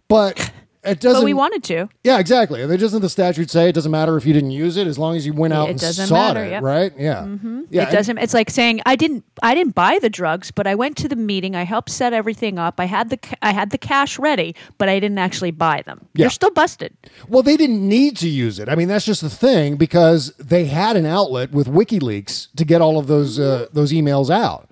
But 0.09 0.53
it 0.85 1.01
doesn't. 1.01 1.23
But 1.23 1.25
we 1.25 1.35
wanted 1.35 1.65
to. 1.65 1.89
Yeah, 2.05 2.19
exactly. 2.19 2.63
And 2.63 2.79
doesn't 2.79 3.03
the 3.03 3.09
statute 3.09 3.51
say 3.51 3.69
it 3.69 3.75
doesn't 3.75 3.91
matter 3.91 4.17
if 4.17 4.25
you 4.25 4.33
didn't 4.33 4.53
use 4.53 4.77
it 4.77 4.87
as 4.87 4.99
long 4.99 5.17
as 5.17 5.27
you 5.27 5.33
went 5.33 5.53
out 5.53 5.69
It 5.69 5.73
and 5.73 5.81
doesn't 5.81 6.07
sought 6.07 6.35
matter, 6.35 6.45
it, 6.47 6.51
yep. 6.51 6.63
right? 6.63 6.93
Yeah. 6.97 7.25
hmm 7.25 7.63
Yeah, 7.71 7.89
it 7.89 7.93
doesn't. 7.93 8.19
It's 8.19 8.35
like 8.35 8.51
saying 8.51 8.81
I 8.87 8.97
didn't. 8.97 9.25
I 9.43 9.55
didn't 9.55 9.75
buy 9.75 9.99
the 10.01 10.11
drugs, 10.11 10.51
but 10.51 10.67
I 10.67 10.75
went 10.75 10.97
to 10.99 11.09
the 11.09 11.17
meeting. 11.17 11.57
I 11.57 11.65
helped 11.65 11.91
set 11.91 12.13
everything 12.13 12.59
up. 12.59 12.79
I 12.79 12.85
had 12.85 13.11
the. 13.11 13.19
I 13.43 13.53
had 13.53 13.71
the 13.71 13.79
cash 13.79 14.19
ready, 14.19 14.55
but 14.79 14.89
I 14.89 15.01
didn't 15.01 15.19
actually 15.19 15.51
buy 15.51 15.83
them. 15.83 16.07
Yeah. 16.15 16.25
You're 16.25 16.31
still 16.31 16.51
busted. 16.51 16.97
Well, 17.29 17.43
they 17.43 17.57
didn't 17.57 17.87
need 17.87 18.17
to 18.19 18.29
use 18.29 18.59
it. 18.59 18.69
I 18.69 18.75
mean, 18.75 18.89
that's 18.89 19.05
just 19.05 19.21
the 19.23 19.31
thing 19.31 19.77
because 19.77 20.33
they 20.39 20.67
had 20.67 20.97
an 20.97 21.07
outlet 21.07 21.51
with 21.53 21.67
WikiLeaks 21.67 22.49
to 22.57 22.65
get 22.65 22.81
all 22.81 22.99
of 22.99 23.07
those 23.07 23.39
uh, 23.39 23.67
those 23.73 23.93
emails 23.93 24.31
out. 24.31 24.68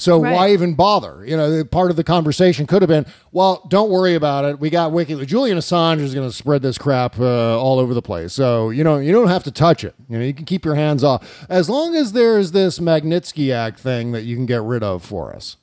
So 0.00 0.18
Right. 0.22 0.32
why 0.34 0.50
even 0.52 0.74
bother? 0.74 1.22
You 1.26 1.36
know, 1.36 1.62
part 1.64 1.90
of 1.90 1.96
the 1.96 2.04
conversation 2.04 2.66
could 2.66 2.80
have 2.80 2.88
been, 2.88 3.04
"Well, 3.32 3.62
don't 3.68 3.90
worry 3.90 4.14
about 4.14 4.46
it. 4.46 4.58
We 4.58 4.70
got 4.70 4.92
WikiLeaks. 4.92 5.26
Julian 5.26 5.58
Assange 5.58 6.00
is 6.00 6.14
going 6.14 6.26
to 6.26 6.34
spread 6.34 6.62
this 6.62 6.78
crap 6.78 7.20
uh, 7.20 7.60
all 7.60 7.78
over 7.78 7.92
the 7.92 8.00
place. 8.00 8.32
So 8.32 8.70
you 8.70 8.82
know, 8.82 8.98
you 8.98 9.12
don't 9.12 9.28
have 9.28 9.44
to 9.44 9.50
touch 9.50 9.84
it. 9.84 9.94
You 10.08 10.18
know, 10.18 10.24
you 10.24 10.32
can 10.32 10.46
keep 10.46 10.64
your 10.64 10.74
hands 10.74 11.04
off 11.04 11.44
as 11.50 11.68
long 11.68 11.94
as 11.94 12.12
there's 12.12 12.52
this 12.52 12.78
Magnitsky 12.78 13.52
Act 13.52 13.78
thing 13.78 14.12
that 14.12 14.22
you 14.24 14.36
can 14.36 14.46
get 14.46 14.62
rid 14.62 14.82
of 14.82 15.02
for 15.02 15.34
us." 15.34 15.56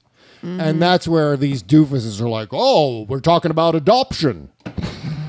And 0.43 0.79
that's 0.79 1.07
where 1.07 1.35
these 1.35 1.63
doofuses 1.63 2.21
are 2.21 2.29
like, 2.29 2.49
"Oh, 2.51 3.05
we're 3.09 3.19
talking 3.19 3.49
about 3.49 3.73
adoption." 3.73 4.49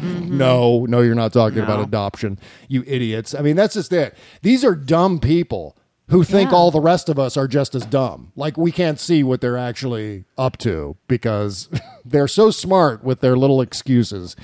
No, 0.03 0.85
no, 0.87 1.01
you're 1.01 1.15
not 1.15 1.33
talking 1.33 1.59
about 1.61 1.81
adoption, 1.81 2.39
you 2.69 2.85
idiots. 2.87 3.35
I 3.35 3.41
mean, 3.41 3.57
that's 3.57 3.75
just 3.75 3.93
it. 3.93 4.15
These 4.43 4.65
are 4.65 4.75
dumb 4.75 5.19
people 5.19 5.77
who 6.09 6.25
think 6.25 6.51
Yeah. 6.51 6.57
all 6.57 6.71
the 6.71 6.81
rest 6.81 7.09
of 7.09 7.19
us 7.19 7.37
are 7.37 7.47
just 7.49 7.75
as 7.75 7.85
dumb. 7.87 8.33
Like 8.37 8.57
we 8.57 8.73
can't 8.73 8.99
see 8.99 9.23
what 9.23 9.41
they're 9.41 9.59
actually 9.59 10.25
up 10.37 10.57
to 10.59 10.97
because 11.07 11.69
they're 12.05 12.29
so 12.29 12.51
smart 12.51 13.05
with 13.05 13.21
their 13.21 13.37
little 13.37 13.61
excuses. 13.61 14.35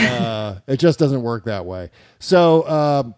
Uh, 0.00 0.56
it 0.68 0.76
just 0.78 0.98
doesn't 0.98 1.22
work 1.22 1.44
that 1.44 1.66
way. 1.66 1.90
So, 2.20 2.68
um, 2.68 3.14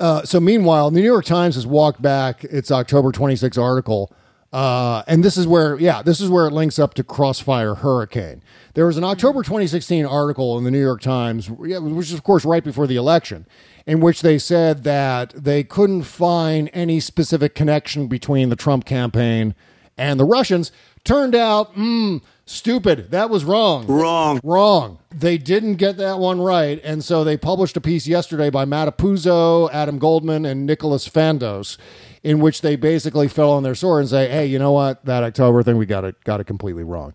uh, 0.00 0.22
so 0.24 0.40
meanwhile, 0.40 0.90
the 0.90 1.00
New 1.00 1.06
York 1.06 1.24
Times 1.24 1.54
has 1.54 1.66
walked 1.66 2.02
back 2.02 2.44
its 2.44 2.70
October 2.70 3.12
26 3.12 3.56
article. 3.56 4.12
Uh, 4.52 5.02
and 5.06 5.24
this 5.24 5.36
is 5.36 5.46
where, 5.46 5.78
yeah, 5.78 6.02
this 6.02 6.20
is 6.20 6.30
where 6.30 6.46
it 6.46 6.52
links 6.52 6.78
up 6.78 6.94
to 6.94 7.04
Crossfire 7.04 7.74
Hurricane. 7.74 8.42
There 8.74 8.86
was 8.86 8.96
an 8.96 9.04
October 9.04 9.42
2016 9.42 10.06
article 10.06 10.56
in 10.56 10.64
the 10.64 10.70
New 10.70 10.80
York 10.80 11.00
Times, 11.00 11.50
which 11.50 11.72
is, 11.72 12.12
of 12.12 12.22
course, 12.22 12.44
right 12.44 12.62
before 12.62 12.86
the 12.86 12.96
election, 12.96 13.46
in 13.86 14.00
which 14.00 14.22
they 14.22 14.38
said 14.38 14.84
that 14.84 15.32
they 15.36 15.64
couldn't 15.64 16.04
find 16.04 16.70
any 16.72 17.00
specific 17.00 17.54
connection 17.54 18.06
between 18.06 18.48
the 18.48 18.56
Trump 18.56 18.84
campaign 18.84 19.54
and 19.98 20.20
the 20.20 20.24
Russians. 20.24 20.72
Turned 21.04 21.34
out, 21.34 21.74
mm, 21.74 22.20
stupid. 22.46 23.10
That 23.12 23.30
was 23.30 23.44
wrong. 23.44 23.86
Wrong. 23.86 24.40
Wrong. 24.42 24.98
They 25.10 25.38
didn't 25.38 25.76
get 25.76 25.96
that 25.98 26.18
one 26.18 26.40
right. 26.40 26.80
And 26.82 27.04
so 27.04 27.24
they 27.24 27.36
published 27.36 27.76
a 27.76 27.80
piece 27.80 28.06
yesterday 28.06 28.50
by 28.50 28.64
Matt 28.64 28.88
Apuzzo, 28.88 29.70
Adam 29.72 29.98
Goldman, 29.98 30.44
and 30.44 30.66
Nicholas 30.66 31.08
Fandos, 31.08 31.76
in 32.22 32.40
which 32.40 32.60
they 32.60 32.76
basically 32.76 33.28
fell 33.28 33.50
on 33.50 33.62
their 33.62 33.74
sword 33.74 34.00
and 34.00 34.08
say, 34.08 34.28
hey, 34.28 34.46
you 34.46 34.58
know 34.58 34.72
what? 34.72 35.04
That 35.04 35.22
October 35.22 35.62
thing, 35.62 35.76
we 35.76 35.86
got 35.86 36.04
it, 36.04 36.22
got 36.24 36.40
it 36.40 36.44
completely 36.44 36.84
wrong. 36.84 37.14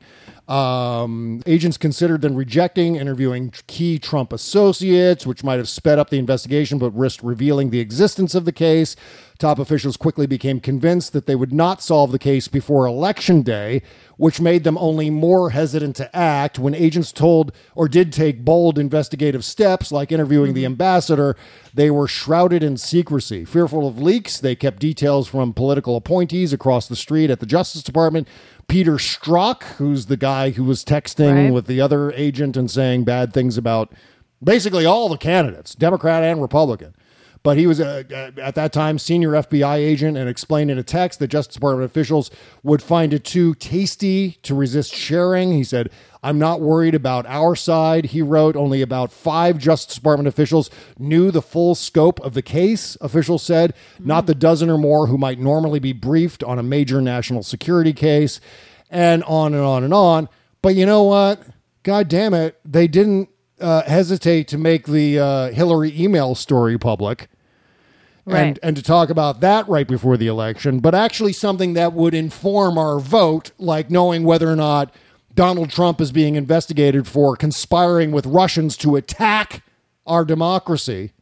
Um, 0.52 1.42
agents 1.46 1.78
considered 1.78 2.24
then 2.24 2.36
rejecting 2.36 2.98
interviewing 2.98 3.54
key 3.68 3.98
Trump 3.98 4.34
associates, 4.34 5.26
which 5.26 5.46
might 5.46 5.60
have 5.60 5.70
sped 5.70 5.98
up 5.98 6.10
the 6.10 6.20
investigation 6.20 6.78
but 6.78 6.92
risked 6.92 7.24
revealing 7.24 7.70
the 7.70 7.80
existence 7.80 8.36
of 8.36 8.44
the 8.44 8.52
case. 8.52 8.98
Top 9.40 9.60
officials 9.60 9.98
quickly 9.98 10.28
became 10.28 10.60
convinced 10.60 11.14
that 11.14 11.26
they 11.26 11.36
would 11.36 11.54
not 11.54 11.82
solve 11.82 12.12
the 12.12 12.20
case 12.20 12.48
before 12.48 12.86
Election 12.86 13.42
Day, 13.42 13.82
which 14.18 14.40
made 14.40 14.64
them 14.64 14.78
only 14.78 15.10
more 15.10 15.50
hesitant 15.50 15.96
to 15.96 16.16
act. 16.16 16.60
When 16.60 16.76
agents 16.76 17.12
told 17.12 17.52
or 17.74 17.88
did 17.88 18.14
take 18.14 18.46
bold 18.46 18.78
investigative 18.78 19.44
steps, 19.44 19.92
like 19.92 20.12
interviewing 20.12 20.54
the 20.54 20.66
ambassador, 20.66 21.36
they 21.74 21.90
were 21.90 22.08
shrouded 22.08 22.62
in 22.62 22.78
secrecy. 22.78 23.44
Fearful 23.44 23.88
of 23.88 24.00
leaks, 24.00 24.38
they 24.38 24.56
kept 24.56 24.80
details 24.80 25.28
from 25.28 25.54
political 25.54 25.96
appointees 25.96 26.54
across 26.54 26.88
the 26.88 26.96
street 26.96 27.32
at 27.32 27.40
the 27.40 27.48
Justice 27.48 27.82
Department. 27.82 28.28
Peter 28.68 28.94
Strzok, 28.94 29.64
who's 29.78 30.06
the 30.06 30.18
guy 30.18 30.52
who 30.52 30.64
was 30.64 30.84
texting 30.86 31.34
Right. 31.46 31.54
with 31.54 31.68
the 31.68 31.82
other 31.82 32.12
agent 32.14 32.56
and 32.58 32.70
saying 32.70 33.04
bad 33.04 33.34
things 33.34 33.58
about 33.58 33.92
basically 34.44 34.86
all 34.86 35.10
the 35.10 35.18
candidates, 35.18 35.76
Democrat 35.76 36.24
and 36.24 36.42
Republican. 36.42 36.94
But 37.44 37.58
he 37.58 37.66
was 37.66 37.82
uh, 37.82 38.04
at 38.38 38.54
that 38.56 38.72
time 38.72 39.00
senior 39.00 39.32
FBI 39.32 39.78
agent 39.78 40.16
and 40.16 40.30
explained 40.30 40.70
in 40.70 40.78
a 40.78 40.84
text 40.84 41.20
that 41.20 41.30
Justice 41.30 41.56
Department 41.56 41.90
officials 41.90 42.30
would 42.62 42.84
find 42.84 43.14
it 43.14 43.24
too 43.24 43.56
tasty 43.56 44.38
to 44.44 44.54
resist 44.54 44.94
sharing. 44.94 45.52
He 45.52 45.64
said, 45.64 45.90
"I'm 46.22 46.38
not 46.38 46.62
worried 46.62 46.94
about 46.94 47.26
our 47.26 47.56
side." 47.56 48.06
He 48.06 48.22
wrote, 48.22 48.56
"Only 48.56 48.84
about 48.84 49.12
five 49.12 49.58
Justice 49.58 49.96
Department 49.96 50.28
officials 50.28 50.70
knew 51.00 51.32
the 51.32 51.42
full 51.42 51.74
scope 51.74 52.20
of 52.22 52.36
the 52.36 52.44
case." 52.44 52.96
Officials 53.02 53.42
said, 53.42 53.74
not 54.00 54.28
the 54.28 54.36
dozen 54.36 54.70
or 54.70 54.78
more 54.78 55.08
who 55.08 55.18
might 55.18 55.40
normally 55.40 55.80
be 55.80 55.94
briefed 55.94 56.44
on 56.44 56.60
a 56.60 56.64
major 56.64 57.02
national 57.02 57.44
security 57.44 57.94
case, 57.94 58.40
and 58.90 59.24
on 59.24 59.54
and 59.54 59.64
on 59.64 59.84
and 59.84 59.94
on. 59.94 60.30
But 60.62 60.76
you 60.76 60.86
know 60.86 61.04
what? 61.04 61.42
God 61.84 62.08
damn 62.08 62.34
it, 62.34 62.60
they 62.64 62.88
didn't 62.88 63.30
uh, 63.60 63.84
hesitate 63.84 64.48
to 64.50 64.58
make 64.58 64.86
the 64.86 65.20
uh, 65.20 65.52
Hillary 65.52 66.00
email 66.00 66.36
story 66.36 66.78
public 66.78 67.30
Right. 68.26 68.58
and 68.62 68.76
to 68.76 68.84
talk 68.84 69.10
about 69.10 69.42
that 69.42 69.68
right 69.68 69.88
before 69.88 70.16
the 70.16 70.28
election, 70.28 70.80
but 70.80 70.94
actually 70.94 71.34
something 71.34 71.74
that 71.74 71.94
would 71.94 72.14
inform 72.14 72.78
our 72.78 73.00
vote, 73.00 73.52
like 73.58 73.90
knowing 73.90 74.24
whether 74.24 74.50
or 74.50 74.56
not 74.56 74.94
Donald 75.34 75.70
Trump 75.72 76.00
is 76.00 76.12
being 76.12 76.36
investigated 76.36 77.08
for 77.08 77.36
conspiring 77.36 78.12
with 78.12 78.26
Russians 78.26 78.78
to 78.78 78.96
attack 78.96 79.64
our 80.06 80.24
democracy. 80.24 81.14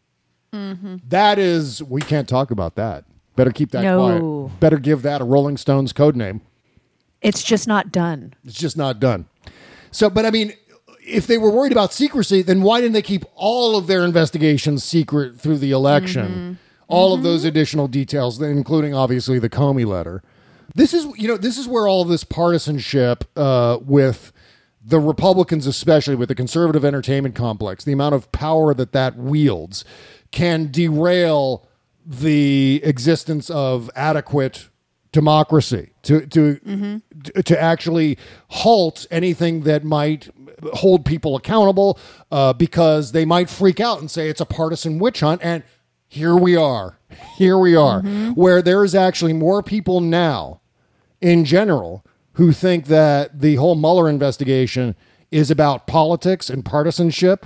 Mm-hmm. 0.54 0.97
That 1.08 1.39
is, 1.39 1.82
we 1.84 2.02
can't 2.02 2.28
talk 2.28 2.52
about 2.52 2.76
that. 2.76 3.06
Better 3.36 3.52
keep 3.52 3.72
that 3.72 3.84
No. 3.84 4.50
quiet. 4.50 4.60
Better 4.60 4.78
give 4.78 5.02
that 5.04 5.22
a 5.22 5.24
Rolling 5.24 5.58
Stones 5.58 5.93
code 5.93 6.16
name. 6.16 6.41
It's 7.22 7.43
just 7.43 7.68
not 7.68 7.91
done. 7.91 8.34
It's 8.43 8.58
just 8.58 8.76
not 8.78 9.00
done. 9.00 9.26
So, 9.91 10.10
but 10.10 10.26
I 10.26 10.32
mean, 10.32 10.54
if 11.06 11.28
they 11.28 11.38
were 11.38 11.50
worried 11.52 11.72
about 11.72 11.93
secrecy, 11.93 12.41
then 12.41 12.62
why 12.62 12.82
didn't 12.82 12.93
they 12.93 13.02
keep 13.02 13.26
all 13.36 13.78
of 13.78 13.88
their 13.88 14.04
investigations 14.04 14.84
secret 14.84 15.39
through 15.39 15.58
the 15.60 15.72
election? 15.72 16.28
Mm-hmm. 16.28 16.54
All 16.90 17.14
of 17.14 17.24
those 17.24 17.46
additional 17.46 17.88
details, 17.88 18.42
including 18.42 18.94
obviously 18.94 19.40
the 19.40 19.50
Comey 19.50 19.86
letter. 19.86 20.22
This 20.76 20.94
is, 20.94 21.06
you 21.18 21.28
know, 21.28 21.38
this 21.38 21.58
is 21.58 21.68
where 21.68 21.88
all 21.88 22.02
of 22.02 22.10
this 22.10 22.24
partisanship 22.24 23.24
uh, 23.38 23.78
with 23.82 24.32
the 24.84 25.00
Republicans, 25.00 25.68
especially 25.68 26.16
with 26.16 26.30
the 26.30 26.36
conservative 26.36 26.84
entertainment 26.84 27.36
complex, 27.36 27.84
the 27.84 27.92
amount 27.92 28.16
of 28.16 28.32
power 28.32 28.74
that 28.74 28.92
that 28.92 29.16
wields 29.16 29.86
can 30.32 30.72
derail 30.72 31.68
the 32.06 32.82
existence 32.84 33.50
of 33.50 33.90
adequate 33.96 34.70
democracy 35.12 35.90
to 36.04 36.26
to 36.28 37.02
to 37.44 37.62
actually 37.62 38.18
halt 38.50 39.08
anything 39.10 39.62
that 39.62 39.84
might 39.84 40.30
hold 40.74 41.04
people 41.04 41.36
accountable 41.36 42.00
uh, 42.32 42.54
because 42.54 43.12
they 43.12 43.26
might 43.26 43.50
freak 43.50 43.80
out 43.80 44.00
and 44.00 44.12
say 44.12 44.30
it's 44.30 44.42
a 44.42 44.46
partisan 44.46 45.00
witch 45.00 45.22
hunt 45.22 45.42
and 45.44 45.64
here 46.10 46.36
we 46.36 46.55
are. 46.55 46.97
Here 47.38 47.57
we 47.57 47.76
are. 47.76 48.01
Mm-hmm. 48.01 48.32
Where 48.32 48.62
there 48.62 48.84
is 48.84 48.95
actually 48.95 49.34
more 49.34 49.62
people 49.62 50.01
now 50.01 50.60
in 51.22 51.45
general 51.45 52.03
who 52.34 52.51
think 52.51 52.86
that 52.88 53.41
the 53.41 53.55
whole 53.55 53.76
Mueller 53.76 54.10
investigation 54.10 54.95
is 55.32 55.51
about 55.51 55.86
politics 55.86 56.49
and 56.49 56.66
partisanship 56.66 57.45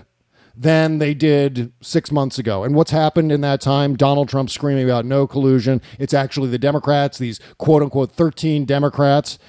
than 0.56 1.00
they 1.00 1.14
did 1.14 1.72
six 1.82 2.12
months 2.12 2.38
ago. 2.38 2.64
And 2.64 2.76
what's 2.76 2.92
happened 2.92 3.32
in 3.32 3.42
that 3.42 3.60
time? 3.60 3.96
Donald 3.96 4.30
Trump 4.30 4.50
screaming 4.50 4.86
about 4.86 5.06
no 5.06 5.26
collusion. 5.26 5.82
It's 5.98 6.14
actually 6.14 6.50
the 6.50 6.60
Democrats, 6.60 7.18
these 7.18 7.40
quote 7.58 7.82
unquote 7.82 8.12
13 8.12 8.66
Democrats. 8.66 9.40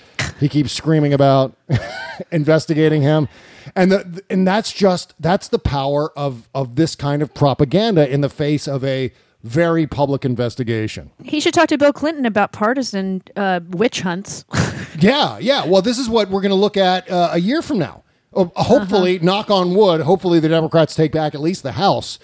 He 0.41 0.49
keeps 0.49 0.73
screaming 0.73 1.13
about 1.13 1.55
investigating 2.33 3.03
him. 3.03 3.29
And 3.77 3.93
the, 3.93 4.23
and 4.31 4.47
that's 4.47 4.73
just 4.73 5.15
that's 5.21 5.49
the 5.49 5.59
power 5.59 6.11
of 6.19 6.49
of 6.55 6.77
this 6.77 6.95
kind 6.95 7.23
of 7.23 7.33
propaganda 7.35 8.09
in 8.11 8.21
the 8.21 8.29
face 8.29 8.69
of 8.69 8.85
a 8.85 9.13
very 9.43 9.87
public 9.87 10.25
investigation. 10.25 11.11
He 11.23 11.39
should 11.39 11.53
talk 11.55 11.69
to 11.69 11.79
Bill 11.79 11.93
Clinton 11.93 12.25
about 12.25 12.53
partisan 12.53 13.23
uh, 13.37 13.61
witch 13.71 14.01
hunts. 14.01 14.45
Yeah, 15.01 15.39
yeah. 15.41 15.67
Well, 15.67 15.83
this 15.83 15.99
is 15.99 16.09
what 16.09 16.29
we're 16.29 16.41
going 16.41 16.51
to 16.51 16.55
look 16.57 16.77
at 16.77 17.11
uh, 17.11 17.31
a 17.33 17.41
year 17.41 17.63
from 17.63 17.79
now. 17.81 18.04
Uh, 18.35 18.47
hopefully, 18.57 19.19
knock 19.21 19.51
on 19.51 19.75
wood, 19.75 20.03
hopefully 20.03 20.41
the 20.41 20.49
Democrats 20.49 20.95
take 20.95 21.13
back 21.13 21.35
at 21.35 21.41
least 21.41 21.63
the 21.63 21.73
House 21.73 22.19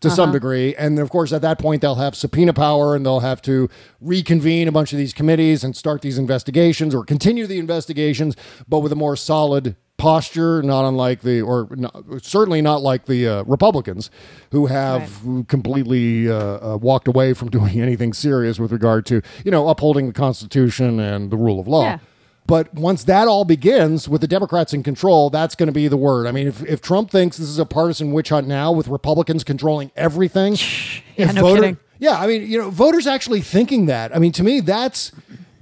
to 0.00 0.10
some 0.10 0.32
degree. 0.32 0.74
And 0.76 0.98
of 0.98 1.10
course, 1.10 1.32
at 1.32 1.42
that 1.42 1.58
point, 1.58 1.82
they'll 1.82 1.94
have 1.96 2.14
subpoena 2.14 2.52
power 2.52 2.94
and 2.94 3.04
they'll 3.04 3.20
have 3.20 3.42
to 3.42 3.68
reconvene 4.00 4.68
a 4.68 4.72
bunch 4.72 4.92
of 4.92 4.98
these 4.98 5.12
committees 5.12 5.64
and 5.64 5.76
start 5.76 6.02
these 6.02 6.18
investigations 6.18 6.94
or 6.94 7.04
continue 7.04 7.46
the 7.46 7.58
investigations, 7.58 8.36
but 8.68 8.80
with 8.80 8.92
a 8.92 8.96
more 8.96 9.16
solid 9.16 9.76
posture, 9.96 10.62
not 10.62 10.86
unlike 10.86 11.22
the, 11.22 11.40
or 11.40 11.68
not, 11.70 12.04
certainly 12.22 12.60
not 12.60 12.82
like 12.82 13.06
the 13.06 13.26
uh, 13.26 13.42
Republicans 13.44 14.10
who 14.50 14.66
have 14.66 15.22
completely 15.48 16.28
uh, 16.28 16.34
uh, 16.74 16.76
walked 16.76 17.08
away 17.08 17.32
from 17.32 17.48
doing 17.48 17.80
anything 17.80 18.12
serious 18.12 18.58
with 18.58 18.72
regard 18.72 19.06
to, 19.06 19.22
you 19.44 19.50
know, 19.50 19.68
upholding 19.68 20.06
the 20.08 20.12
Constitution 20.12 21.00
and 21.00 21.30
the 21.30 21.36
rule 21.36 21.60
of 21.60 21.68
law. 21.68 21.84
Yeah. 21.84 21.98
But 22.46 22.74
once 22.74 23.04
that 23.04 23.26
all 23.26 23.44
begins 23.46 24.06
with 24.08 24.20
the 24.20 24.28
Democrats 24.28 24.74
in 24.74 24.82
control, 24.82 25.30
that's 25.30 25.54
going 25.54 25.68
to 25.68 25.72
be 25.72 25.88
the 25.88 25.96
word. 25.96 26.26
I 26.26 26.30
mean, 26.32 26.46
if, 26.46 26.62
if 26.64 26.82
Trump 26.82 27.10
thinks 27.10 27.38
this 27.38 27.48
is 27.48 27.58
a 27.58 27.64
partisan 27.64 28.12
witch 28.12 28.28
hunt 28.28 28.46
now 28.46 28.70
with 28.70 28.86
Republicans 28.88 29.44
controlling 29.44 29.90
everything, 29.96 30.52
Yeah, 31.16 31.28
if 31.30 31.34
no 31.34 31.40
voter- 31.42 31.60
kidding. 31.62 31.76
yeah, 31.98 32.18
I 32.18 32.26
mean, 32.26 32.50
you 32.50 32.58
know, 32.58 32.70
voters 32.70 33.06
actually 33.06 33.40
thinking 33.40 33.86
that. 33.86 34.14
I 34.14 34.18
mean, 34.18 34.32
to 34.32 34.42
me, 34.42 34.60
that's 34.60 35.10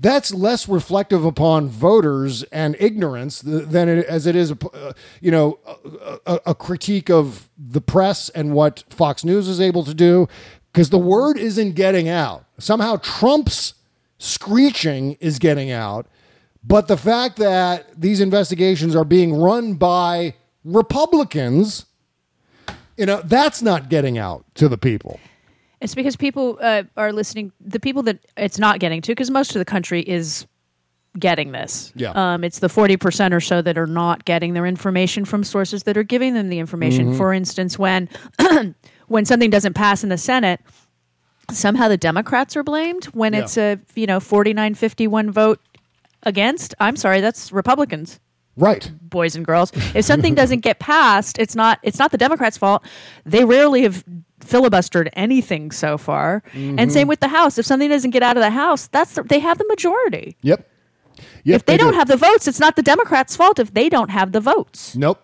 that's 0.00 0.34
less 0.34 0.68
reflective 0.68 1.24
upon 1.24 1.68
voters 1.68 2.42
and 2.44 2.74
ignorance 2.80 3.40
than 3.40 3.88
it, 3.88 4.04
as 4.06 4.26
it 4.26 4.34
is, 4.34 4.50
uh, 4.50 4.92
you 5.20 5.30
know, 5.30 5.60
a, 5.64 6.18
a, 6.26 6.40
a 6.46 6.54
critique 6.56 7.08
of 7.08 7.48
the 7.56 7.80
press 7.80 8.28
and 8.30 8.52
what 8.52 8.82
Fox 8.90 9.22
News 9.24 9.46
is 9.46 9.60
able 9.60 9.84
to 9.84 9.94
do, 9.94 10.26
because 10.72 10.90
the 10.90 10.98
word 10.98 11.38
isn't 11.38 11.76
getting 11.76 12.08
out. 12.08 12.44
Somehow, 12.58 12.96
Trump's 12.96 13.74
screeching 14.18 15.12
is 15.20 15.38
getting 15.38 15.70
out, 15.70 16.06
but 16.64 16.88
the 16.88 16.96
fact 16.96 17.36
that 17.38 17.86
these 18.00 18.20
investigations 18.20 18.94
are 18.94 19.04
being 19.04 19.34
run 19.34 19.74
by 19.74 20.34
Republicans, 20.64 21.86
you 22.96 23.06
know, 23.06 23.20
that's 23.24 23.62
not 23.62 23.88
getting 23.88 24.18
out 24.18 24.44
to 24.54 24.68
the 24.68 24.78
people. 24.78 25.18
It's 25.80 25.94
because 25.94 26.14
people 26.14 26.58
uh, 26.60 26.84
are 26.96 27.12
listening. 27.12 27.50
The 27.60 27.80
people 27.80 28.02
that 28.04 28.18
it's 28.36 28.58
not 28.58 28.78
getting 28.78 29.02
to, 29.02 29.10
because 29.12 29.30
most 29.30 29.54
of 29.54 29.58
the 29.58 29.64
country 29.64 30.02
is 30.02 30.46
getting 31.18 31.50
this. 31.52 31.92
Yeah. 31.96 32.12
Um, 32.12 32.44
it's 32.44 32.60
the 32.60 32.68
forty 32.68 32.96
percent 32.96 33.34
or 33.34 33.40
so 33.40 33.60
that 33.62 33.76
are 33.76 33.88
not 33.88 34.24
getting 34.24 34.54
their 34.54 34.64
information 34.64 35.24
from 35.24 35.42
sources 35.42 35.82
that 35.82 35.96
are 35.96 36.04
giving 36.04 36.34
them 36.34 36.48
the 36.50 36.60
information. 36.60 37.08
Mm-hmm. 37.08 37.16
For 37.18 37.32
instance, 37.34 37.78
when 37.80 38.08
when 39.08 39.24
something 39.24 39.50
doesn't 39.50 39.74
pass 39.74 40.04
in 40.04 40.08
the 40.08 40.18
Senate, 40.18 40.60
somehow 41.50 41.88
the 41.88 41.96
Democrats 41.96 42.56
are 42.56 42.62
blamed. 42.62 43.06
When 43.06 43.32
Yeah. 43.32 43.40
it's 43.40 43.58
a 43.58 43.80
you 43.96 44.06
know 44.06 44.20
49-51 44.20 45.30
vote 45.30 45.60
against, 46.22 46.74
I'm 46.80 46.96
sorry, 46.96 47.20
that's 47.20 47.52
Republicans 47.52 48.20
Right. 48.56 48.90
boys 49.00 49.34
and 49.34 49.44
girls. 49.44 49.72
If 49.94 50.04
something 50.04 50.34
doesn't 50.34 50.60
get 50.60 50.78
passed, 50.78 51.38
it's 51.38 51.54
not 51.54 51.78
it's 51.82 51.98
not 51.98 52.10
the 52.10 52.18
Democrats' 52.18 52.58
fault. 52.58 52.84
They 53.24 53.44
rarely 53.44 53.82
have 53.82 54.04
filibustered 54.40 55.08
anything 55.14 55.70
so 55.70 55.96
far. 55.96 56.42
Mm-hmm. 56.52 56.78
And 56.78 56.92
same 56.92 57.08
with 57.08 57.20
the 57.20 57.28
House. 57.28 57.58
If 57.58 57.64
something 57.64 57.88
doesn't 57.88 58.10
get 58.10 58.22
out 58.22 58.36
of 58.36 58.42
the 58.42 58.50
House, 58.50 58.88
that's 58.88 59.14
the, 59.14 59.22
they 59.22 59.38
have 59.38 59.58
the 59.58 59.66
majority. 59.68 60.36
Yep. 60.42 60.68
Yep, 61.44 61.56
if 61.56 61.66
they, 61.66 61.76
don't 61.76 61.92
do. 61.92 61.98
have 61.98 62.08
the 62.08 62.16
votes, 62.16 62.48
it's 62.48 62.60
not 62.60 62.76
the 62.76 62.82
Democrats' 62.82 63.36
fault 63.36 63.58
if 63.58 63.74
they 63.74 63.88
don't 63.88 64.10
have 64.10 64.32
the 64.32 64.40
votes. 64.40 64.96
Nope. 64.96 65.20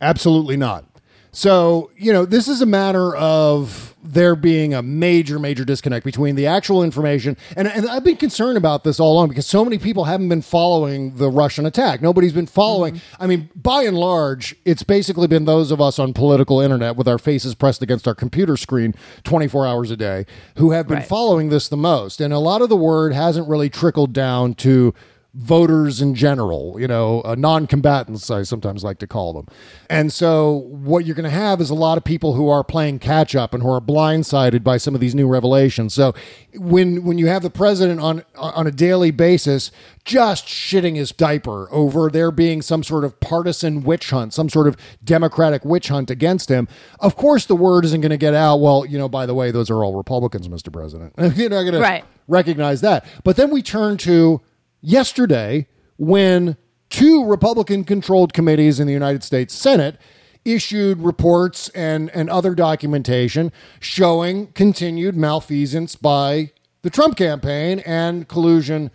Absolutely 0.00 0.56
not. 0.56 0.84
So, 1.32 1.90
you 1.96 2.12
know, 2.12 2.24
this 2.24 2.46
is 2.46 2.60
a 2.60 2.66
matter 2.66 3.16
of 3.16 3.93
there 4.04 4.36
being 4.36 4.74
a 4.74 4.82
major, 4.82 5.38
major 5.38 5.64
disconnect 5.64 6.04
between 6.04 6.34
the 6.36 6.46
actual 6.46 6.82
information. 6.82 7.36
And, 7.56 7.66
and 7.66 7.88
I've 7.88 8.04
been 8.04 8.18
concerned 8.18 8.58
about 8.58 8.84
this 8.84 9.00
all 9.00 9.14
along 9.14 9.30
because 9.30 9.46
so 9.46 9.64
many 9.64 9.78
people 9.78 10.04
haven't 10.04 10.28
been 10.28 10.42
following 10.42 11.16
the 11.16 11.30
Russian 11.30 11.64
attack. 11.64 12.02
Nobody's 12.02 12.34
been 12.34 12.46
following. 12.46 12.96
Mm-hmm. 12.96 13.22
I 13.22 13.26
mean, 13.26 13.50
by 13.56 13.82
and 13.84 13.96
large, 13.96 14.54
it's 14.66 14.82
basically 14.82 15.26
been 15.26 15.46
those 15.46 15.70
of 15.70 15.80
us 15.80 15.98
on 15.98 16.12
political 16.12 16.60
internet 16.60 16.96
with 16.96 17.08
our 17.08 17.18
faces 17.18 17.54
pressed 17.54 17.82
against 17.82 18.06
our 18.06 18.14
computer 18.14 18.56
screen 18.58 18.94
24 19.24 19.66
hours 19.66 19.90
a 19.90 19.96
day 19.96 20.26
who 20.56 20.72
have 20.72 20.86
been 20.86 20.98
Right. 20.98 21.06
following 21.06 21.48
this 21.48 21.68
the 21.68 21.76
most. 21.76 22.20
And 22.20 22.32
a 22.32 22.38
lot 22.38 22.60
of 22.60 22.68
the 22.68 22.76
word 22.76 23.14
hasn't 23.14 23.48
really 23.48 23.70
trickled 23.70 24.12
down 24.12 24.54
to 24.56 24.94
voters 25.34 26.00
in 26.00 26.14
general, 26.14 26.76
you 26.78 26.86
know, 26.86 27.20
uh, 27.22 27.34
non 27.34 27.66
combatants, 27.66 28.30
I 28.30 28.44
sometimes 28.44 28.84
like 28.84 28.98
to 29.00 29.06
call 29.06 29.32
them. 29.32 29.46
And 29.90 30.12
so, 30.12 30.52
what 30.68 31.04
you're 31.04 31.16
going 31.16 31.24
to 31.24 31.30
have 31.30 31.60
is 31.60 31.70
a 31.70 31.74
lot 31.74 31.98
of 31.98 32.04
people 32.04 32.34
who 32.34 32.48
are 32.48 32.62
playing 32.62 33.00
catch 33.00 33.34
up 33.34 33.52
and 33.52 33.62
who 33.62 33.68
are 33.70 33.80
blindsided 33.80 34.62
by 34.62 34.76
some 34.76 34.94
of 34.94 35.00
these 35.00 35.14
new 35.14 35.26
revelations. 35.26 35.92
So, 35.92 36.14
when 36.54 37.04
when 37.04 37.18
you 37.18 37.26
have 37.26 37.42
the 37.42 37.50
president 37.50 38.00
on 38.00 38.22
on 38.36 38.66
a 38.66 38.70
daily 38.70 39.10
basis 39.10 39.72
just 40.04 40.46
shitting 40.46 40.96
his 40.96 41.10
diaper 41.10 41.68
over 41.72 42.10
there 42.10 42.30
being 42.30 42.62
some 42.62 42.84
sort 42.84 43.04
of 43.04 43.18
partisan 43.20 43.82
witch 43.82 44.10
hunt, 44.10 44.32
some 44.32 44.48
sort 44.48 44.68
of 44.68 44.76
democratic 45.02 45.64
witch 45.64 45.88
hunt 45.88 46.10
against 46.10 46.48
him, 46.48 46.68
of 47.00 47.16
course 47.16 47.46
the 47.46 47.56
word 47.56 47.84
isn't 47.84 48.02
going 48.02 48.10
to 48.10 48.16
get 48.16 48.34
out. 48.34 48.56
Well, 48.60 48.86
you 48.86 48.98
know, 48.98 49.08
by 49.08 49.26
the 49.26 49.34
way, 49.34 49.50
those 49.50 49.70
are 49.70 49.82
all 49.82 49.94
Republicans, 49.94 50.46
Mr. 50.46 50.72
President. 50.72 51.12
You're 51.36 51.50
not 51.50 51.62
going 51.62 51.72
to 51.72 52.02
recognize 52.28 52.82
that. 52.82 53.04
But 53.24 53.36
then 53.36 53.50
we 53.50 53.62
turn 53.62 53.96
to 53.98 54.40
yesterday 54.84 55.66
when 55.96 56.56
two 56.90 57.24
Republican 57.24 57.84
controlled 57.84 58.32
committees 58.32 58.78
in 58.78 58.86
the 58.86 58.92
United 58.92 59.24
States 59.24 59.54
Senate 59.54 59.98
issued 60.44 61.00
reports 61.00 61.70
and, 61.70 62.10
and 62.10 62.28
other 62.28 62.54
documentation 62.54 63.50
showing 63.80 64.48
continued 64.48 65.16
malfeasance 65.16 65.96
by 65.96 66.50
the 66.82 66.90
Trump 66.90 67.16
campaign 67.16 67.78
and 67.80 68.28
collusion 68.28 68.90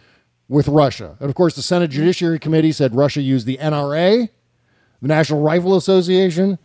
with 0.47 0.67
Russia. 0.67 1.17
And 1.19 1.29
of 1.29 1.35
course, 1.35 1.55
the 1.55 1.61
Senate 1.61 1.89
Judiciary 1.89 2.39
Committee 2.39 2.71
said 2.71 2.95
Russia 2.95 3.21
used 3.21 3.47
the 3.47 3.57
NRA, 3.57 4.29
the 5.01 5.07
National 5.07 5.41
Rifle 5.41 5.75
Association, 5.75 6.59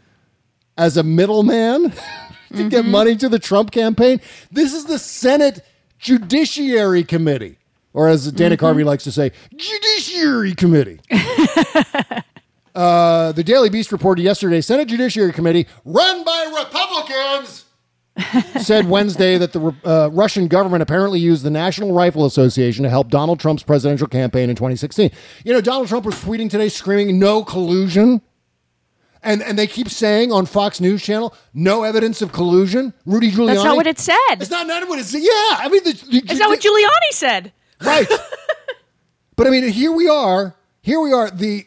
as 0.77 0.97
a 0.97 1.03
middleman 1.03 1.91
to 2.55 2.69
get 2.69 2.83
mm-hmm. 2.83 2.91
money 2.91 3.17
to 3.17 3.29
the 3.29 3.39
Trump 3.39 3.71
campaign. 3.71 4.21
This 4.51 4.75
is 4.75 4.85
the 4.85 4.99
Senate 4.99 5.65
Judiciary 5.99 7.05
Committee, 7.05 7.59
or 7.95 8.09
as 8.09 8.31
Dana 8.33 8.57
Carvey 8.57 8.85
likes 8.85 9.05
to 9.05 9.13
say, 9.13 9.33
Judiciary 9.57 10.55
Committee. 10.55 11.01
uh, 12.75 13.33
the 13.33 13.45
Daily 13.45 13.71
Beast 13.71 13.93
reported 13.93 14.23
yesterday 14.23 14.61
Senate 14.61 14.89
Judiciary 14.89 15.33
Committee, 15.33 15.67
run 15.85 16.25
by 16.25 16.65
Republicans, 16.65 17.65
said 18.65 18.89
Wednesday 18.89 19.39
that 19.39 19.53
the 19.53 19.75
uh, 19.85 20.11
Russian 20.13 20.49
government 20.49 20.83
apparently 20.83 21.21
used 21.21 21.45
the 21.45 21.51
National 21.51 21.93
Rifle 21.93 22.27
Association 22.27 22.83
to 22.83 22.91
help 22.91 23.09
Donald 23.09 23.41
Trump's 23.41 23.63
presidential 23.63 24.09
campaign 24.09 24.51
in 24.51 24.57
2016. 24.57 25.11
You 25.45 25.53
know, 25.53 25.61
Donald 25.61 25.89
Trump 25.89 26.05
was 26.05 26.17
tweeting 26.17 26.51
today 26.51 26.69
screaming, 26.69 27.19
no 27.19 27.45
collusion. 27.45 28.21
And, 29.23 29.43
and 29.43 29.59
they 29.59 29.67
keep 29.67 29.89
saying 29.89 30.33
on 30.33 30.45
Fox 30.45 30.83
News 30.83 31.03
Channel, 31.03 31.35
no 31.55 31.83
evidence 31.83 32.21
of 32.21 32.33
collusion. 32.33 32.93
Rudy 33.07 33.31
Giuliani. 33.31 33.47
That's 33.47 33.65
not 33.65 33.77
what 33.77 33.87
it 33.87 33.99
said. 33.99 34.17
It's 34.33 34.51
not, 34.51 34.67
not 34.67 34.87
what 34.87 34.99
it 34.99 35.07
said. 35.07 35.23
Yeah, 35.23 35.31
I 35.31 35.69
mean, 35.71 35.83
the, 35.83 35.93
the, 35.93 36.19
It's 36.19 36.39
not 36.39 36.51
what 36.51 36.61
Giuliani 36.61 37.13
said. 37.13 37.53
Right. 37.81 38.09
but 39.37 39.47
I 39.47 39.51
mean, 39.51 39.69
here 39.69 39.93
we 39.93 40.09
are. 40.09 40.55
Here 40.83 41.01
we 41.01 41.13
are. 41.13 41.31
The 41.31 41.67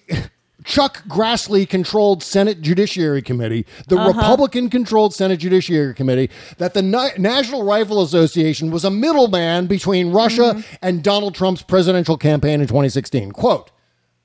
Chuck 0.68 1.03
Grassley 1.08 1.68
controlled 1.68 2.22
Senate 2.22 2.62
Judiciary 2.62 3.22
Committee, 3.22 3.66
the 3.88 3.97
uh-huh. 3.97 4.10
Republican 4.10 4.70
controlled 4.70 5.14
Senate 5.14 5.38
Judiciary 5.38 5.93
Committee, 5.93 6.30
that 6.58 6.74
the 6.74 6.82
Na- 6.82 7.10
National 7.18 7.64
Rifle 7.64 8.01
Association 8.01 8.70
was 8.70 8.84
a 8.84 8.91
middleman 8.91 9.68
between 9.68 10.12
Russia 10.12 10.55
mm-hmm. 10.55 10.76
and 10.82 11.01
Donald 11.01 11.36
Trump's 11.36 11.62
presidential 11.62 12.18
campaign 12.18 12.60
in 12.60 12.68
2016. 12.68 13.32
Quote, 13.32 13.72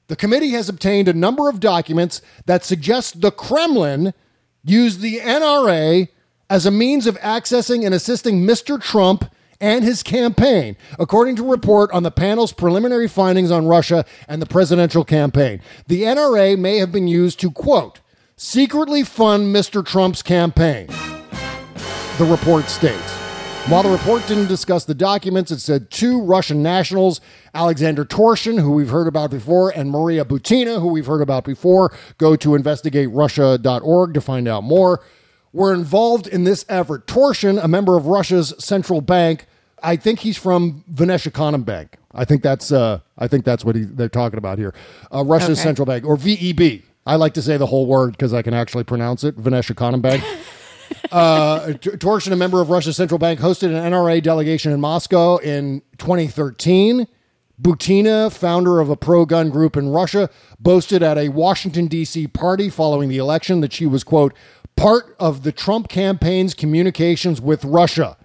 The 0.09 0.17
committee 0.17 0.51
has 0.51 0.69
obtained 0.69 1.07
a 1.07 1.13
number 1.13 1.49
of 1.49 1.61
documents 1.61 2.21
that 2.47 2.65
suggest 2.65 3.21
the 3.21 3.31
Kremlin 3.31 4.13
used 4.65 5.01
the 5.01 5.21
NRA 5.21 6.09
as 6.51 6.67
a 6.67 6.73
means 6.73 7.07
of 7.07 7.17
accessing 7.21 7.87
and 7.87 7.95
assisting 7.95 8.45
Mr. 8.45 8.83
Trump 8.83 9.33
and 9.63 9.85
his 9.85 10.03
campaign, 10.03 10.77
according 10.99 11.37
to 11.37 11.47
a 11.47 11.51
report 11.51 11.91
on 11.93 12.03
the 12.03 12.11
panel's 12.11 12.53
preliminary 12.53 13.09
findings 13.09 13.53
on 13.53 13.67
Russia 13.67 14.05
and 14.29 14.43
the 14.43 14.47
presidential 14.47 15.05
campaign. 15.05 15.63
The 15.87 16.03
NRA 16.03 16.59
may 16.59 16.79
have 16.79 16.91
been 16.91 17.07
used 17.07 17.39
to, 17.41 17.51
quote, 17.51 18.01
secretly 18.37 19.05
fund 19.05 19.55
Mr. 19.55 19.87
Trump's 19.87 20.21
campaign, 20.21 20.89
the 22.19 22.27
report 22.29 22.69
states. 22.69 23.11
While 23.69 23.85
the 23.85 23.91
report 23.91 24.27
didn't 24.27 24.49
discuss 24.49 24.85
the 24.85 24.95
documents, 24.95 25.53
it 25.53 25.61
said 25.61 25.89
two 25.93 26.21
Russian 26.21 26.65
nationals, 26.65 27.21
Alexander 27.55 28.05
Torshin, 28.05 28.61
who 28.61 28.73
we've 28.73 28.91
heard 28.91 29.07
about 29.07 29.31
before, 29.31 29.71
and 29.71 29.89
Maria 29.89 30.25
Butina, 30.25 30.81
who 30.81 30.89
we've 30.89 31.07
heard 31.07 31.23
about 31.23 31.45
before, 31.45 31.95
go 32.19 32.35
to 32.35 32.49
investigaterussia.org 32.51 34.15
to 34.15 34.21
find 34.21 34.49
out 34.49 34.65
more, 34.65 35.05
were 35.53 35.73
involved 35.73 36.27
in 36.27 36.43
this 36.43 36.65
effort. 36.69 37.07
Torshin, 37.07 37.63
a 37.63 37.69
member 37.69 37.97
of 37.97 38.07
Russia's 38.07 38.53
central 38.59 39.01
bank, 39.01 39.47
I 39.83 39.97
think 39.97 40.21
he's 40.21 40.37
from 40.37 40.85
Vnesheconombank. 40.93 41.89
I 42.15 42.25
think 42.25 42.43
that's 42.43 42.71
uh, 42.73 43.01
I 43.19 43.29
think 43.29 43.45
that's 43.45 43.65
what 43.65 43.75
he, 43.77 43.83
they're 43.85 44.09
talking 44.09 44.39
about 44.39 44.59
here. 44.59 44.75
Uh, 45.13 45.25
Russia's 45.25 45.59
Okay. 45.59 45.63
central 45.63 45.87
bank, 45.87 46.05
or 46.05 46.17
VEB. 46.17 46.83
I 47.05 47.17
like 47.17 47.35
to 47.35 47.43
say 47.43 47.57
the 47.57 47.67
whole 47.67 47.87
word 47.87 48.13
because 48.13 48.33
I 48.33 48.43
can 48.43 48.55
actually 48.55 48.85
pronounce 48.85 49.25
it. 49.25 49.37
Vnesheconombank. 49.37 50.23
Uh, 51.11 51.75
a 51.85 52.37
member 52.37 52.61
of 52.61 52.71
Russia's 52.71 52.97
central 52.97 53.19
bank, 53.19 53.41
hosted 53.41 53.69
an 53.69 53.93
NRA 53.93 54.23
delegation 54.23 54.73
in 54.73 54.81
Moscow 54.81 55.37
in 55.39 55.83
2013. 55.99 57.07
Butina, 57.61 58.33
founder 58.33 58.81
of 58.81 58.89
a 58.91 58.97
pro 58.97 59.25
gun 59.25 59.51
group 59.51 59.77
in 59.77 59.89
Russia, 59.91 60.29
boasted 60.59 61.03
at 61.03 61.17
a 61.19 61.29
Washington, 61.29 61.87
D.C. 61.87 62.27
party 62.29 62.69
following 62.71 63.09
the 63.09 63.19
election 63.19 63.61
that 63.61 63.73
she 63.73 63.87
was, 63.87 64.03
quote, 64.05 64.35
part 64.77 65.15
of 65.21 65.43
the 65.45 65.53
Trump 65.53 65.89
campaign's 65.89 66.55
communications 66.55 67.41
with 67.41 67.65
Russia, 67.65 68.17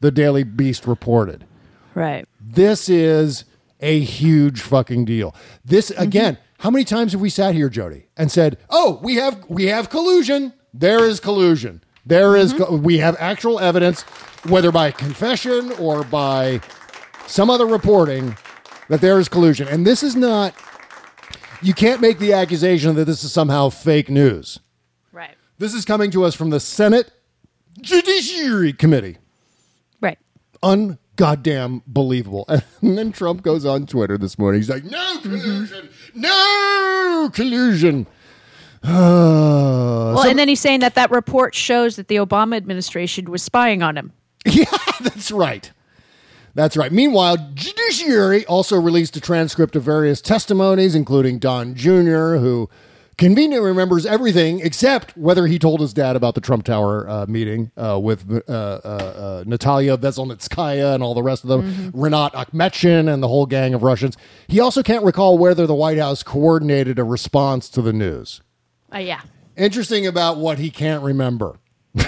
the 0.00 0.10
Daily 0.10 0.44
Beast 0.44 0.86
reported. 0.86 1.46
Right. 1.94 2.26
This 2.40 2.88
is 2.88 3.44
a 3.80 4.00
huge 4.00 4.60
fucking 4.60 5.04
deal. 5.04 5.34
This 5.64 5.90
mm-hmm. 5.90 6.02
again, 6.02 6.38
how 6.58 6.70
many 6.70 6.84
times 6.84 7.12
have 7.12 7.20
we 7.20 7.30
sat 7.30 7.54
here, 7.54 7.68
Jody, 7.68 8.08
and 8.16 8.30
said, 8.30 8.58
"Oh, 8.70 9.00
we 9.02 9.16
have 9.16 9.44
we 9.48 9.66
have 9.66 9.90
collusion. 9.90 10.52
There 10.72 11.04
is 11.04 11.20
collusion. 11.20 11.82
There 12.04 12.36
is 12.36 12.52
mm-hmm. 12.52 12.64
co- 12.64 12.76
we 12.76 12.98
have 12.98 13.16
actual 13.18 13.58
evidence, 13.58 14.02
whether 14.44 14.70
by 14.70 14.90
confession 14.90 15.72
or 15.72 16.04
by 16.04 16.60
some 17.26 17.50
other 17.50 17.66
reporting, 17.66 18.36
that 18.88 19.00
there 19.00 19.18
is 19.18 19.28
collusion." 19.28 19.68
And 19.68 19.86
this 19.86 20.02
is 20.02 20.16
not. 20.16 20.54
You 21.62 21.72
can't 21.72 22.02
make 22.02 22.18
the 22.18 22.34
accusation 22.34 22.94
that 22.96 23.06
this 23.06 23.24
is 23.24 23.32
somehow 23.32 23.70
fake 23.70 24.10
news. 24.10 24.60
Right. 25.12 25.34
This 25.58 25.72
is 25.72 25.86
coming 25.86 26.10
to 26.10 26.24
us 26.24 26.34
from 26.34 26.50
the 26.50 26.60
Senate 26.60 27.10
Judiciary 27.80 28.74
Committee 28.74 29.16
Right. 30.62 30.96
ungoddamn 31.16 31.82
believable. 31.86 32.48
And 32.82 32.96
then 32.98 33.12
Trump 33.12 33.42
goes 33.42 33.64
on 33.64 33.86
Twitter 33.86 34.16
this 34.18 34.38
morning. 34.38 34.60
He's 34.60 34.70
like, 34.70 34.84
no 34.84 35.18
collusion, 35.22 35.88
no 36.14 37.30
collusion. 37.32 38.06
Uh, 38.82 38.88
Well, 40.16 40.22
so- 40.22 40.28
and 40.30 40.38
then 40.38 40.48
he's 40.48 40.60
saying 40.60 40.80
that 40.80 40.94
that 40.94 41.10
report 41.10 41.54
shows 41.54 41.96
that 41.96 42.08
the 42.08 42.16
Obama 42.16 42.56
administration 42.56 43.30
was 43.30 43.42
spying 43.42 43.82
on 43.82 43.96
him. 43.96 44.12
yeah, 44.46 44.64
that's 45.00 45.30
right. 45.30 45.70
That's 46.54 46.74
right. 46.76 46.90
Meanwhile, 46.90 47.36
Judiciary 47.54 48.46
also 48.46 48.80
released 48.80 49.14
a 49.16 49.20
transcript 49.20 49.76
of 49.76 49.82
various 49.82 50.22
testimonies, 50.22 50.94
including 50.94 51.38
Don 51.38 51.74
Jr., 51.74 52.36
who 52.36 52.70
conveniently 53.18 53.66
remembers 53.66 54.04
everything 54.04 54.60
except 54.60 55.16
whether 55.16 55.46
he 55.46 55.58
told 55.58 55.80
his 55.80 55.92
dad 55.94 56.16
about 56.16 56.34
the 56.34 56.40
Trump 56.40 56.64
Tower 56.64 57.08
uh, 57.08 57.26
meeting 57.26 57.70
uh, 57.76 57.98
with 57.98 58.30
uh, 58.30 58.52
uh, 58.52 58.52
uh, 58.52 59.44
Natalia 59.46 59.96
Veselnitskaya 59.96 60.94
and 60.94 61.02
all 61.02 61.14
the 61.14 61.22
rest 61.22 61.42
of 61.44 61.48
them, 61.48 61.92
Renat 61.92 62.32
Akhmetshin 62.32 63.12
and 63.12 63.22
the 63.22 63.28
whole 63.28 63.46
gang 63.46 63.74
of 63.74 63.82
Russians. 63.82 64.16
He 64.48 64.60
also 64.60 64.82
can't 64.82 65.04
recall 65.04 65.38
whether 65.38 65.66
the 65.66 65.74
White 65.74 65.98
House 65.98 66.22
coordinated 66.22 66.98
a 66.98 67.04
response 67.04 67.68
to 67.70 67.82
the 67.82 67.92
news. 67.92 68.42
Uh, 68.94 68.98
yeah. 68.98 69.22
Interesting 69.56 70.06
about 70.06 70.36
what 70.36 70.58
he 70.58 70.70
can't 70.70 71.02
remember. 71.02 71.58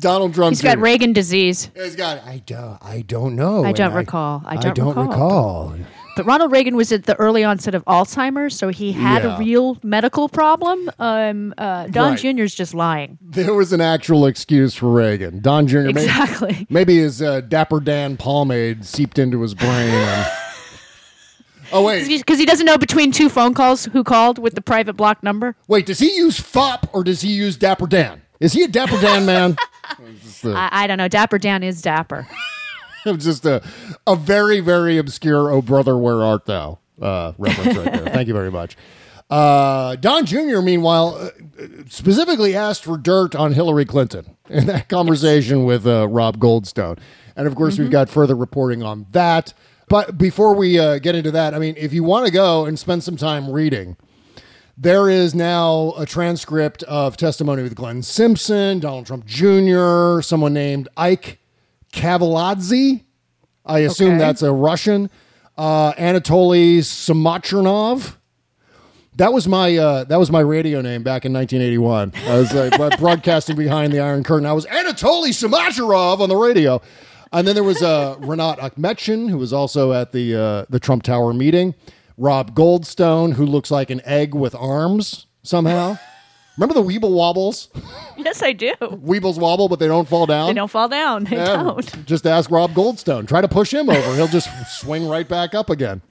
Donald 0.00 0.34
Trump. 0.34 0.52
He's 0.52 0.62
got 0.62 0.78
Reagan 0.78 1.12
disease. 1.12 1.70
He's 1.74 1.94
got. 1.94 2.24
I 2.24 2.42
don't. 2.44 2.78
I 2.80 3.02
don't 3.02 3.36
know. 3.36 3.64
I 3.64 3.72
don't 3.72 3.92
recall. 3.92 4.42
I 4.44 4.56
don't 4.56 4.96
recall. 4.96 5.04
recall. 5.04 5.76
But 6.20 6.26
Ronald 6.26 6.52
Reagan 6.52 6.76
was 6.76 6.92
at 6.92 7.04
the 7.04 7.14
early 7.18 7.44
onset 7.44 7.74
of 7.74 7.82
Alzheimer's, 7.86 8.54
so 8.54 8.68
he 8.68 8.92
had 8.92 9.22
Yeah. 9.24 9.36
a 9.36 9.38
real 9.38 9.78
medical 9.82 10.28
problem. 10.28 10.90
Um, 10.98 11.54
uh, 11.56 11.86
Don 11.86 12.10
Right. 12.10 12.18
Jr.'s 12.36 12.54
just 12.54 12.74
lying. 12.74 13.16
There 13.22 13.54
was 13.54 13.72
an 13.72 13.80
actual 13.80 14.26
excuse 14.26 14.74
for 14.74 14.92
Reagan. 14.92 15.40
Don 15.40 15.66
Jr. 15.66 15.78
Exactly. 15.88 16.66
Maybe 16.70 16.98
his 16.98 17.22
uh, 17.22 17.40
Dapper 17.40 17.80
Dan 17.80 18.18
pomade 18.18 18.84
seeped 18.84 19.18
into 19.18 19.40
his 19.40 19.54
brain. 19.54 19.70
And... 19.88 20.30
oh 21.72 21.82
wait, 21.86 22.06
Because 22.06 22.38
he 22.38 22.44
doesn't 22.44 22.66
know 22.66 22.76
between 22.76 23.12
two 23.12 23.30
phone 23.30 23.54
calls 23.54 23.86
who 23.86 24.04
called 24.04 24.38
with 24.38 24.54
the 24.54 24.60
private 24.60 24.92
block 24.98 25.22
number. 25.22 25.56
wait. 25.68 25.86
Does 25.86 26.00
he 26.00 26.14
use 26.16 26.38
FOP 26.38 26.86
or 26.92 27.02
does 27.02 27.22
he 27.22 27.30
use 27.32 27.56
Dapper 27.56 27.86
Dan? 27.86 28.20
Is 28.40 28.52
he 28.52 28.62
a 28.64 28.68
Dapper 28.68 29.00
Dan 29.00 29.24
man? 29.24 29.56
I, 29.84 29.96
just 30.22 30.44
a- 30.44 30.52
I, 30.54 30.68
I 30.84 30.86
don't 30.86 30.98
know. 30.98 31.08
Dapper 31.08 31.38
Dan 31.38 31.62
is 31.62 31.80
dapper. 31.80 32.28
Just 33.18 33.44
a, 33.46 33.62
a 34.06 34.16
very, 34.16 34.60
very 34.60 34.98
obscure 34.98 35.50
"Oh 35.50 35.62
brother, 35.62 35.96
where 35.96 36.22
art 36.22 36.46
thou?" 36.46 36.78
uh, 37.00 37.32
reference 37.38 37.76
right 37.76 37.92
there. 37.92 38.12
Thank 38.12 38.28
you 38.28 38.34
very 38.34 38.50
much. 38.50 38.76
Uh, 39.28 39.94
Don 39.96 40.26
Jr. 40.26 40.60
Meanwhile, 40.60 41.14
uh, 41.14 41.66
specifically 41.88 42.56
asked 42.56 42.84
for 42.84 42.96
dirt 42.96 43.34
on 43.34 43.52
Hillary 43.52 43.84
Clinton 43.84 44.36
in 44.48 44.66
that 44.66 44.88
conversation 44.88 45.64
with 45.64 45.86
uh, 45.86 46.08
Rob 46.08 46.38
Goldstone, 46.38 46.98
and 47.36 47.46
of 47.46 47.54
course 47.54 47.78
we've 47.78 47.90
got 47.90 48.08
further 48.08 48.34
reporting 48.34 48.82
on 48.82 49.06
that. 49.12 49.54
But 49.88 50.18
before 50.18 50.54
we 50.54 50.78
uh, 50.78 50.98
get 50.98 51.14
into 51.14 51.30
that, 51.32 51.54
I 51.54 51.58
mean, 51.58 51.74
if 51.76 51.92
you 51.92 52.04
want 52.04 52.26
to 52.26 52.32
go 52.32 52.64
and 52.64 52.78
spend 52.78 53.02
some 53.02 53.16
time 53.16 53.50
reading, 53.50 53.96
there 54.76 55.10
is 55.10 55.34
now 55.34 55.94
a 55.96 56.06
transcript 56.06 56.82
of 56.84 57.16
testimony 57.16 57.62
with 57.62 57.74
Glenn 57.74 58.02
Simpson, 58.02 58.78
Donald 58.78 59.06
Trump 59.06 59.26
Jr., 59.26 60.20
someone 60.22 60.54
named 60.54 60.88
Ike 60.96 61.40
Kaveladze. 61.92 63.02
I 63.64 63.80
assume 63.80 64.10
Okay. 64.10 64.18
that's 64.18 64.42
a 64.42 64.52
Russian. 64.52 65.10
Uh, 65.56 65.92
Anatoly 65.92 66.78
Samochornov. 66.78 68.16
That 69.16 69.32
was 69.32 69.46
my 69.46 69.76
uh, 69.76 70.04
that 70.04 70.18
was 70.18 70.30
my 70.30 70.40
radio 70.40 70.80
name 70.80 71.02
back 71.02 71.24
in 71.26 71.32
1981. 71.32 72.12
I 72.26 72.38
was 72.38 72.52
uh, 72.54 72.96
broadcasting 72.98 73.56
behind 73.56 73.92
the 73.92 74.00
Iron 74.00 74.22
Curtain. 74.24 74.46
I 74.46 74.52
was 74.52 74.64
Anatoly 74.66 75.30
Samacharov 75.30 76.20
on 76.20 76.28
the 76.30 76.36
radio, 76.36 76.80
and 77.32 77.46
then 77.46 77.54
there 77.54 77.64
was 77.64 77.82
uh, 77.82 78.16
Renat 78.20 78.58
Akhmetshin, 78.58 79.28
who 79.28 79.36
was 79.36 79.52
also 79.52 79.92
at 79.92 80.12
the 80.12 80.34
uh, 80.34 80.64
the 80.70 80.80
Trump 80.80 81.02
Tower 81.02 81.34
meeting. 81.34 81.74
Rob 82.16 82.54
Goldstone, 82.54 83.34
who 83.34 83.44
looks 83.44 83.70
like 83.70 83.90
an 83.90 84.00
egg 84.04 84.34
with 84.34 84.54
arms 84.54 85.26
somehow. 85.42 85.98
Remember 86.58 86.74
the 86.74 86.82
Weeble 86.82 87.10
Wobbles? 87.12 87.68
yes, 88.18 88.42
I 88.42 88.52
do. 88.52 88.74
Weebles 88.80 89.38
wobble, 89.38 89.68
but 89.68 89.78
they 89.78 89.86
don't 89.88 90.06
fall 90.08 90.26
down. 90.26 90.48
They 90.48 90.54
don't 90.54 90.70
fall 90.70 90.88
down. 90.88 91.24
They 91.24 91.36
Yeah, 91.36 91.56
don't. 91.56 92.06
Just 92.06 92.26
ask 92.26 92.50
Rob 92.50 92.72
Goldstone. 92.72 93.26
Try 93.26 93.40
to 93.40 93.48
push 93.48 93.72
him 93.72 93.88
over. 93.88 94.14
He'll 94.14 94.28
just 94.28 94.48
swing 94.80 95.08
right 95.08 95.26
back 95.28 95.54
up 95.54 95.70
again. 95.70 96.02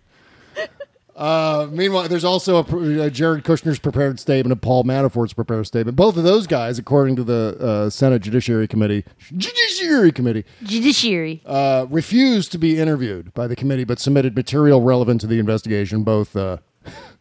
Uh, 1.15 1.67
meanwhile, 1.71 2.07
there's 2.07 2.23
also 2.23 2.57
a, 2.59 2.63
pr- 2.63 3.01
uh, 3.01 3.09
Jared 3.09 3.43
Kushner's 3.43 3.77
prepared 3.77 4.21
statement 4.21 4.53
and 4.53 4.61
Paul 4.61 4.85
Manafort's 4.85 5.33
prepared 5.33 5.67
statement. 5.67 5.97
Both 5.97 6.15
of 6.15 6.23
those 6.23 6.47
guys, 6.47 6.79
according 6.79 7.17
to 7.17 7.25
the 7.25 7.57
uh, 7.59 7.89
Senate 7.89 8.21
Judiciary 8.21 8.69
Committee, 8.69 9.03
Judiciary 9.35 10.13
Committee, 10.13 10.45
Judiciary. 10.63 11.41
uh, 11.45 11.87
refused 11.89 12.53
to 12.53 12.57
be 12.57 12.79
interviewed 12.79 13.33
by 13.33 13.47
the 13.47 13.55
committee, 13.57 13.83
but 13.83 13.99
submitted 13.99 14.33
material 14.33 14.81
relevant 14.81 15.19
to 15.19 15.27
the 15.27 15.39
investigation. 15.39 16.03
Both 16.05 16.37
uh, 16.37 16.59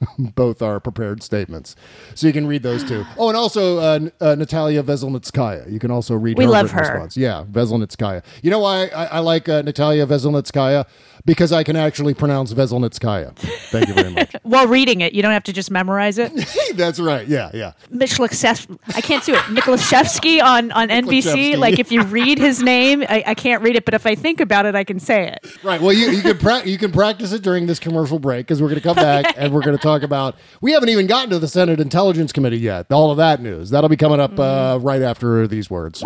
both 0.18 0.62
are 0.62 0.80
prepared 0.80 1.22
statements, 1.22 1.74
so 2.14 2.26
you 2.26 2.32
can 2.32 2.46
read 2.46 2.62
those 2.62 2.84
two. 2.84 3.04
Oh, 3.16 3.28
and 3.28 3.36
also 3.36 3.78
uh, 3.78 4.08
uh, 4.20 4.34
Natalia 4.34 4.82
Veselnitskaya. 4.82 5.70
You 5.70 5.78
can 5.78 5.90
also 5.90 6.14
read. 6.14 6.38
We 6.38 6.44
her 6.44 6.50
love 6.50 6.70
her. 6.70 6.80
Response. 6.80 7.16
Yeah, 7.16 7.44
Veselnitskaya. 7.50 8.24
You 8.42 8.50
know 8.50 8.60
why 8.60 8.86
I, 8.88 9.04
I 9.06 9.18
like 9.20 9.48
uh, 9.48 9.62
Natalia 9.62 10.06
Veselnitskaya? 10.06 10.86
Because 11.24 11.52
I 11.52 11.62
can 11.62 11.76
actually 11.76 12.14
pronounce 12.14 12.54
Veselnitskaya. 12.54 13.36
Thank 13.36 13.88
you 13.88 13.94
very 13.94 14.10
much. 14.10 14.34
While 14.44 14.66
reading 14.66 15.02
it, 15.02 15.12
you 15.12 15.20
don't 15.20 15.32
have 15.32 15.42
to 15.44 15.52
just 15.52 15.70
memorize 15.70 16.16
it. 16.16 16.32
That's 16.74 16.98
right. 17.00 17.26
Yeah, 17.26 17.50
yeah. 17.52 17.72
Miklashevsky, 17.92 18.78
I 18.94 19.00
can't 19.02 19.22
do 19.24 19.34
it. 19.34 19.40
Miklashevsky 19.40 20.42
on, 20.42 20.70
on 20.72 20.88
NBC. 20.88 21.58
Like 21.58 21.78
if 21.78 21.92
you 21.92 22.02
read 22.04 22.38
his 22.38 22.62
name, 22.62 23.02
I, 23.02 23.24
I 23.26 23.34
can't 23.34 23.62
read 23.62 23.76
it, 23.76 23.84
but 23.84 23.92
if 23.94 24.06
I 24.06 24.14
think 24.14 24.40
about 24.40 24.64
it, 24.64 24.74
I 24.74 24.84
can 24.84 25.00
say 25.00 25.28
it. 25.28 25.58
Right. 25.62 25.80
Well, 25.80 25.92
you, 25.92 26.10
you 26.12 26.22
can 26.22 26.38
pra- 26.38 26.66
you 26.66 26.78
can 26.78 26.92
practice 26.92 27.32
it 27.32 27.42
during 27.42 27.66
this 27.66 27.78
commercial 27.78 28.18
break 28.18 28.46
because 28.46 28.62
we're 28.62 28.68
going 28.68 28.80
to 28.80 28.86
come 28.86 28.96
back 28.96 29.34
and 29.36 29.52
we're 29.52 29.62
going 29.62 29.76
to 29.76 29.82
talk 29.82 29.87
about. 29.96 30.36
We 30.60 30.72
haven't 30.72 30.88
even 30.88 31.06
gotten 31.06 31.30
to 31.30 31.38
the 31.38 31.48
Senate 31.48 31.80
Intelligence 31.80 32.32
Committee 32.32 32.58
yet. 32.58 32.90
All 32.92 33.10
of 33.10 33.16
that 33.16 33.40
news 33.40 33.70
that'll 33.70 33.88
be 33.88 33.96
coming 33.96 34.20
up 34.20 34.38
uh, 34.38 34.78
right 34.80 35.02
after 35.02 35.46
these 35.46 35.70
words. 35.70 36.04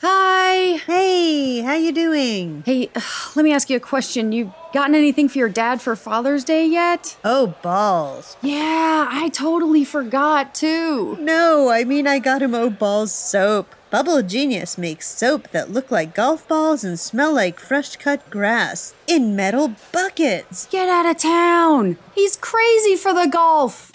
Hi. 0.00 0.76
Hey, 0.86 1.60
how 1.60 1.74
you 1.74 1.92
doing? 1.92 2.62
Hey, 2.66 2.90
let 3.36 3.44
me 3.44 3.52
ask 3.52 3.70
you 3.70 3.76
a 3.76 3.80
question. 3.80 4.32
You 4.32 4.52
gotten 4.72 4.94
anything 4.94 5.28
for 5.28 5.38
your 5.38 5.48
dad 5.48 5.80
for 5.80 5.96
Father's 5.96 6.44
Day 6.44 6.66
yet? 6.66 7.16
Oh, 7.24 7.54
balls. 7.62 8.36
Yeah, 8.42 9.08
I 9.10 9.30
totally 9.30 9.84
forgot 9.84 10.54
too. 10.54 11.16
No, 11.20 11.70
I 11.70 11.84
mean 11.84 12.06
I 12.06 12.18
got 12.18 12.42
him 12.42 12.54
Oh 12.54 12.70
Balls 12.70 13.12
soap. 13.12 13.74
Bubble 13.94 14.22
Genius 14.22 14.76
makes 14.76 15.06
soap 15.06 15.52
that 15.52 15.70
look 15.70 15.92
like 15.92 16.16
golf 16.16 16.48
balls 16.48 16.82
and 16.82 16.98
smell 16.98 17.32
like 17.32 17.60
fresh 17.60 17.94
cut 17.94 18.28
grass 18.28 18.92
in 19.06 19.36
metal 19.36 19.72
buckets. 19.92 20.66
Get 20.66 20.88
out 20.88 21.06
of 21.06 21.16
town. 21.16 21.96
He's 22.12 22.36
crazy 22.36 22.96
for 22.96 23.14
the 23.14 23.28
golf. 23.28 23.92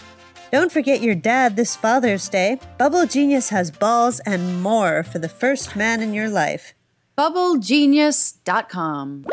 Don't 0.54 0.72
forget 0.72 1.02
your 1.02 1.16
dad 1.16 1.58
this 1.58 1.76
Father's 1.76 2.30
Day. 2.30 2.62
Bubble 2.78 3.08
Genius 3.08 3.50
has 3.50 3.72
balls 3.72 4.22
and 4.22 4.64
more 4.64 5.04
for 5.04 5.20
the 5.20 5.28
first 5.28 5.76
man 5.76 6.02
in 6.02 6.14
your 6.14 6.30
life. 6.30 6.74
BubbleGenius.com. 7.18 9.26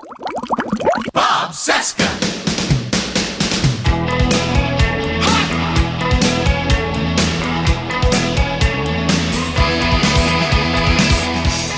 Bob 1.14 1.52
Cesca. 1.52 2.45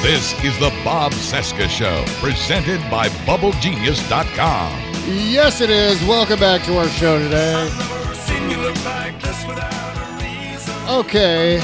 This 0.08 0.32
is 0.42 0.58
the 0.58 0.70
Bob 0.84 1.12
Cesca 1.12 1.68
Show, 1.68 2.02
presented 2.22 2.80
by 2.90 3.10
BubbleGenius.com. 3.26 4.72
Yes, 5.06 5.60
it 5.60 5.68
is. 5.68 6.02
Welcome 6.04 6.40
back 6.40 6.62
to 6.62 6.78
our 6.78 6.88
show 6.88 7.18
today. 7.18 7.68
Okay. 10.88 11.60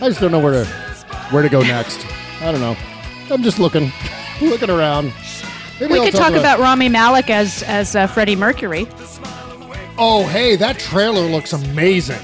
I 0.00 0.08
just 0.08 0.20
don't 0.20 0.32
know 0.32 0.40
where 0.40 0.64
to 0.64 0.68
where 1.30 1.44
to 1.44 1.48
go 1.48 1.62
next. 1.62 2.04
I 2.40 2.50
don't 2.50 2.60
know. 2.60 2.76
I'm 3.30 3.44
just 3.44 3.60
looking, 3.60 3.92
looking 4.42 4.68
around. 4.68 5.12
Maybe 5.78 5.92
we 5.92 5.98
I'll 6.00 6.06
could 6.06 6.16
talk 6.16 6.32
about 6.32 6.58
Rami 6.58 6.88
Malek 6.88 7.30
as 7.30 7.62
as 7.68 7.94
uh, 7.94 8.08
Freddie 8.08 8.34
Mercury. 8.34 8.88
Oh, 9.96 10.26
hey, 10.26 10.56
that 10.56 10.80
trailer 10.80 11.28
looks 11.28 11.52
amazing. 11.52 12.18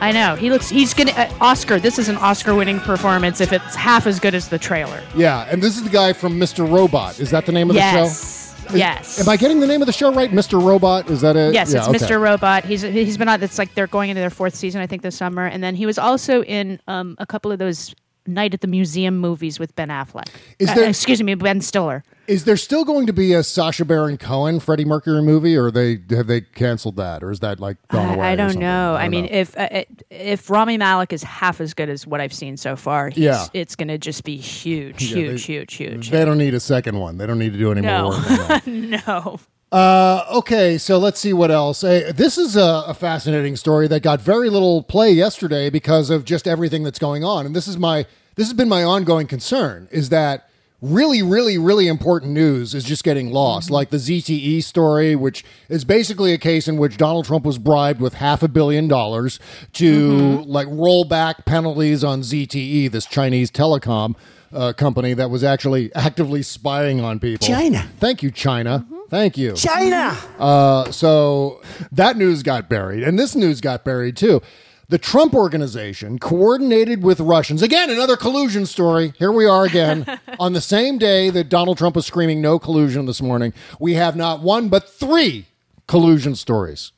I 0.00 0.12
know 0.12 0.34
he 0.34 0.50
looks. 0.50 0.68
He's 0.68 0.94
gonna 0.94 1.12
uh, 1.12 1.32
Oscar. 1.40 1.78
This 1.78 1.98
is 1.98 2.08
an 2.08 2.16
Oscar-winning 2.16 2.80
performance 2.80 3.40
if 3.40 3.52
it's 3.52 3.74
half 3.74 4.06
as 4.06 4.20
good 4.20 4.34
as 4.34 4.48
the 4.48 4.58
trailer. 4.58 5.02
Yeah, 5.16 5.46
and 5.50 5.62
this 5.62 5.76
is 5.76 5.84
the 5.84 5.90
guy 5.90 6.12
from 6.12 6.38
Mr. 6.38 6.70
Robot. 6.70 7.20
Is 7.20 7.30
that 7.30 7.46
the 7.46 7.52
name 7.52 7.70
of 7.70 7.76
yes. 7.76 7.92
the 7.92 7.98
show? 7.98 8.04
Is- 8.06 8.44
Yes. 8.72 9.20
Am 9.20 9.28
I 9.28 9.36
getting 9.36 9.60
the 9.60 9.66
name 9.66 9.82
of 9.82 9.86
the 9.86 9.92
show 9.92 10.10
right? 10.12 10.30
Mr. 10.30 10.62
Robot? 10.62 11.10
Is 11.10 11.20
that 11.20 11.36
it? 11.36 11.52
Yes, 11.52 11.72
Yeah, 11.72 11.80
it's 11.80 11.88
okay. 11.88 11.98
Mr. 11.98 12.20
Robot. 12.20 12.64
He's 12.64 12.80
he's 12.80 13.18
been 13.18 13.28
on. 13.28 13.42
It's 13.42 13.58
like 13.58 13.74
they're 13.74 13.86
going 13.86 14.10
into 14.10 14.20
their 14.20 14.30
fourth 14.30 14.54
season, 14.54 14.80
I 14.80 14.86
think, 14.86 15.02
this 15.02 15.16
summer. 15.16 15.46
And 15.46 15.62
then 15.62 15.74
he 15.74 15.84
was 15.84 15.98
also 15.98 16.42
in 16.44 16.80
um, 16.88 17.14
a 17.18 17.26
couple 17.26 17.52
of 17.52 17.58
those 17.58 17.94
Night 18.26 18.54
at 18.54 18.60
the 18.62 18.66
Museum 18.66 19.18
movies 19.18 19.58
with 19.58 19.74
Ben 19.76 19.88
Affleck. 19.88 20.28
Is 20.58 20.68
Uh, 20.70 20.74
there- 20.74 20.88
excuse 20.88 21.22
me, 21.22 21.34
Ben 21.34 21.60
Stiller. 21.60 22.02
Is 22.26 22.44
there 22.44 22.56
still 22.56 22.86
going 22.86 23.06
to 23.06 23.12
be 23.12 23.34
a 23.34 23.42
Sacha 23.42 23.84
Baron 23.84 24.16
Cohen 24.16 24.58
Freddie 24.58 24.86
Mercury 24.86 25.20
movie, 25.20 25.54
or 25.58 25.70
they 25.70 25.98
have 26.08 26.26
they 26.26 26.40
canceled 26.40 26.96
that, 26.96 27.22
or 27.22 27.30
is 27.30 27.40
that 27.40 27.60
like 27.60 27.76
gone 27.88 28.14
away? 28.14 28.26
I, 28.28 28.32
I 28.32 28.36
don't 28.36 28.56
know. 28.56 28.94
I, 28.94 29.02
don't 29.02 29.10
mean, 29.10 29.24
know. 29.26 29.30
if 29.32 29.54
uh, 29.58 29.84
if 30.08 30.48
Rami 30.48 30.78
Malek 30.78 31.12
is 31.12 31.22
half 31.22 31.60
as 31.60 31.74
good 31.74 31.90
as 31.90 32.06
what 32.06 32.22
I've 32.22 32.32
seen 32.32 32.56
so 32.56 32.76
far, 32.76 33.10
Yeah. 33.14 33.44
it's 33.52 33.76
going 33.76 33.88
to 33.88 33.98
just 33.98 34.24
be 34.24 34.38
huge, 34.38 35.02
Yeah, 35.02 35.16
huge, 35.16 35.46
they- 35.46 35.52
huge, 35.52 35.74
huge. 35.74 36.10
they 36.10 36.24
don't 36.24 36.38
need 36.38 36.54
a 36.54 36.60
second 36.60 36.98
one. 36.98 37.18
They 37.18 37.26
don't 37.26 37.38
need 37.38 37.52
to 37.52 37.58
do 37.58 37.70
any 37.72 37.82
more 37.82 37.90
no, 38.18 38.48
work. 38.48 38.66
no. 38.66 39.40
Uh, 39.74 40.24
okay, 40.30 40.78
so 40.78 40.98
let's 40.98 41.18
see 41.18 41.32
what 41.32 41.50
else. 41.50 41.82
Uh, 41.82 42.12
this 42.14 42.38
is 42.38 42.54
a, 42.54 42.84
a 42.86 42.94
fascinating 42.94 43.56
story 43.56 43.88
that 43.88 44.04
got 44.04 44.20
very 44.20 44.48
little 44.48 44.84
play 44.84 45.10
yesterday 45.10 45.68
because 45.68 46.10
of 46.10 46.24
just 46.24 46.46
everything 46.46 46.84
that's 46.84 47.00
going 47.00 47.24
on, 47.24 47.44
and 47.44 47.56
this 47.56 47.66
is 47.66 47.76
my 47.76 48.06
this 48.36 48.46
has 48.46 48.54
been 48.54 48.68
my 48.68 48.84
ongoing 48.84 49.26
concern: 49.26 49.88
is 49.90 50.10
that 50.10 50.48
really, 50.80 51.22
really, 51.22 51.58
really 51.58 51.88
important 51.88 52.30
news 52.30 52.72
is 52.72 52.84
just 52.84 53.02
getting 53.02 53.32
lost, 53.32 53.68
like 53.68 53.90
the 53.90 53.96
ZTE 53.96 54.62
story, 54.62 55.16
which 55.16 55.44
is 55.68 55.84
basically 55.84 56.32
a 56.32 56.38
case 56.38 56.68
in 56.68 56.76
which 56.76 56.96
Donald 56.96 57.24
Trump 57.24 57.44
was 57.44 57.58
bribed 57.58 58.00
with 58.00 58.14
half 58.14 58.44
a 58.44 58.48
billion 58.48 58.86
dollars 58.86 59.40
to 59.72 60.44
like 60.44 60.68
roll 60.70 61.04
back 61.04 61.44
penalties 61.46 62.04
on 62.04 62.20
ZTE, 62.20 62.92
this 62.92 63.06
Chinese 63.06 63.50
telecom. 63.50 64.14
Uh, 64.52 64.72
company 64.72 65.14
that 65.14 65.30
was 65.30 65.42
actually 65.42 65.92
actively 65.96 66.40
spying 66.40 67.00
on 67.00 67.18
people. 67.18 67.44
China. 67.44 67.88
Thank 67.98 68.22
you, 68.22 68.30
China. 68.30 68.86
Thank 69.14 69.38
you. 69.38 69.52
China. 69.52 70.18
Uh, 70.40 70.90
so 70.90 71.62
that 71.92 72.16
news 72.16 72.42
got 72.42 72.68
buried, 72.68 73.04
and 73.04 73.16
this 73.16 73.36
news 73.36 73.60
got 73.60 73.84
buried 73.84 74.16
too. 74.16 74.42
The 74.88 74.98
Trump 74.98 75.34
organization 75.34 76.18
coordinated 76.18 77.04
with 77.04 77.20
Russians. 77.20 77.62
Again, 77.62 77.90
another 77.90 78.16
collusion 78.16 78.66
story. 78.66 79.12
Here 79.16 79.30
we 79.30 79.46
are 79.46 79.66
again. 79.66 80.18
On 80.40 80.52
the 80.52 80.60
same 80.60 80.98
day 80.98 81.30
that 81.30 81.48
Donald 81.48 81.78
Trump 81.78 81.94
was 81.94 82.06
screaming 82.06 82.42
no 82.42 82.58
collusion 82.58 83.06
this 83.06 83.22
morning, 83.22 83.52
we 83.78 83.94
have 83.94 84.16
not 84.16 84.40
one 84.40 84.68
but 84.68 84.90
three 84.90 85.46
collusion 85.86 86.34
stories 86.34 86.90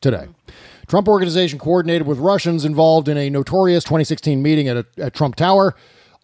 today. 0.00 0.28
Trump 0.86 1.08
organization 1.08 1.58
coordinated 1.58 2.06
with 2.06 2.20
Russians 2.20 2.64
involved 2.64 3.08
in 3.08 3.16
a 3.16 3.28
notorious 3.28 3.82
2016 3.82 4.40
meeting 4.40 4.68
at, 4.68 4.76
a, 4.76 4.86
at 4.98 5.12
Trump 5.12 5.34
Tower 5.34 5.74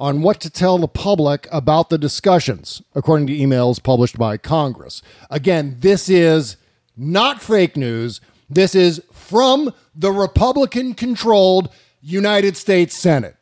on 0.01 0.23
what 0.23 0.41
to 0.41 0.49
tell 0.49 0.79
the 0.79 0.89
public 0.89 1.47
about 1.53 1.91
the 1.91 1.99
discussions, 1.99 2.81
according 2.95 3.27
to 3.27 3.37
emails 3.37 3.81
published 3.81 4.17
by 4.17 4.39
Congress. 4.39 5.03
Again, 5.29 5.77
this 5.81 6.09
is 6.09 6.57
not 6.97 7.43
fake 7.43 7.77
news. 7.77 8.23
This 8.49 8.75
is 8.75 9.03
from 9.13 9.75
the 9.95 10.11
Republican 10.11 10.95
controlled 10.95 11.71
United 12.01 12.57
States 12.57 12.97
Senate. 12.97 13.37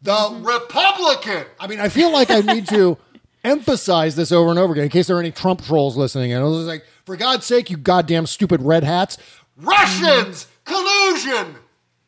The 0.00 0.38
Republican. 0.40 1.44
I 1.58 1.66
mean, 1.66 1.80
I 1.80 1.88
feel 1.88 2.12
like 2.12 2.30
I 2.30 2.40
need 2.40 2.68
to 2.68 2.96
emphasize 3.44 4.14
this 4.14 4.30
over 4.30 4.50
and 4.50 4.60
over 4.60 4.74
again 4.74 4.84
in 4.84 4.90
case 4.90 5.08
there 5.08 5.16
are 5.16 5.20
any 5.20 5.32
Trump 5.32 5.64
trolls 5.64 5.96
listening. 5.96 6.32
And 6.32 6.40
I 6.44 6.46
was 6.46 6.66
like, 6.66 6.84
for 7.04 7.16
God's 7.16 7.46
sake, 7.46 7.68
you 7.68 7.76
goddamn 7.76 8.26
stupid 8.26 8.62
red 8.62 8.84
hats. 8.84 9.18
Russians! 9.56 10.46
Collusion! 10.64 11.56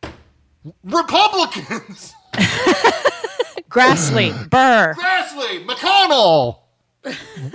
Republicans! 0.84 2.14
Grassley, 3.71 4.33
Burr. 4.51 4.95
Grassley, 4.95 5.66
McConnell. 5.66 6.59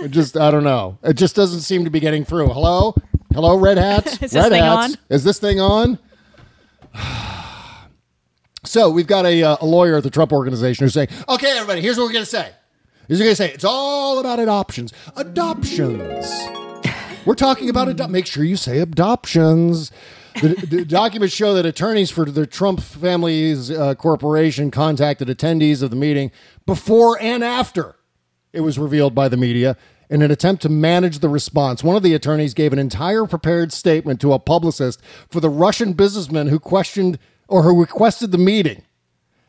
It 0.00 0.08
just, 0.10 0.36
I 0.36 0.50
don't 0.50 0.64
know. 0.64 0.98
It 1.02 1.14
just 1.14 1.36
doesn't 1.36 1.60
seem 1.60 1.84
to 1.84 1.90
be 1.90 2.00
getting 2.00 2.24
through. 2.24 2.48
Hello, 2.48 2.94
hello, 3.32 3.56
red 3.56 3.78
hats. 3.78 4.12
Is 4.22 4.30
this 4.32 4.34
red 4.34 4.48
thing 4.50 4.62
hats. 4.62 4.94
on? 4.94 4.98
Is 5.10 5.24
this 5.24 5.38
thing 5.38 5.60
on? 5.60 5.98
So 8.66 8.88
we've 8.88 9.06
got 9.06 9.26
a, 9.26 9.42
uh, 9.42 9.56
a 9.60 9.66
lawyer 9.66 9.98
at 9.98 10.04
the 10.04 10.10
Trump 10.10 10.32
organization 10.32 10.84
who's 10.86 10.94
saying, 10.94 11.08
"Okay, 11.28 11.50
everybody, 11.50 11.82
here's 11.82 11.98
what 11.98 12.04
we're 12.04 12.14
going 12.14 12.24
to 12.24 12.30
say. 12.30 12.50
Here's 13.06 13.18
what 13.20 13.24
we're 13.24 13.24
going 13.26 13.30
to 13.32 13.36
say. 13.36 13.52
It's 13.52 13.64
all 13.64 14.18
about 14.20 14.40
adoptions. 14.40 14.90
Adoptions. 15.16 16.32
We're 17.26 17.34
talking 17.34 17.68
about 17.68 17.88
adop. 17.88 18.08
Make 18.08 18.26
sure 18.26 18.42
you 18.42 18.56
say 18.56 18.78
adoptions." 18.78 19.92
The, 20.40 20.66
the 20.68 20.84
documents 20.84 21.34
show 21.34 21.54
that 21.54 21.64
attorneys 21.64 22.10
for 22.10 22.24
the 22.24 22.46
Trump 22.46 22.80
family's 22.80 23.70
uh, 23.70 23.94
corporation 23.94 24.70
contacted 24.70 25.28
attendees 25.28 25.82
of 25.82 25.90
the 25.90 25.96
meeting 25.96 26.32
before 26.66 27.20
and 27.20 27.44
after 27.44 27.96
it 28.52 28.60
was 28.60 28.78
revealed 28.78 29.14
by 29.14 29.28
the 29.28 29.36
media 29.36 29.76
in 30.10 30.22
an 30.22 30.30
attempt 30.30 30.62
to 30.62 30.68
manage 30.68 31.18
the 31.18 31.28
response. 31.28 31.82
One 31.82 31.96
of 31.96 32.02
the 32.02 32.14
attorneys 32.14 32.54
gave 32.54 32.72
an 32.72 32.78
entire 32.78 33.26
prepared 33.26 33.72
statement 33.72 34.20
to 34.20 34.32
a 34.32 34.38
publicist 34.38 35.00
for 35.28 35.40
the 35.40 35.48
Russian 35.50 35.92
businessman 35.92 36.48
who 36.48 36.58
questioned 36.58 37.18
or 37.48 37.62
who 37.62 37.78
requested 37.78 38.32
the 38.32 38.38
meeting 38.38 38.82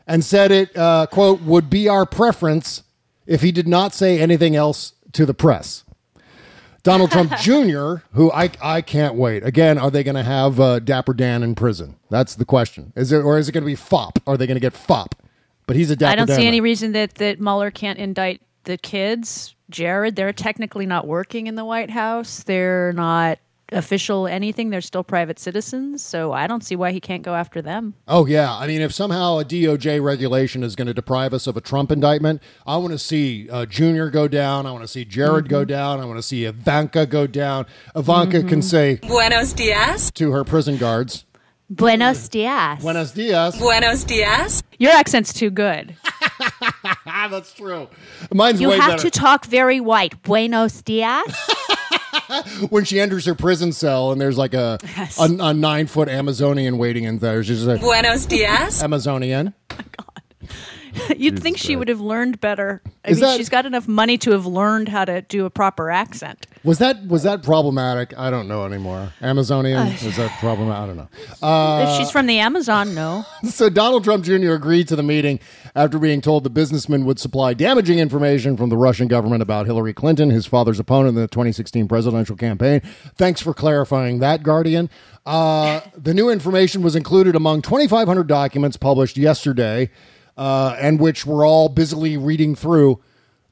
and 0.07 0.23
said 0.23 0.51
it, 0.51 0.75
uh, 0.77 1.07
quote, 1.07 1.41
would 1.41 1.69
be 1.69 1.87
our 1.87 2.05
preference 2.05 2.83
if 3.25 3.41
he 3.41 3.51
did 3.51 3.67
not 3.67 3.93
say 3.93 4.19
anything 4.19 4.55
else 4.55 4.93
to 5.13 5.25
the 5.25 5.33
press. 5.33 5.84
Donald 6.85 7.09
Trump 7.09 7.35
Jr., 7.39 7.95
who 8.13 8.31
I, 8.31 8.51
I 8.61 8.81
can't 8.81 9.15
wait. 9.15 9.43
Again, 9.43 9.79
are 9.79 9.89
they 9.89 10.03
going 10.03 10.15
to 10.15 10.23
have 10.23 10.59
uh, 10.59 10.77
Dapper 10.79 11.15
Dan 11.15 11.41
in 11.41 11.55
prison? 11.55 11.95
That's 12.11 12.35
the 12.35 12.45
question. 12.45 12.93
Is 12.95 13.11
it, 13.11 13.17
or 13.17 13.39
is 13.39 13.49
it 13.49 13.53
going 13.53 13.63
to 13.63 13.65
be 13.65 13.75
FOP? 13.75 14.21
Are 14.27 14.37
they 14.37 14.45
going 14.45 14.55
to 14.55 14.61
get 14.61 14.73
FOP? 14.73 15.13
But 15.65 15.75
he's 15.75 15.89
a 15.89 15.95
Dapper 15.95 16.11
I 16.11 16.15
don't 16.15 16.27
Dan. 16.27 16.37
see 16.37 16.47
any 16.47 16.61
reason 16.61 16.91
that 16.91 17.15
that 17.15 17.41
Mueller 17.41 17.71
can't 17.71 17.97
indict 17.97 18.39
the 18.65 18.77
kids. 18.77 19.55
Jared, 19.71 20.15
they're 20.15 20.31
technically 20.31 20.85
not 20.85 21.07
working 21.07 21.47
in 21.47 21.55
the 21.55 21.65
White 21.65 21.89
House. 21.89 22.43
They're 22.43 22.93
not 22.93 23.39
official 23.71 24.27
anything. 24.27 24.69
They're 24.69 24.81
still 24.81 25.03
private 25.03 25.39
citizens. 25.39 26.03
So 26.03 26.31
I 26.33 26.47
don't 26.47 26.63
see 26.63 26.75
why 26.75 26.91
he 26.91 26.99
can't 26.99 27.23
go 27.23 27.33
after 27.35 27.61
them. 27.61 27.93
Oh 28.07 28.25
yeah, 28.25 28.53
I 28.55 28.67
mean, 28.67 28.81
if 28.81 28.93
somehow 28.93 29.39
a 29.39 29.45
DOJ 29.45 30.03
regulation 30.03 30.63
is 30.63 30.75
going 30.75 30.87
to 30.87 30.93
deprive 30.93 31.33
us 31.33 31.47
of 31.47 31.57
a 31.57 31.61
Trump 31.61 31.91
indictment, 31.91 32.41
I 32.67 32.77
want 32.77 32.91
to 32.93 32.99
see 32.99 33.49
uh, 33.49 33.65
Junior 33.65 34.09
go 34.09 34.27
down. 34.27 34.65
I 34.65 34.71
want 34.71 34.83
to 34.83 34.87
see 34.87 35.05
Jared 35.05 35.49
go 35.49 35.65
down. 35.65 35.99
I 35.99 36.05
want 36.05 36.17
to 36.17 36.23
see 36.23 36.45
Ivanka 36.45 37.05
go 37.05 37.27
down. 37.27 37.65
Ivanka 37.95 38.43
can 38.43 38.61
say 38.61 38.95
Buenos 38.97 39.53
dias. 39.53 40.11
to 40.11 40.31
her 40.31 40.43
prison 40.43 40.77
guards, 40.77 41.25
Buenos 41.69 42.29
dias. 42.29 42.81
"Buenos 42.81 43.11
dias." 43.11 43.57
Buenos 43.57 44.03
dias. 44.03 44.61
Your 44.77 44.91
accent's 44.91 45.33
too 45.33 45.49
good. 45.49 45.95
That's 47.05 47.53
true. 47.53 47.87
Mine's 48.31 48.61
you 48.61 48.69
way 48.69 48.77
have 48.77 48.97
better. 48.97 49.03
to 49.03 49.09
talk 49.09 49.45
very 49.45 49.79
white. 49.79 50.21
Buenos 50.23 50.81
dias. 50.83 51.49
when 52.69 52.83
she 52.85 52.99
enters 52.99 53.25
her 53.25 53.35
prison 53.35 53.71
cell 53.71 54.11
and 54.11 54.19
there's 54.19 54.37
like 54.37 54.53
a 54.53 54.77
Yes. 54.97 55.19
a, 55.19 55.23
a 55.39 55.53
nine 55.53 55.87
foot 55.87 56.09
Amazonian 56.09 56.77
waiting 56.77 57.03
in 57.03 57.19
there. 57.19 57.43
She's 57.43 57.65
like 57.65 57.81
Buenos 57.81 58.25
dias. 58.25 58.81
Amazonian. 58.83 59.53
Oh 59.99 60.04
You'd 61.17 61.41
think 61.41 61.57
she 61.57 61.75
would 61.75 61.87
have 61.87 62.01
learned 62.01 62.39
better. 62.39 62.81
I 63.03 63.09
Is 63.09 63.17
mean, 63.21 63.29
that- 63.29 63.37
she's 63.37 63.49
got 63.49 63.65
enough 63.65 63.87
money 63.87 64.17
to 64.19 64.31
have 64.31 64.45
learned 64.45 64.89
how 64.89 65.05
to 65.05 65.21
do 65.21 65.45
a 65.45 65.49
proper 65.49 65.89
accent. 65.91 66.47
Was 66.63 66.79
that 66.79 67.05
was 67.07 67.23
that 67.23 67.43
problematic? 67.43 68.17
I 68.17 68.31
don't 68.31 68.47
know 68.47 68.65
anymore. 68.65 69.13
Amazonian 69.21 69.87
is 69.87 70.17
that 70.17 70.31
problematic? 70.39 70.81
I 70.83 70.87
don't 70.87 70.97
know. 70.97 71.47
Uh, 71.47 71.85
if 71.87 71.97
she's 71.99 72.09
from 72.09 72.25
the 72.25 72.39
Amazon, 72.39 72.95
no. 72.95 73.23
so 73.49 73.69
Donald 73.69 74.03
Trump 74.03 74.23
Jr. 74.25 74.53
agreed 74.53 74.87
to 74.87 74.95
the 74.95 75.03
meeting 75.03 75.39
after 75.75 75.99
being 75.99 76.21
told 76.21 76.43
the 76.43 76.49
businessman 76.49 77.05
would 77.05 77.19
supply 77.19 77.53
damaging 77.53 77.99
information 77.99 78.57
from 78.57 78.69
the 78.69 78.77
Russian 78.77 79.07
government 79.07 79.43
about 79.43 79.67
Hillary 79.67 79.93
Clinton, 79.93 80.31
his 80.31 80.47
father's 80.47 80.79
opponent 80.79 81.09
in 81.09 81.21
the 81.21 81.27
2016 81.27 81.87
presidential 81.87 82.35
campaign. 82.35 82.81
Thanks 83.15 83.41
for 83.41 83.53
clarifying 83.53 84.19
that, 84.19 84.41
Guardian. 84.41 84.89
Uh, 85.25 85.81
the 85.97 86.13
new 86.13 86.29
information 86.29 86.81
was 86.81 86.95
included 86.95 87.35
among 87.35 87.61
2,500 87.61 88.27
documents 88.27 88.77
published 88.77 89.17
yesterday, 89.17 89.89
uh, 90.37 90.75
and 90.79 90.99
which 90.99 91.25
we're 91.25 91.45
all 91.45 91.69
busily 91.69 92.17
reading 92.17 92.55
through. 92.55 93.01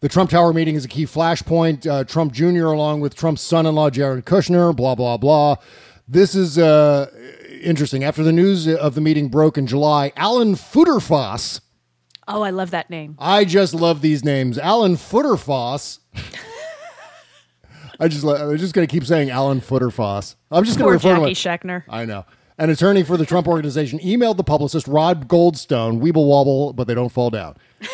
The 0.01 0.09
Trump 0.09 0.29
Tower 0.29 0.51
meeting 0.53 0.75
is 0.75 0.84
a 0.84 0.89
key 0.89 1.05
flashpoint. 1.05 1.89
Uh, 1.89 2.03
Trump 2.03 2.34
Jr., 2.34 2.65
along 2.67 2.99
with 2.99 3.15
Trump's 3.15 3.41
son 3.41 3.65
in 3.65 3.75
law, 3.75 3.89
Jared 3.89 4.25
Kushner, 4.25 4.75
blah, 4.75 4.95
blah, 4.95 5.17
blah. 5.17 5.55
This 6.07 6.36
is 6.36 6.57
uh, 6.57 7.09
interesting. 7.61 8.03
After 8.03 8.21
the 8.23 8.34
news 8.34 8.67
of 8.67 8.95
the 8.95 9.01
meeting 9.01 9.29
broke 9.29 9.57
in 9.57 9.65
July, 9.65 10.11
Alan 10.17 10.55
Futerfas, 10.55 11.61
Oh, 12.27 12.41
I 12.41 12.51
love 12.51 12.71
that 12.71 12.89
name. 12.89 13.15
I 13.19 13.43
just 13.43 13.73
love 13.73 14.01
these 14.01 14.23
names. 14.23 14.57
Alan 14.57 14.95
Futerfas. 14.95 15.99
I 17.99 18.07
just, 18.07 18.25
I'm 18.25 18.57
just 18.57 18.73
going 18.73 18.88
to 18.88 18.91
keep 18.91 19.05
saying 19.05 19.29
Alan 19.29 19.61
Futerfas. 19.61 20.36
I'm 20.51 20.63
just 20.63 20.77
going 20.79 20.88
to 20.88 20.93
refer 20.93 21.15
Jackie 21.19 21.34
to 21.36 21.49
it. 21.49 21.59
Schechner. 21.61 21.84
I 21.89 22.05
know. 22.05 22.25
An 22.58 22.70
attorney 22.70 23.04
for 23.04 23.18
the 23.18 23.26
Trump 23.26 23.47
organization 23.47 23.99
emailed 23.99 24.38
the 24.38 24.43
publicist 24.43 24.88
Rod 24.88 25.28
Goldstone, 25.28 25.99
Weeble 25.99 26.28
Wobble, 26.28 26.74
but 26.74 26.88
they 26.88 26.93
don't 26.93 27.12
fall 27.12 27.30
down. 27.30 27.56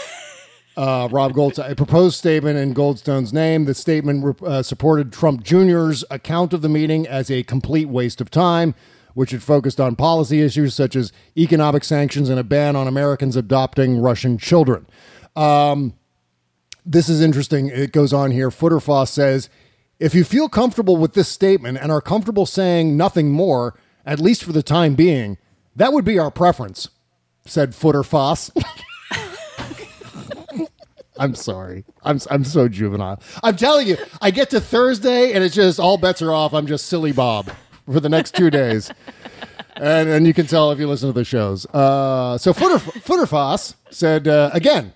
Uh, 0.78 1.10
Rob 1.12 1.34
Goldstone, 1.34 1.72
a 1.72 1.76
proposed 1.76 2.18
statement 2.18 2.58
in 2.58 2.74
Goldstone's 2.74 3.34
name. 3.34 3.66
The 3.66 3.74
statement 3.74 4.42
uh, 4.42 4.64
supported 4.64 5.12
Trump 5.12 5.44
Jr.'s 5.44 6.06
account 6.10 6.54
of 6.54 6.62
the 6.62 6.70
meeting 6.70 7.06
as 7.06 7.30
a 7.30 7.44
complete 7.44 7.90
waste 7.90 8.22
of 8.22 8.32
time, 8.32 8.74
which 9.14 9.32
had 9.32 9.44
focused 9.44 9.82
on 9.82 9.98
policy 9.98 10.42
issues 10.42 10.74
such 10.74 10.96
as 10.96 11.12
economic 11.36 11.84
sanctions 11.84 12.30
and 12.30 12.40
a 12.40 12.46
ban 12.46 12.78
on 12.78 12.88
Americans 12.88 13.36
adopting 13.36 14.00
Russian 14.00 14.38
children. 14.38 14.88
Um, 15.36 15.96
this 16.86 17.10
is 17.10 17.20
interesting. 17.20 17.68
It 17.68 17.92
goes 17.92 18.14
on 18.14 18.32
here. 18.32 18.50
Footerfoss 18.50 19.10
says, 19.10 19.50
if 20.00 20.16
you 20.16 20.24
feel 20.24 20.48
comfortable 20.48 20.96
with 20.96 21.14
this 21.14 21.28
statement 21.28 21.78
and 21.82 21.92
are 21.92 22.00
comfortable 22.00 22.46
saying 22.46 22.96
nothing 22.96 23.32
more, 23.32 23.78
at 24.10 24.20
least 24.20 24.44
for 24.44 24.52
the 24.52 24.64
time 24.64 24.96
being, 24.96 25.38
that 25.76 25.94
would 25.94 26.04
be 26.04 26.18
our 26.18 26.32
preference, 26.32 26.90
said 27.46 27.76
Footer 27.76 28.04
Foss. 28.04 28.50
I'm 31.18 31.36
sorry. 31.36 31.86
I'm 32.02 32.20
I'm 32.32 32.44
so 32.44 32.68
juvenile. 32.68 33.22
I'm 33.44 33.56
telling 33.56 33.88
you, 33.88 33.98
I 34.22 34.32
get 34.32 34.50
to 34.52 34.60
Thursday 34.62 35.34
and 35.34 35.44
it's 35.44 35.54
just 35.54 35.80
all 35.80 35.98
bets 35.98 36.22
are 36.22 36.32
off. 36.32 36.54
I'm 36.54 36.66
just 36.66 36.88
silly 36.88 37.12
Bob 37.12 37.52
for 37.86 38.00
the 38.00 38.10
next 38.10 38.36
two 38.36 38.50
days. 38.50 38.90
And, 39.76 40.10
and 40.10 40.26
you 40.26 40.34
can 40.34 40.48
tell 40.48 40.72
if 40.72 40.80
you 40.80 40.88
listen 40.88 41.10
to 41.10 41.14
the 41.14 41.24
shows. 41.24 41.66
Uh, 41.68 42.38
so 42.38 42.52
Footer, 42.54 43.26
Foss 43.28 43.76
said 43.92 44.28
uh, 44.28 44.50
again, 44.54 44.94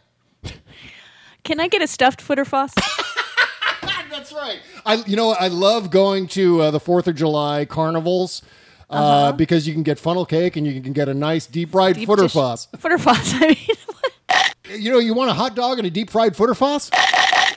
Can 1.44 1.60
I 1.60 1.68
get 1.68 1.82
a 1.82 1.88
stuffed 1.88 2.22
footer 2.22 2.46
foss? 2.46 2.74
That's 4.10 4.32
right. 4.32 4.60
I 4.86 4.96
you 5.06 5.16
know 5.16 5.32
I 5.32 5.50
love 5.50 5.92
going 5.92 6.28
to 6.30 6.62
uh, 6.62 6.72
the 6.72 6.80
Fourth 6.80 7.08
of 7.08 7.16
July 7.16 7.66
carnivals 7.66 8.42
uh, 8.94 8.98
Uh-huh. 8.98 9.32
because 9.34 9.68
you 9.68 9.74
can 9.74 9.84
get 9.84 10.00
funnel 10.00 10.26
cake 10.26 10.56
and 10.56 10.66
you 10.68 10.82
can 10.82 10.94
get 10.94 11.10
a 11.10 11.14
nice 11.14 11.46
deep 11.48 11.72
fried 11.72 11.96
Deep 11.96 12.08
footer 12.08 12.24
dish- 12.24 12.34
foss. 12.34 12.68
Footer 12.78 12.98
foss. 12.98 13.34
I 13.36 13.48
mean, 13.48 14.82
You 14.82 14.92
know, 14.92 15.00
you 15.00 15.14
want 15.14 15.30
a 15.30 15.34
hot 15.34 15.56
dog 15.56 15.78
and 15.80 15.86
a 15.88 15.92
deep 15.92 16.10
fried 16.10 16.36
footer 16.36 16.56
foss? 16.56 16.90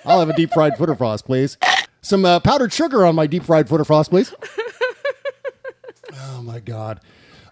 I'll 0.04 0.20
have 0.20 0.28
a 0.30 0.34
deep 0.36 0.52
fried 0.52 0.76
footer 0.76 0.94
foss, 0.94 1.22
please. 1.22 1.56
Some 2.02 2.24
uh, 2.24 2.38
powdered 2.40 2.72
sugar 2.72 3.04
on 3.04 3.14
my 3.14 3.26
deep 3.26 3.42
fried 3.44 3.68
footer 3.68 3.84
foss, 3.84 4.08
please. 4.08 4.32
oh 6.14 6.42
my 6.42 6.60
god. 6.60 7.00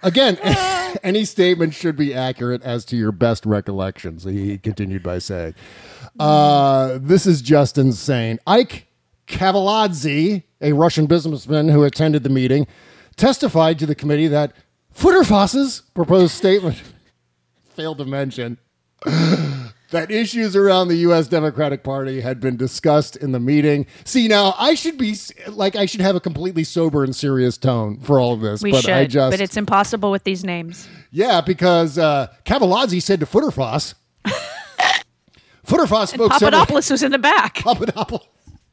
Again, 0.03 0.37
any 1.03 1.25
statement 1.25 1.75
should 1.75 1.97
be 1.97 2.13
accurate 2.15 2.63
as 2.63 2.85
to 2.87 2.97
your 2.97 3.11
best 3.13 3.47
recollections, 3.47 4.25
he 4.25 4.59
continued 4.59 5.03
by 5.03 5.19
saying. 5.19 5.55
Uh, 6.21 6.99
this 7.01 7.27
is 7.27 7.41
just 7.43 7.79
insane. 7.79 8.39
Ike 8.47 8.87
Kaveladze, 9.27 10.43
a 10.61 10.73
Russian 10.73 11.07
businessman 11.07 11.69
who 11.69 11.83
attended 11.85 12.23
the 12.23 12.29
meeting, 12.29 12.67
testified 13.17 13.79
to 13.79 13.87
the 13.87 13.95
committee 13.95 14.29
that 14.29 14.53
Footerfoss's 14.95 15.83
proposed 15.95 16.33
statement 16.33 16.81
failed 17.75 17.99
to 17.99 18.05
mention 18.05 18.59
that 19.91 20.11
issues 20.11 20.57
around 20.57 20.89
the 20.89 20.97
U.S. 20.97 21.29
Democratic 21.29 21.83
Party 21.83 22.21
had 22.21 22.41
been 22.41 22.57
discussed 22.57 23.17
in 23.17 23.33
the 23.33 23.41
meeting. 23.41 23.87
See, 24.05 24.29
now 24.29 24.55
I 24.59 24.75
should 24.75 24.97
be 24.99 25.17
like 25.49 25.77
I 25.77 25.87
should 25.87 26.01
have 26.01 26.17
a 26.17 26.21
completely 26.21 26.65
sober 26.65 27.05
and 27.05 27.15
serious 27.15 27.59
tone 27.59 28.01
for 28.01 28.19
all 28.19 28.33
of 28.33 28.41
this, 28.41 28.63
we 28.63 28.71
but 28.73 28.83
should, 28.83 28.91
I 28.95 29.07
just 29.07 29.33
but 29.33 29.41
it's 29.41 29.57
impossible 29.57 30.11
with 30.11 30.25
these 30.25 30.45
names. 30.45 30.89
yeah, 31.11 31.41
because 31.41 31.99
uh, 31.99 32.29
Cavallazzi 32.45 33.03
said 33.03 33.21
to 33.21 33.27
Footerfoss, 33.27 33.95
Footerfoss 35.67 36.09
spoke 36.09 36.33
several. 36.35 36.51
Papadopoulos 36.51 36.91
was 36.91 37.03
in 37.03 37.13
the 37.13 37.19
back. 37.19 37.57
Papadopoulos, 37.57 38.27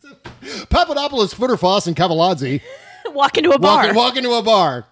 Papadopoulos, 0.70 1.34
Footerfoss, 1.34 1.88
and 1.88 1.96
Cavallazzi 1.96 2.62
Walk 3.14 3.38
into 3.38 3.52
a 3.52 3.60
bar. 3.60 3.88
walk, 3.88 3.96
walk 3.96 4.18
into 4.18 4.32
a 4.32 4.42
bar. 4.42 4.86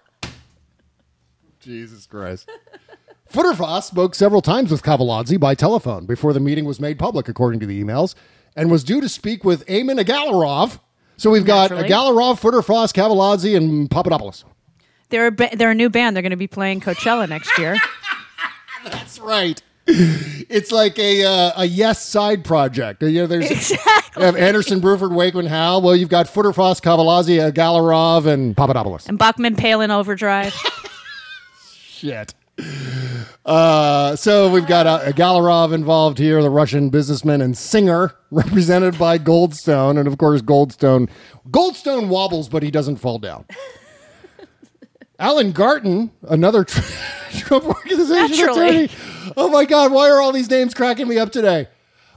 Jesus 1.60 2.06
Christ. 2.06 2.50
Footerfoss 3.32 3.84
spoke 3.84 4.16
several 4.16 4.42
times 4.42 4.72
with 4.72 4.82
Cavallazzi 4.82 5.40
by 5.40 5.54
telephone 5.54 6.06
before 6.06 6.34
the 6.34 6.40
meeting 6.40 6.66
was 6.66 6.80
made 6.80 6.98
public, 6.98 7.28
according 7.28 7.60
to 7.60 7.66
the 7.68 7.84
emails, 7.84 8.16
and 8.56 8.72
was 8.72 8.84
due 8.84 9.00
to 9.02 9.08
speak 9.10 9.44
with 9.44 9.64
Emin 9.68 9.98
Agalarov. 9.98 10.80
So 11.18 11.30
we've 11.30 11.46
got 11.46 11.70
Naturally. 11.70 11.90
Agalarov, 11.90 12.40
Footerfoss, 12.40 12.92
Cavallazzi, 12.92 13.56
and 13.56 13.90
Papadopoulos. 13.90 14.46
They're 15.10 15.28
a, 15.28 15.32
ba- 15.32 15.50
they're 15.54 15.72
a 15.72 15.76
new 15.76 15.90
band. 15.90 16.16
They're 16.16 16.24
going 16.24 16.32
to 16.32 16.38
be 16.38 16.48
playing 16.48 16.82
Coachella 16.82 17.28
next 17.30 17.56
year. 17.58 17.78
That's 18.86 19.20
right. 19.20 19.62
It's 19.92 20.72
like 20.72 21.00
a 21.00 21.26
uh, 21.26 21.52
a 21.58 21.66
yes 21.66 22.06
side 22.06 22.44
project. 22.44 23.02
You 23.02 23.22
know, 23.22 23.28
there's 23.28 23.50
Exactly. 23.52 24.22
you 24.22 24.26
have 24.26 24.36
Anderson, 24.36 24.82
Bruford, 24.82 25.14
Wakeman, 25.14 25.48
Howe. 25.48 25.80
Well, 25.80 25.96
you've 25.96 26.10
got 26.10 26.28
Footerfoss, 26.28 26.80
Cavallazzi, 26.82 27.52
Galarov, 27.54 28.26
and 28.28 28.56
Papadopoulos. 28.56 29.08
And 29.08 29.18
Bachman 29.18 29.56
Palin 29.56 29.90
Overdrive. 29.92 30.54
Shit. 31.82 32.34
Uh, 33.46 34.16
so 34.16 34.52
we've 34.52 34.68
got 34.68 34.86
uh, 34.86 35.12
Galarov 35.14 35.74
involved 35.74 36.18
here, 36.18 36.42
the 36.44 36.50
Russian 36.50 36.90
businessman 36.90 37.42
and 37.42 37.58
singer, 37.58 38.14
represented 38.32 38.98
by 39.00 39.18
Goldstone, 39.18 39.98
and 39.98 40.08
of 40.08 40.18
course 40.18 40.42
Goldstone. 40.42 41.10
Goldstone 41.50 42.10
wobbles, 42.10 42.48
but 42.50 42.62
he 42.62 42.70
doesn't 42.70 42.98
fall 42.98 43.18
down. 43.18 43.46
Alan 45.20 45.52
Garten, 45.52 46.12
another 46.24 46.64
Trump 47.32 47.66
organization 47.66 48.38
Naturally. 48.38 48.86
attorney. 48.86 48.90
Oh 49.38 49.50
my 49.50 49.66
God, 49.66 49.92
why 49.92 50.10
are 50.10 50.22
all 50.22 50.32
these 50.32 50.50
names 50.50 50.74
cracking 50.74 51.08
me 51.08 51.18
up 51.20 51.32
today? 51.32 51.68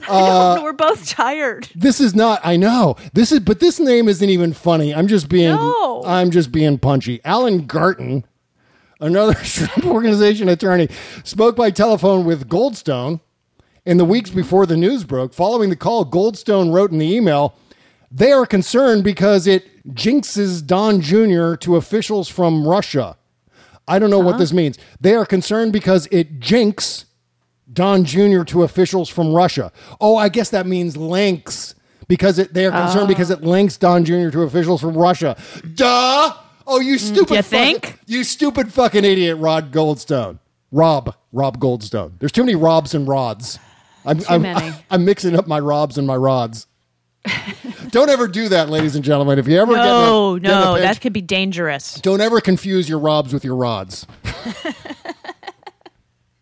I 0.03 0.07
don't 0.07 0.19
know, 0.19 0.61
uh, 0.61 0.63
we're 0.65 0.73
both 0.73 1.09
tired. 1.09 1.69
This 1.75 2.01
is 2.01 2.15
not. 2.15 2.41
I 2.43 2.57
know 2.57 2.97
this 3.13 3.31
is, 3.31 3.41
but 3.41 3.61
this 3.61 3.79
name 3.79 4.09
isn't 4.09 4.29
even 4.29 4.53
funny. 4.53 4.95
I'm 4.95 5.07
just 5.07 5.29
being. 5.29 5.55
No. 5.55 6.03
I'm 6.05 6.31
just 6.31 6.51
being 6.51 6.79
punchy. 6.79 7.21
Alan 7.25 7.67
Garten, 7.67 8.25
another 9.01 9.35
Trump 9.45 9.85
organization 9.87 10.49
attorney, 10.49 10.89
spoke 11.23 11.55
by 11.55 11.71
telephone 11.71 12.25
with 12.25 12.49
Goldstone 12.49 13.21
in 13.85 13.97
the 13.97 14.05
weeks 14.05 14.31
before 14.31 14.67
the 14.67 14.77
news 14.77 15.05
broke. 15.05 15.35
Following 15.35 15.71
the 15.71 15.77
call, 15.77 16.05
Goldstone 16.05 16.73
wrote 16.73 16.91
in 16.91 16.99
the 16.99 17.15
email, 17.15 17.55
"They 18.13 18.33
are 18.33 18.47
concerned 18.47 19.05
because 19.05 19.47
it 19.47 19.85
jinxes 19.95 20.65
Don 20.67 21.01
Jr. 21.01 21.57
to 21.57 21.77
officials 21.77 22.29
from 22.29 22.67
Russia." 22.67 23.17
I 23.89 23.99
don't 23.99 24.11
know 24.11 24.21
what 24.21 24.39
this 24.39 24.53
means. 24.53 24.79
They 25.01 25.15
are 25.15 25.27
concerned 25.27 25.73
because 25.73 26.07
it 26.13 26.39
jinx 26.39 27.05
Don 27.73 28.05
Jr. 28.05 28.45
to 28.45 28.63
officials 28.63 29.09
from 29.09 29.35
Russia. 29.35 29.73
Oh, 30.01 30.17
I 30.17 30.29
guess 30.29 30.51
that 30.51 30.67
means 30.67 30.97
links 30.97 31.75
because 32.07 32.39
it, 32.39 32.55
they 32.55 32.67
are 32.67 32.71
concerned 32.71 33.09
because 33.09 33.31
it 33.31 33.41
ah. 33.43 33.47
links 33.47 33.77
Don 33.77 34.05
Jr. 34.05 34.31
to 34.31 34.43
officials 34.43 34.81
from 34.81 34.97
Russia. 34.97 35.37
Duh! 35.75 36.35
Oh, 36.67 36.81
you 36.81 36.97
mm, 36.97 37.01
stupid! 37.01 37.37
you 37.37 37.43
fucking- 37.43 37.81
think? 37.81 37.99
You 38.07 38.25
stupid 38.25 38.73
fucking 38.73 39.05
idiot, 39.05 39.39
Rod 39.39 39.73
Goldstone. 39.73 40.39
Rob, 40.71 41.15
Rob 41.33 41.59
Goldstone. 41.59 42.13
There's 42.19 42.33
too 42.33 42.43
many 42.43 42.55
Robs 42.55 42.95
and 42.95 43.07
Rods. 43.07 43.59
I'm, 44.05 44.19
Too 44.19 44.25
I'm, 44.29 44.43
many. 44.43 44.75
I'm 44.91 45.05
mixing 45.05 45.37
up 45.37 45.47
my 45.47 45.61
Robs 45.61 45.99
and 45.99 46.07
my 46.07 46.17
Rods. 46.17 46.67
Don't 47.91 48.09
ever 48.11 48.27
do 48.29 48.49
that, 48.49 48.69
ladies 48.69 48.95
and 48.97 49.05
gentlemen. 49.05 49.39
If 49.39 49.47
you 49.47 49.59
ever 49.61 49.75
get 49.75 49.81
in 49.85 49.87
a- 49.87 49.91
No, 49.91 50.39
get 50.39 50.51
in 50.53 50.59
no, 50.61 50.75
pinch, 50.75 50.83
that 50.83 51.01
could 51.01 51.13
be 51.13 51.21
dangerous. 51.23 51.95
don't 52.01 52.21
ever 52.21 52.41
confuse 52.41 52.89
your 52.89 52.99
Robs 52.99 53.33
with 53.33 53.45
your 53.45 53.57
Rods. 53.57 54.07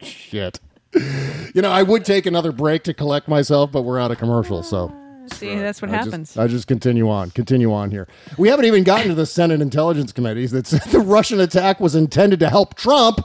Shit. 0.00 0.60
You 0.94 1.62
know, 1.62 1.70
I 1.70 1.82
would 1.82 2.04
take 2.04 2.26
another 2.26 2.52
break 2.52 2.82
to 2.84 2.94
collect 2.94 3.28
myself, 3.28 3.70
but 3.70 3.82
we're 3.82 4.00
out 4.00 4.10
of 4.10 4.18
commercial, 4.18 4.62
so 4.62 4.90
ah, 4.92 5.34
See, 5.34 5.54
that's 5.54 5.80
what 5.82 5.90
I 5.90 5.96
just- 5.98 6.06
happens. 6.06 6.36
I 6.36 6.46
just 6.46 6.66
continue 6.66 7.08
on, 7.08 7.30
continue 7.30 7.72
on 7.72 7.90
here. 7.90 8.08
We 8.38 8.48
haven't 8.48 8.64
even 8.64 8.82
gotten 8.82 9.08
to 9.08 9.14
the 9.14 9.26
Senate 9.26 9.60
Intelligence 9.60 10.12
Committees 10.12 10.50
that 10.52 10.66
said 10.68 10.82
the 10.90 11.00
Russian 11.00 11.38
attack 11.40 11.78
was 11.80 11.94
intended 11.94 12.40
to 12.40 12.48
help 12.48 12.74
Trump. 12.74 13.20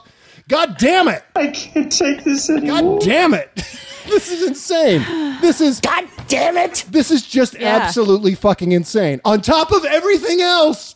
God 0.48 0.76
damn 0.78 1.08
it! 1.08 1.24
I 1.34 1.48
can't 1.48 1.90
take 1.90 2.22
this 2.24 2.48
anymore. 2.48 2.98
God 2.98 3.04
damn 3.04 3.34
it! 3.34 3.50
this 4.06 4.30
is 4.30 4.46
insane. 4.46 5.02
This 5.40 5.60
is 5.60 5.80
God 5.80 6.08
damn 6.28 6.56
it. 6.56 6.84
This 6.88 7.10
is 7.10 7.26
just 7.26 7.58
Yeah. 7.58 7.76
absolutely 7.76 8.34
fucking 8.36 8.72
insane. 8.72 9.20
On 9.24 9.40
top 9.40 9.72
of 9.72 9.84
everything 9.84 10.40
else, 10.40 10.94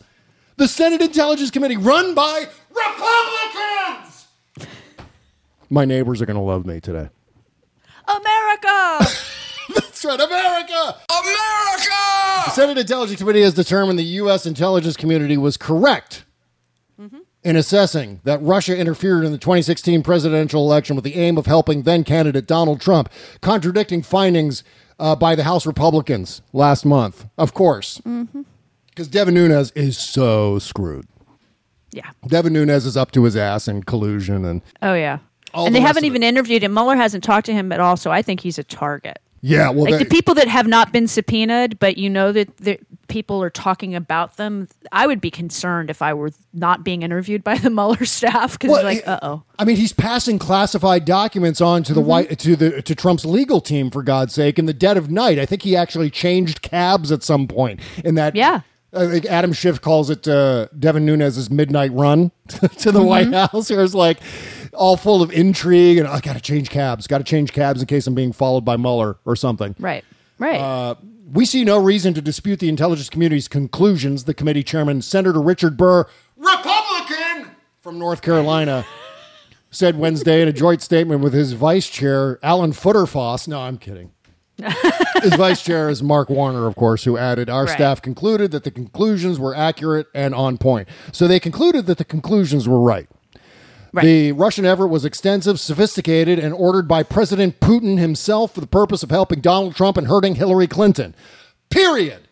the 0.55 0.67
Senate 0.67 1.01
Intelligence 1.01 1.51
Committee 1.51 1.77
run 1.77 2.15
by 2.15 2.47
Republicans. 2.69 4.27
My 5.69 5.85
neighbors 5.85 6.21
are 6.21 6.25
going 6.25 6.35
to 6.37 6.41
love 6.43 6.65
me 6.65 6.79
today. 6.79 7.09
America. 8.07 8.99
That's 9.73 10.03
right, 10.03 10.19
America! 10.19 10.97
America! 11.09 12.01
The 12.45 12.49
Senate 12.51 12.77
Intelligence 12.77 13.19
Committee 13.19 13.41
has 13.41 13.53
determined 13.53 13.97
the 13.99 14.03
U.S. 14.03 14.45
intelligence 14.45 14.97
community 14.97 15.37
was 15.37 15.55
correct 15.57 16.25
in 17.43 17.55
assessing 17.55 18.21
that 18.23 18.41
Russia 18.41 18.77
interfered 18.77 19.25
in 19.25 19.31
the 19.31 19.37
2016 19.37 20.03
presidential 20.03 20.63
election 20.63 20.95
with 20.95 21.03
the 21.03 21.15
aim 21.15 21.37
of 21.37 21.45
helping 21.47 21.83
then 21.83 22.03
candidate 22.03 22.45
Donald 22.45 22.79
Trump, 22.79 23.09
contradicting 23.41 24.01
findings 24.03 24.63
uh, 24.99 25.15
by 25.15 25.35
the 25.35 25.43
House 25.43 25.65
Republicans 25.65 26.41
last 26.53 26.85
month. 26.85 27.25
Of 27.37 27.53
course, 27.53 27.99
because 28.89 29.07
Devin 29.07 29.33
Nunes 29.33 29.71
is 29.71 29.97
so 29.97 30.59
screwed. 30.59 31.07
Yeah. 31.91 32.11
Devin 32.27 32.53
Nunes 32.53 32.85
is 32.85 32.95
up 32.95 33.11
to 33.11 33.23
his 33.23 33.35
ass 33.35 33.67
in 33.67 33.83
collusion 33.83 34.45
and 34.45 34.61
Oh 34.81 34.93
yeah. 34.93 35.19
And 35.53 35.75
the 35.75 35.79
they 35.79 35.81
haven't 35.81 36.05
even 36.05 36.23
interviewed 36.23 36.63
him. 36.63 36.73
Mueller 36.73 36.95
hasn't 36.95 37.23
talked 37.23 37.45
to 37.47 37.53
him 37.53 37.73
at 37.73 37.81
all, 37.81 37.97
so 37.97 38.09
I 38.11 38.21
think 38.21 38.39
he's 38.39 38.57
a 38.57 38.63
target. 38.63 39.19
Yeah, 39.41 39.69
well, 39.69 39.85
like 39.85 39.93
they- 39.93 40.03
the 40.03 40.09
people 40.09 40.33
that 40.35 40.47
have 40.47 40.67
not 40.67 40.91
been 40.91 41.07
subpoenaed, 41.07 41.79
but 41.79 41.97
you 41.97 42.09
know 42.09 42.31
that 42.31 42.55
the 42.57 42.79
people 43.07 43.43
are 43.43 43.49
talking 43.49 43.93
about 43.95 44.37
them. 44.37 44.67
I 44.93 45.05
would 45.05 45.19
be 45.19 45.29
concerned 45.31 45.89
if 45.89 46.01
I 46.01 46.13
were 46.13 46.31
not 46.53 46.83
being 46.83 47.01
interviewed 47.01 47.43
by 47.43 47.57
the 47.57 47.69
Mueller 47.77 48.05
staff 48.05 48.53
because 48.53 48.69
Well, 48.71 48.83
like, 48.83 49.05
uh 49.07 49.19
oh. 49.21 49.43
I 49.59 49.65
mean, 49.65 49.75
he's 49.75 49.91
passing 49.93 50.39
classified 50.39 51.03
documents 51.05 51.59
on 51.59 51.83
to 51.83 51.93
the 51.93 51.99
Mm-hmm. 52.01 52.09
white 52.09 52.39
to 52.39 52.55
the 52.55 52.81
to 52.81 52.95
Trump's 52.95 53.25
legal 53.25 53.59
team 53.61 53.91
for 53.91 54.01
God's 54.03 54.33
sake 54.33 54.57
in 54.57 54.65
the 54.65 54.73
dead 54.73 54.95
of 54.97 55.11
night. 55.11 55.39
I 55.39 55.45
think 55.45 55.63
he 55.63 55.75
actually 55.75 56.09
changed 56.09 56.61
cabs 56.61 57.11
at 57.11 57.21
some 57.23 57.47
point 57.47 57.79
in 58.05 58.15
that. 58.15 58.35
Yeah. 58.35 58.61
I 58.93 59.07
think 59.07 59.25
Adam 59.25 59.53
Schiff 59.53 59.79
calls 59.79 60.09
it 60.09 60.27
uh, 60.27 60.67
Devin 60.77 61.05
Nunes' 61.05 61.49
midnight 61.49 61.93
run 61.93 62.31
to 62.49 62.59
the 62.91 62.99
Mm-hmm. 62.99 63.05
White 63.05 63.33
House. 63.33 63.71
It 63.71 63.77
was 63.77 63.95
like 63.95 64.19
all 64.73 64.97
full 64.97 65.21
of 65.21 65.31
intrigue 65.31 65.97
and 65.97 66.07
I 66.07 66.19
got 66.19 66.33
to 66.33 66.41
change 66.41 66.69
cabs. 66.69 67.07
Got 67.07 67.19
to 67.19 67.23
change 67.23 67.53
cabs 67.53 67.81
in 67.81 67.87
case 67.87 68.07
I'm 68.07 68.15
being 68.15 68.31
followed 68.33 68.65
by 68.65 68.77
Mueller 68.77 69.17
or 69.25 69.35
something. 69.35 69.75
Right. 69.79 70.03
Right. 70.39 70.59
Uh, 70.59 70.95
we 71.31 71.45
see 71.45 71.63
no 71.63 71.77
reason 71.77 72.13
to 72.15 72.21
dispute 72.21 72.59
the 72.59 72.67
intelligence 72.69 73.09
community's 73.09 73.47
conclusions. 73.47 74.23
The 74.25 74.33
committee 74.33 74.63
chairman, 74.63 75.01
Senator 75.01 75.41
Richard 75.41 75.77
Burr, 75.77 76.05
Republican 76.35 77.51
from 77.81 77.99
North 77.99 78.21
Carolina, 78.21 78.85
said 79.71 79.97
Wednesday 79.97 80.41
in 80.41 80.47
a 80.47 80.53
joint 80.53 80.81
statement 80.81 81.21
with 81.21 81.33
his 81.33 81.53
vice 81.53 81.89
chair, 81.89 82.39
Alan 82.43 82.71
Futerfas. 82.71 83.47
No, 83.47 83.59
I'm 83.61 83.77
kidding. 83.77 84.11
his 85.23 85.33
vice 85.35 85.63
chair 85.63 85.89
is 85.89 86.03
Mark 86.03 86.29
Warner, 86.29 86.67
of 86.67 86.75
course, 86.75 87.03
who 87.03 87.17
added, 87.17 87.49
Our 87.49 87.65
Right. 87.65 87.73
staff 87.73 88.01
concluded 88.01 88.51
that 88.51 88.63
the 88.63 88.71
conclusions 88.71 89.39
were 89.39 89.55
accurate 89.55 90.07
and 90.13 90.35
on 90.35 90.57
point. 90.57 90.87
So 91.11 91.27
they 91.27 91.39
concluded 91.39 91.85
that 91.87 91.97
the 91.97 92.05
conclusions 92.05 92.67
were 92.67 92.79
right. 92.79 93.07
The 93.93 94.31
Russian 94.31 94.65
effort 94.65 94.87
was 94.87 95.03
extensive, 95.03 95.59
sophisticated, 95.59 96.39
and 96.39 96.53
ordered 96.53 96.87
by 96.87 97.03
President 97.03 97.59
Putin 97.59 97.97
himself 97.97 98.53
for 98.53 98.61
the 98.61 98.67
purpose 98.67 99.03
of 99.03 99.09
helping 99.09 99.41
Donald 99.41 99.75
Trump 99.75 99.97
and 99.97 100.07
hurting 100.07 100.35
Hillary 100.35 100.67
Clinton. 100.67 101.13
Period. 101.69 102.27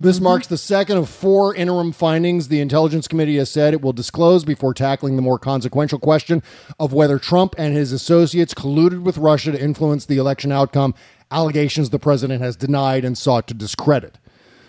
This 0.00 0.16
mm-hmm. 0.16 0.24
marks 0.24 0.46
the 0.46 0.56
second 0.56 0.96
of 0.98 1.08
four 1.08 1.54
interim 1.54 1.92
findings 1.92 2.48
the 2.48 2.60
Intelligence 2.60 3.08
Committee 3.08 3.36
has 3.36 3.50
said 3.50 3.74
it 3.74 3.82
will 3.82 3.92
disclose 3.92 4.44
before 4.44 4.72
tackling 4.72 5.16
the 5.16 5.22
more 5.22 5.38
consequential 5.38 5.98
question 5.98 6.42
of 6.78 6.92
whether 6.92 7.18
Trump 7.18 7.54
and 7.58 7.74
his 7.74 7.92
associates 7.92 8.54
colluded 8.54 9.02
with 9.02 9.18
Russia 9.18 9.52
to 9.52 9.60
influence 9.60 10.06
the 10.06 10.16
election 10.16 10.52
outcome, 10.52 10.94
allegations 11.30 11.90
the 11.90 11.98
president 11.98 12.40
has 12.40 12.56
denied 12.56 13.04
and 13.04 13.18
sought 13.18 13.48
to 13.48 13.54
discredit. 13.54 14.18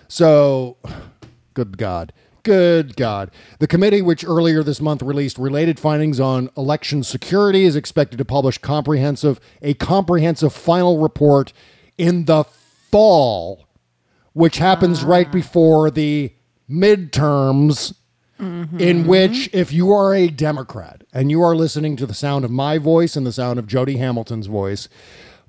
So, 0.07 0.77
good 1.53 1.77
God. 1.77 2.11
Good 2.43 2.95
God. 2.95 3.31
The 3.59 3.67
committee, 3.67 4.01
which 4.01 4.23
earlier 4.23 4.63
this 4.63 4.81
month 4.81 5.01
released 5.01 5.37
related 5.37 5.79
findings 5.79 6.19
on 6.19 6.49
election 6.55 7.03
security, 7.03 7.65
is 7.65 7.75
expected 7.75 8.17
to 8.17 8.25
publish 8.25 8.57
comprehensive 8.57 9.39
a 9.61 9.73
comprehensive 9.75 10.53
final 10.53 10.99
report 10.99 11.53
in 11.97 12.25
the 12.25 12.43
fall, 12.43 13.67
which 14.33 14.57
happens 14.57 15.03
right 15.03 15.27
ah. 15.27 15.31
before 15.31 15.91
the 15.91 16.33
midterms, 16.69 17.93
mm-hmm. 18.39 18.79
in 18.79 19.05
which 19.05 19.49
if 19.53 19.73
you 19.73 19.91
are 19.91 20.13
a 20.13 20.27
Democrat 20.27 21.03
and 21.13 21.29
you 21.29 21.41
are 21.41 21.55
listening 21.55 21.95
to 21.97 22.05
the 22.05 22.13
sound 22.13 22.45
of 22.45 22.51
my 22.51 22.77
voice 22.77 23.15
and 23.15 23.25
the 23.25 23.31
sound 23.31 23.59
of 23.59 23.67
Jody 23.67 23.97
Hamilton's 23.97 24.47
voice, 24.47 24.87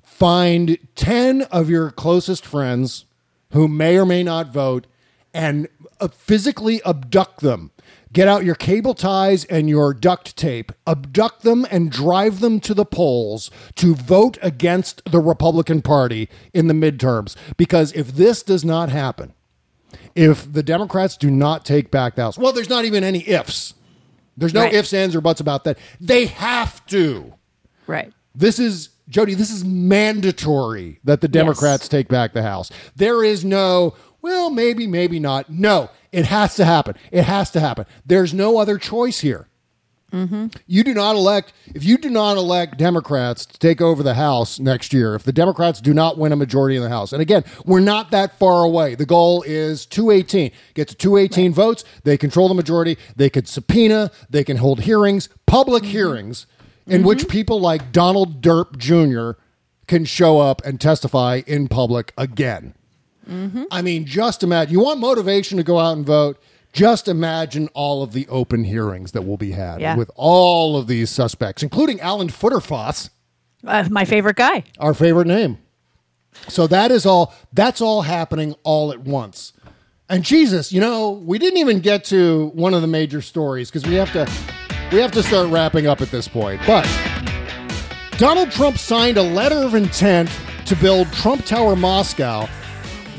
find 0.01 0.77
10 0.95 1.43
of 1.43 1.69
your 1.69 1.91
closest 1.91 2.45
friends 2.45 3.05
who 3.51 3.67
may 3.67 3.97
or 3.97 4.05
may 4.05 4.23
not 4.23 4.51
vote 4.53 4.87
and 5.33 5.67
uh, 5.99 6.07
physically 6.09 6.81
abduct 6.85 7.41
them. 7.41 7.71
Get 8.13 8.27
out 8.27 8.43
your 8.43 8.55
cable 8.55 8.93
ties 8.93 9.45
and 9.45 9.69
your 9.69 9.93
duct 9.93 10.35
tape, 10.35 10.73
abduct 10.85 11.43
them, 11.43 11.65
and 11.71 11.89
drive 11.89 12.41
them 12.41 12.59
to 12.61 12.73
the 12.73 12.83
polls 12.83 13.49
to 13.75 13.95
vote 13.95 14.37
against 14.41 15.01
the 15.09 15.19
Republican 15.21 15.81
Party 15.81 16.27
in 16.53 16.67
the 16.67 16.73
midterms. 16.73 17.35
Because 17.55 17.93
if 17.93 18.13
this 18.15 18.43
does 18.43 18.65
not 18.65 18.89
happen, 18.89 19.33
if 20.13 20.51
the 20.51 20.63
Democrats 20.63 21.15
do 21.15 21.31
not 21.31 21.63
take 21.63 21.89
back 21.89 22.15
the 22.15 22.23
House, 22.23 22.37
well, 22.37 22.51
there's 22.51 22.69
not 22.69 22.83
even 22.83 23.03
any 23.03 23.25
ifs. 23.29 23.75
There's 24.35 24.53
no 24.53 24.63
Right. 24.63 24.73
ifs, 24.73 24.91
ands, 24.93 25.15
or 25.15 25.21
buts 25.21 25.39
about 25.39 25.63
that. 25.63 25.77
They 26.01 26.25
have 26.25 26.85
to. 26.87 27.33
Right. 27.87 28.11
This 28.35 28.59
is 28.59 28.89
Jody. 29.09 29.35
This 29.35 29.51
is 29.51 29.63
mandatory 29.65 30.99
that 31.03 31.21
the 31.21 31.27
Democrats 31.27 31.87
take 31.87 32.07
back 32.07 32.33
the 32.33 32.43
House. 32.43 32.71
There 32.95 33.23
is 33.23 33.43
no 33.45 33.93
well, 34.21 34.49
maybe, 34.49 34.87
maybe 34.87 35.19
not. 35.19 35.49
No, 35.49 35.89
it 36.11 36.25
has 36.25 36.55
to 36.55 36.65
happen. 36.65 36.95
It 37.11 37.23
has 37.23 37.51
to 37.51 37.59
happen. 37.59 37.85
There's 38.05 38.33
no 38.33 38.57
other 38.57 38.77
choice 38.77 39.19
here. 39.19 39.47
Mm-hmm. 40.11 40.47
You 40.67 40.83
do 40.83 40.93
not 40.93 41.15
elect 41.15 41.53
if 41.73 41.85
you 41.85 41.97
do 41.97 42.09
not 42.09 42.35
elect 42.35 42.77
Democrats 42.77 43.45
to 43.45 43.57
take 43.57 43.79
over 43.79 44.03
the 44.03 44.15
House 44.15 44.59
next 44.59 44.91
year. 44.91 45.15
If 45.15 45.23
the 45.23 45.31
Democrats 45.31 45.79
do 45.79 45.93
not 45.93 46.17
win 46.17 46.33
a 46.33 46.35
majority 46.35 46.75
in 46.75 46.83
the 46.83 46.89
House, 46.89 47.13
and 47.13 47.21
again, 47.21 47.45
we're 47.65 47.79
not 47.79 48.11
that 48.11 48.37
far 48.37 48.63
away. 48.63 48.95
The 48.95 49.05
goal 49.05 49.41
is 49.43 49.85
218. 49.85 50.51
Get 50.73 50.89
to 50.89 50.95
218 50.95 51.53
votes. 51.53 51.85
They 52.03 52.17
control 52.17 52.49
the 52.49 52.53
majority. 52.53 52.97
They 53.15 53.29
could 53.29 53.47
subpoena. 53.47 54.11
They 54.29 54.43
can 54.43 54.57
hold 54.57 54.81
hearings, 54.81 55.29
public 55.45 55.83
mm-hmm. 55.83 55.91
hearings, 55.91 56.45
in 56.85 56.99
mm-hmm. 56.99 57.07
which 57.07 57.29
people 57.29 57.61
like 57.61 57.93
Donald 57.93 58.41
Derp 58.41 58.77
Jr. 58.77 59.39
can 59.87 60.03
show 60.03 60.39
up 60.39 60.61
and 60.65 60.81
testify 60.81 61.41
in 61.47 61.69
public 61.69 62.11
again. 62.17 62.73
I 63.71 63.81
mean, 63.81 64.05
just 64.05 64.43
imagine. 64.43 64.73
You 64.73 64.79
want 64.81 64.99
motivation 64.99 65.57
to 65.57 65.63
go 65.63 65.79
out 65.79 65.95
and 65.95 66.05
vote? 66.05 66.41
Just 66.73 67.07
imagine 67.07 67.67
all 67.73 68.01
of 68.03 68.13
the 68.13 68.27
open 68.29 68.63
hearings 68.63 69.11
that 69.11 69.23
will 69.23 69.37
be 69.37 69.51
had 69.51 69.81
Yeah. 69.81 69.95
with 69.95 70.09
all 70.15 70.77
of 70.77 70.87
these 70.87 71.09
suspects, 71.09 71.61
including 71.63 71.99
Alan 71.99 72.29
Futerfas, 72.29 73.09
Uh, 73.65 73.85
my 73.91 74.05
favorite 74.05 74.37
guy. 74.37 74.63
our 74.79 74.93
favorite 74.93 75.27
name. 75.27 75.57
So 76.47 76.65
that 76.67 76.91
is 76.91 77.05
all. 77.05 77.33
That's 77.53 77.81
all 77.81 78.03
happening 78.03 78.55
all 78.63 78.91
at 78.91 79.01
once. 79.01 79.51
And 80.09 80.23
Jesus, 80.23 80.71
you 80.73 80.79
know, 80.81 81.11
we 81.11 81.37
didn't 81.37 81.59
even 81.59 81.79
get 81.79 82.03
to 82.05 82.51
one 82.55 82.73
of 82.73 82.81
the 82.81 82.87
major 82.87 83.21
stories 83.21 83.69
because 83.69 83.87
we 83.87 83.95
have 83.95 84.11
to 84.13 84.27
we 84.93 84.99
have 84.99 85.11
to 85.11 85.23
start 85.23 85.49
wrapping 85.49 85.87
up 85.87 86.01
at 86.01 86.09
this 86.11 86.27
point. 86.27 86.61
But 86.65 86.85
Donald 88.17 88.51
Trump 88.51 88.77
signed 88.77 89.17
a 89.17 89.23
letter 89.23 89.57
of 89.57 89.73
intent 89.75 90.29
to 90.65 90.75
build 90.75 91.11
Trump 91.13 91.45
Tower 91.45 91.75
Moscow 91.75 92.47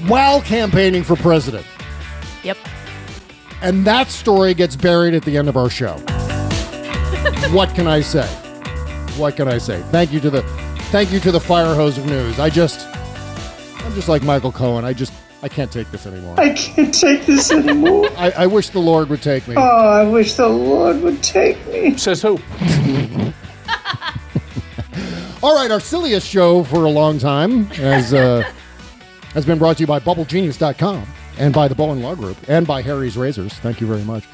while 0.06 0.40
campaigning 0.42 1.02
for 1.02 1.16
president. 1.16 1.66
Yep. 2.42 2.58
And 3.60 3.84
that 3.84 4.08
story 4.08 4.54
gets 4.54 4.76
buried 4.76 5.14
at 5.14 5.22
the 5.24 5.36
end 5.36 5.48
of 5.48 5.56
our 5.56 5.70
show. 5.70 5.92
what 7.52 7.74
can 7.74 7.86
I 7.86 8.00
say? 8.00 8.26
What 9.16 9.36
can 9.36 9.46
I 9.48 9.58
say? 9.58 9.80
Thank 9.90 10.12
you 10.12 10.20
to 10.20 10.30
the 10.30 10.42
thank 10.90 11.12
you 11.12 11.20
to 11.20 11.30
the 11.30 11.40
fire 11.40 11.74
hose 11.74 11.98
of 11.98 12.06
news. 12.06 12.38
I 12.40 12.50
just 12.50 12.86
I'm 13.84 13.94
just 13.94 14.08
like 14.08 14.22
Michael 14.22 14.52
Cohen. 14.52 14.84
I 14.84 14.92
just 14.92 15.12
I 15.42 15.48
can't 15.48 15.72
take 15.72 15.90
this 15.90 16.06
anymore. 16.06 16.38
I 16.38 16.54
can't 16.54 16.94
take 16.94 17.26
this 17.26 17.50
anymore. 17.50 18.08
I, 18.16 18.30
I 18.30 18.46
wish 18.46 18.70
the 18.70 18.78
Lord 18.78 19.08
would 19.10 19.22
take 19.22 19.46
me. 19.48 19.56
Oh, 19.56 19.60
I 19.60 20.04
wish 20.04 20.34
the 20.34 20.48
Lord 20.48 21.02
would 21.02 21.22
take 21.22 21.64
me. 21.66 21.96
Says 21.96 22.22
who? 22.22 22.38
All 25.42 25.56
right, 25.56 25.70
our 25.72 25.80
silliest 25.80 26.28
show 26.28 26.62
for 26.62 26.84
a 26.84 26.88
long 26.88 27.18
time 27.18 27.64
has 27.70 28.14
uh, 28.14 28.48
has 29.34 29.46
been 29.46 29.58
brought 29.58 29.76
to 29.78 29.82
you 29.82 29.86
by 29.86 30.00
BubbleGenius.com 30.00 31.06
and 31.38 31.54
by 31.54 31.68
the 31.68 31.74
Bowen 31.74 32.02
Law 32.02 32.14
Group 32.14 32.36
and 32.48 32.66
by 32.66 32.82
Harry's 32.82 33.16
Razors. 33.16 33.54
Thank 33.54 33.80
you 33.80 33.86
very 33.86 34.04
much. 34.04 34.24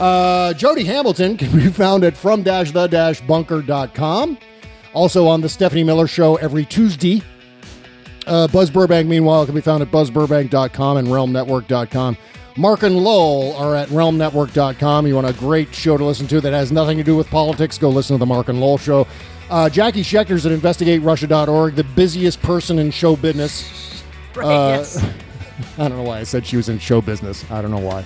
Uh, 0.00 0.52
Jody 0.54 0.84
Hamilton 0.84 1.36
can 1.38 1.56
be 1.56 1.68
found 1.68 2.04
at 2.04 2.16
from-the-bunker.com. 2.16 4.38
Also 4.92 5.26
on 5.26 5.40
the 5.40 5.48
Stephanie 5.48 5.84
Miller 5.84 6.06
Show 6.06 6.36
every 6.36 6.64
Tuesday. 6.64 7.22
Uh, 8.26 8.48
Buzz 8.48 8.70
Burbank, 8.70 9.08
meanwhile, 9.08 9.44
can 9.44 9.54
be 9.54 9.60
found 9.60 9.82
at 9.82 9.90
buzzburbank.com 9.90 10.96
and 10.96 11.08
realmnetwork.com. 11.08 12.16
Mark 12.56 12.84
and 12.84 12.96
Lowell 12.96 13.54
are 13.56 13.74
at 13.74 13.88
realmnetwork.com. 13.88 15.06
You 15.06 15.16
want 15.16 15.26
a 15.26 15.32
great 15.32 15.74
show 15.74 15.96
to 15.96 16.04
listen 16.04 16.28
to 16.28 16.40
that 16.40 16.52
has 16.52 16.70
nothing 16.70 16.96
to 16.98 17.04
do 17.04 17.16
with 17.16 17.28
politics, 17.28 17.78
go 17.78 17.88
listen 17.88 18.14
to 18.14 18.18
the 18.18 18.26
Mark 18.26 18.48
and 18.48 18.60
Lowell 18.60 18.78
show. 18.78 19.06
Uh, 19.50 19.68
Jackie 19.68 20.02
Schechner's 20.02 20.46
at 20.46 20.58
investigaterussia.org, 20.58 21.74
the 21.74 21.84
busiest 21.84 22.40
person 22.42 22.78
in 22.78 22.90
show 22.90 23.16
business. 23.16 24.03
Right, 24.36 24.46
Uh, 24.46 24.76
yes. 24.78 25.04
I 25.78 25.88
don't 25.88 25.96
know 25.98 26.02
why 26.02 26.18
I 26.18 26.24
said 26.24 26.44
she 26.46 26.56
was 26.56 26.68
in 26.68 26.78
show 26.78 27.00
business. 27.00 27.48
I 27.50 27.62
don't 27.62 27.70
know 27.70 27.78
why. 27.78 28.04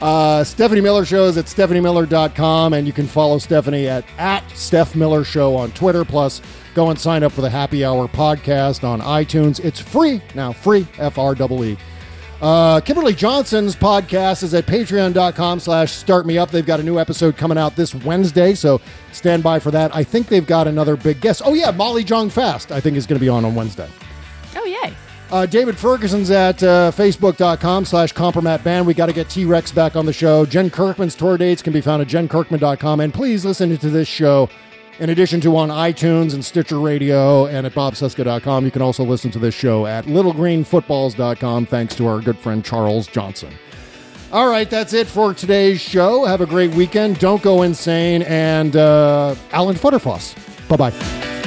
Uh, 0.00 0.42
Stephanie 0.44 0.80
Miller 0.80 1.04
shows 1.04 1.36
at 1.36 1.44
stephaniemiller.com, 1.46 2.72
and 2.72 2.86
you 2.86 2.92
can 2.92 3.06
follow 3.06 3.38
Stephanie 3.38 3.86
at, 3.88 4.04
at 4.18 4.48
Steph 4.50 4.94
Miller 4.96 5.22
Show 5.24 5.54
on 5.56 5.70
Twitter. 5.72 6.04
Plus, 6.04 6.42
go 6.74 6.90
and 6.90 6.98
sign 6.98 7.22
up 7.22 7.32
for 7.32 7.40
the 7.40 7.48
Happy 7.48 7.84
Hour 7.84 8.08
podcast 8.08 8.82
on 8.84 9.00
iTunes. 9.00 9.64
It's 9.64 9.78
free 9.80 10.20
now, 10.34 10.52
free, 10.52 10.86
F 10.98 11.18
R 11.18 11.34
E 11.34 11.70
E. 11.72 11.76
Uh, 12.42 12.80
Kimberly 12.80 13.14
Johnson's 13.14 13.76
podcast 13.76 14.42
is 14.42 14.52
at 14.52 14.66
patreon.com 14.66 15.60
slash 15.60 15.92
start 15.92 16.26
me 16.26 16.36
up. 16.36 16.50
They've 16.50 16.66
got 16.66 16.80
a 16.80 16.82
new 16.82 16.98
episode 16.98 17.36
coming 17.36 17.56
out 17.56 17.76
this 17.76 17.94
Wednesday, 17.94 18.54
so 18.54 18.80
stand 19.12 19.44
by 19.44 19.60
for 19.60 19.70
that. 19.70 19.94
I 19.94 20.02
think 20.02 20.26
they've 20.26 20.44
got 20.46 20.66
another 20.66 20.96
big 20.96 21.20
guest. 21.20 21.42
Oh, 21.44 21.54
yeah, 21.54 21.70
Molly 21.70 22.02
Jong 22.02 22.28
Fast, 22.28 22.72
I 22.72 22.80
think, 22.80 22.96
is 22.96 23.06
going 23.06 23.18
to 23.20 23.24
be 23.24 23.28
on 23.28 23.44
on 23.44 23.54
Wednesday. 23.54 23.88
Uh, 25.32 25.46
David 25.46 25.78
Ferguson's 25.78 26.30
at 26.30 26.62
uh, 26.62 26.92
facebook.com 26.92 27.86
slash 27.86 28.12
compromat 28.12 28.62
band. 28.62 28.86
We 28.86 28.92
got 28.92 29.06
to 29.06 29.14
get 29.14 29.30
T 29.30 29.46
Rex 29.46 29.72
back 29.72 29.96
on 29.96 30.04
the 30.04 30.12
show. 30.12 30.44
Jen 30.44 30.68
Kirkman's 30.68 31.14
tour 31.14 31.38
dates 31.38 31.62
can 31.62 31.72
be 31.72 31.80
found 31.80 32.02
at 32.02 32.08
jenkirkman.com. 32.08 33.00
And 33.00 33.14
please 33.14 33.42
listen 33.42 33.76
to 33.78 33.88
this 33.88 34.06
show 34.06 34.50
in 34.98 35.08
addition 35.08 35.40
to 35.40 35.56
on 35.56 35.70
iTunes 35.70 36.34
and 36.34 36.44
Stitcher 36.44 36.78
Radio 36.78 37.46
and 37.46 37.66
at 37.66 37.72
bobcesca.com. 37.72 38.66
You 38.66 38.70
can 38.70 38.82
also 38.82 39.04
listen 39.04 39.30
to 39.30 39.38
this 39.38 39.54
show 39.54 39.86
at 39.86 40.04
littlegreenfootballs.com 40.04 41.64
thanks 41.64 41.94
to 41.96 42.06
our 42.06 42.20
good 42.20 42.36
friend 42.36 42.62
Charles 42.62 43.06
Johnson. 43.06 43.54
All 44.32 44.48
right, 44.48 44.68
that's 44.68 44.92
it 44.92 45.06
for 45.06 45.32
today's 45.32 45.80
show. 45.80 46.26
Have 46.26 46.42
a 46.42 46.46
great 46.46 46.74
weekend. 46.74 47.18
Don't 47.18 47.42
go 47.42 47.62
insane. 47.62 48.22
And 48.22 48.76
uh, 48.76 49.34
Alan 49.52 49.76
Futerfas. 49.76 50.36
Bye 50.68 50.76
bye. 50.76 51.41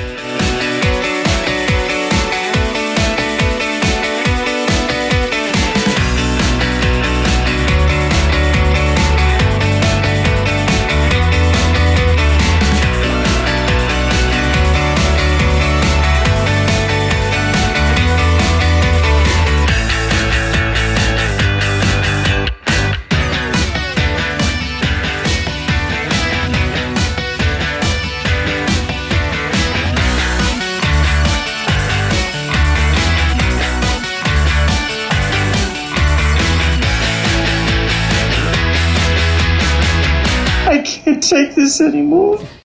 Take 41.30 41.56
this 41.56 41.82
anymore. 41.82 42.40